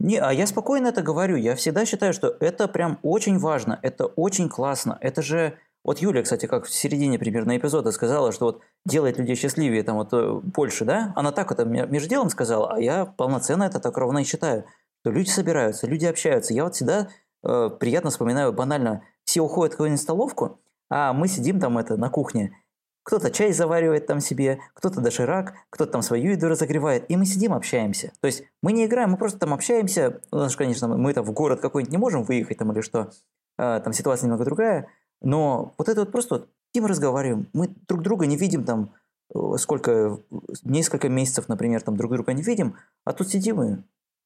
[0.00, 1.36] Не, а я спокойно это говорю.
[1.36, 4.98] Я всегда считаю, что это прям очень важно, это очень классно.
[5.00, 9.34] Это же вот Юля, кстати, как в середине примерно эпизода сказала, что вот делает людей
[9.34, 11.12] счастливее, там вот э, больше, да?
[11.16, 14.64] Она так это между делом сказала, а я полноценно это так ровно и считаю.
[15.00, 16.54] Что люди собираются, люди общаются.
[16.54, 17.08] Я вот всегда
[17.44, 22.10] э, приятно вспоминаю банально, все уходят в какую-нибудь столовку, а мы сидим там это на
[22.10, 22.56] кухне,
[23.04, 27.52] кто-то чай заваривает там себе, кто-то доширак, кто-то там свою еду разогревает, и мы сидим,
[27.52, 28.12] общаемся.
[28.20, 30.20] То есть мы не играем, мы просто там общаемся.
[30.30, 33.10] Ну, конечно, мы там в город какой-нибудь не можем выехать там или что,
[33.58, 34.88] э, там ситуация немного другая,
[35.22, 38.92] но вот это вот просто вот, мы разговариваем, мы друг друга не видим там
[39.34, 40.18] э, сколько,
[40.64, 43.76] несколько месяцев, например, там друг друга не видим, а тут сидим и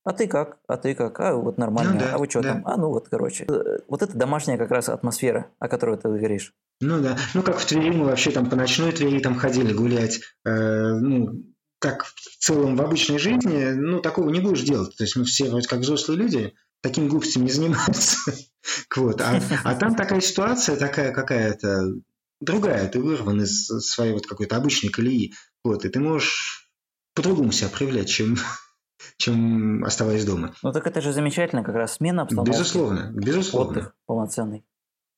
[0.06, 0.59] а ты как?
[0.68, 1.18] А ты как?
[1.18, 1.94] А вот нормально.
[1.94, 2.52] Ну, да, а вы что да.
[2.52, 2.62] там?
[2.64, 3.44] А ну вот, короче.
[3.48, 6.55] Э, вот это домашняя как раз атмосфера, о которой ты говоришь.
[6.81, 7.18] Ну да.
[7.35, 10.20] Ну как в Твери мы вообще там по ночной Твери там ходили гулять.
[10.44, 11.43] Э, ну,
[11.81, 14.97] как в целом в обычной жизни, ну такого не будешь делать.
[14.97, 16.55] То есть мы все вроде как взрослые люди,
[16.88, 18.16] такими глупостями не занимаются.
[18.96, 19.20] вот.
[19.20, 21.94] а, а там такая ситуация, такая какая-то
[22.40, 22.88] другая.
[22.88, 25.34] Ты вырван из своей вот какой-то обычной колеи.
[25.64, 26.70] Вот, и ты можешь
[27.14, 28.36] по-другому себя проявлять, чем
[29.18, 30.54] чем оставаясь дома.
[30.62, 32.50] Ну так это же замечательно, как раз смена обстановки.
[32.50, 33.70] Безусловно, безусловно.
[33.70, 34.64] Отдых полноценный.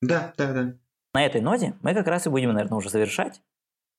[0.01, 0.75] Да, да, да.
[1.15, 3.43] На этой ноте мы как раз и будем, наверное, уже завершать.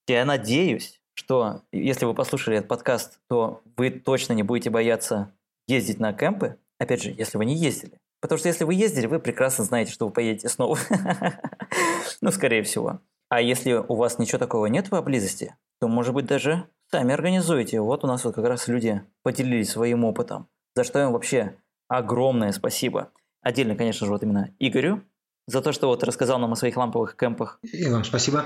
[0.08, 5.34] Я надеюсь, что если вы послушали этот подкаст, то вы точно не будете бояться
[5.68, 6.58] ездить на кемпы.
[6.80, 8.00] Опять же, если вы не ездили.
[8.22, 10.78] Потому что если вы ездили, вы прекрасно знаете, что вы поедете снова.
[12.22, 13.02] ну, скорее всего.
[13.30, 17.82] А если у вас ничего такого нет поблизости, то, может быть, даже сами организуете.
[17.82, 21.58] Вот у нас вот как раз люди поделились своим опытом, за что им вообще
[21.88, 23.12] огромное спасибо.
[23.42, 25.04] Отдельно, конечно же, вот именно Игорю,
[25.48, 27.60] за то, что вот рассказал нам о своих ламповых кемпах.
[27.62, 28.46] И вам спасибо.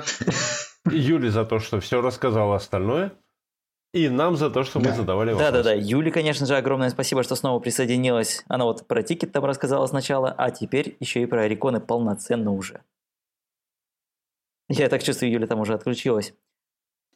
[0.86, 3.14] Юле за то, что все рассказала остальное.
[3.94, 4.90] И нам за то, что да.
[4.90, 5.52] мы задавали вопросы.
[5.52, 5.74] Да-да-да.
[5.74, 8.44] Юле, конечно же, огромное спасибо, что снова присоединилась.
[8.48, 12.82] Она вот про тикет там рассказала сначала, а теперь еще и про реконы полноценно уже.
[14.68, 16.34] Я так чувствую, Юля там уже отключилась.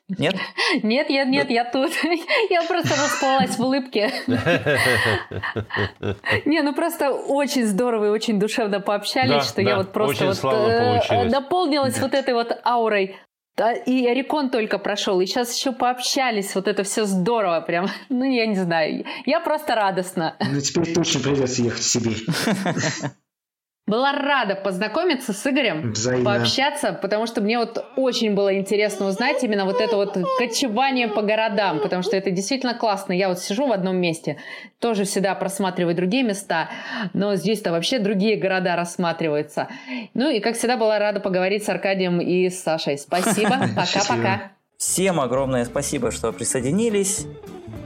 [0.10, 0.36] Нет?
[0.84, 1.92] Нет, нет, нет, я тут.
[2.50, 4.12] Я просто расплылась в улыбке.
[6.46, 11.24] Не, ну просто очень здорово и очень душевно пообщались, что я вот просто вот э,
[11.30, 13.18] наполнилась вот этой вот аурой
[13.86, 17.90] и Орикон только прошел, и сейчас еще пообщались, вот это все здорово прям.
[18.10, 20.36] Ну, я не знаю, я просто радостна.
[20.40, 22.26] Ну, теперь точно придется ехать в Сибирь.
[23.88, 26.26] Была рада познакомиться с Игорем, Взаимно.
[26.26, 31.22] пообщаться, потому что мне вот очень было интересно узнать именно вот это вот кочевание по
[31.22, 33.14] городам, потому что это действительно классно.
[33.14, 34.40] Я вот сижу в одном месте,
[34.80, 36.70] тоже всегда просматриваю другие места,
[37.14, 39.70] но здесь-то вообще другие города рассматриваются.
[40.14, 42.98] Ну и, как всегда, была рада поговорить с Аркадием и с Сашей.
[42.98, 44.52] Спасибо, пока-пока.
[44.78, 47.26] Всем огромное спасибо, что присоединились.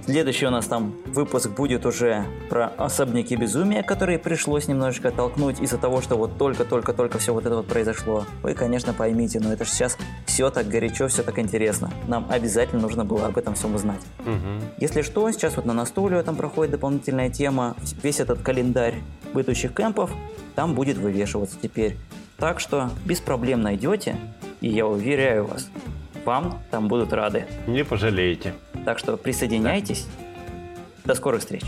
[0.05, 5.77] Следующий у нас там выпуск будет уже про особняки безумия, которые пришлось немножечко толкнуть из-за
[5.77, 8.25] того, что вот только-только-только все вот это вот произошло.
[8.41, 11.91] Вы, конечно, поймите, но это же сейчас все так горячо, все так интересно.
[12.07, 14.01] Нам обязательно нужно было об этом всем узнать.
[14.19, 14.65] Угу.
[14.79, 17.75] Если что, сейчас вот на Настолио там проходит дополнительная тема.
[18.01, 18.95] Весь этот календарь
[19.33, 20.11] бытующих кемпов
[20.55, 21.95] там будет вывешиваться теперь.
[22.37, 24.15] Так что без проблем найдете,
[24.61, 25.69] и я уверяю вас,
[26.25, 27.45] вам там будут рады.
[27.67, 28.53] Не пожалеете.
[28.85, 30.07] Так что присоединяйтесь.
[31.05, 31.13] Да.
[31.13, 31.63] До скорых встреч.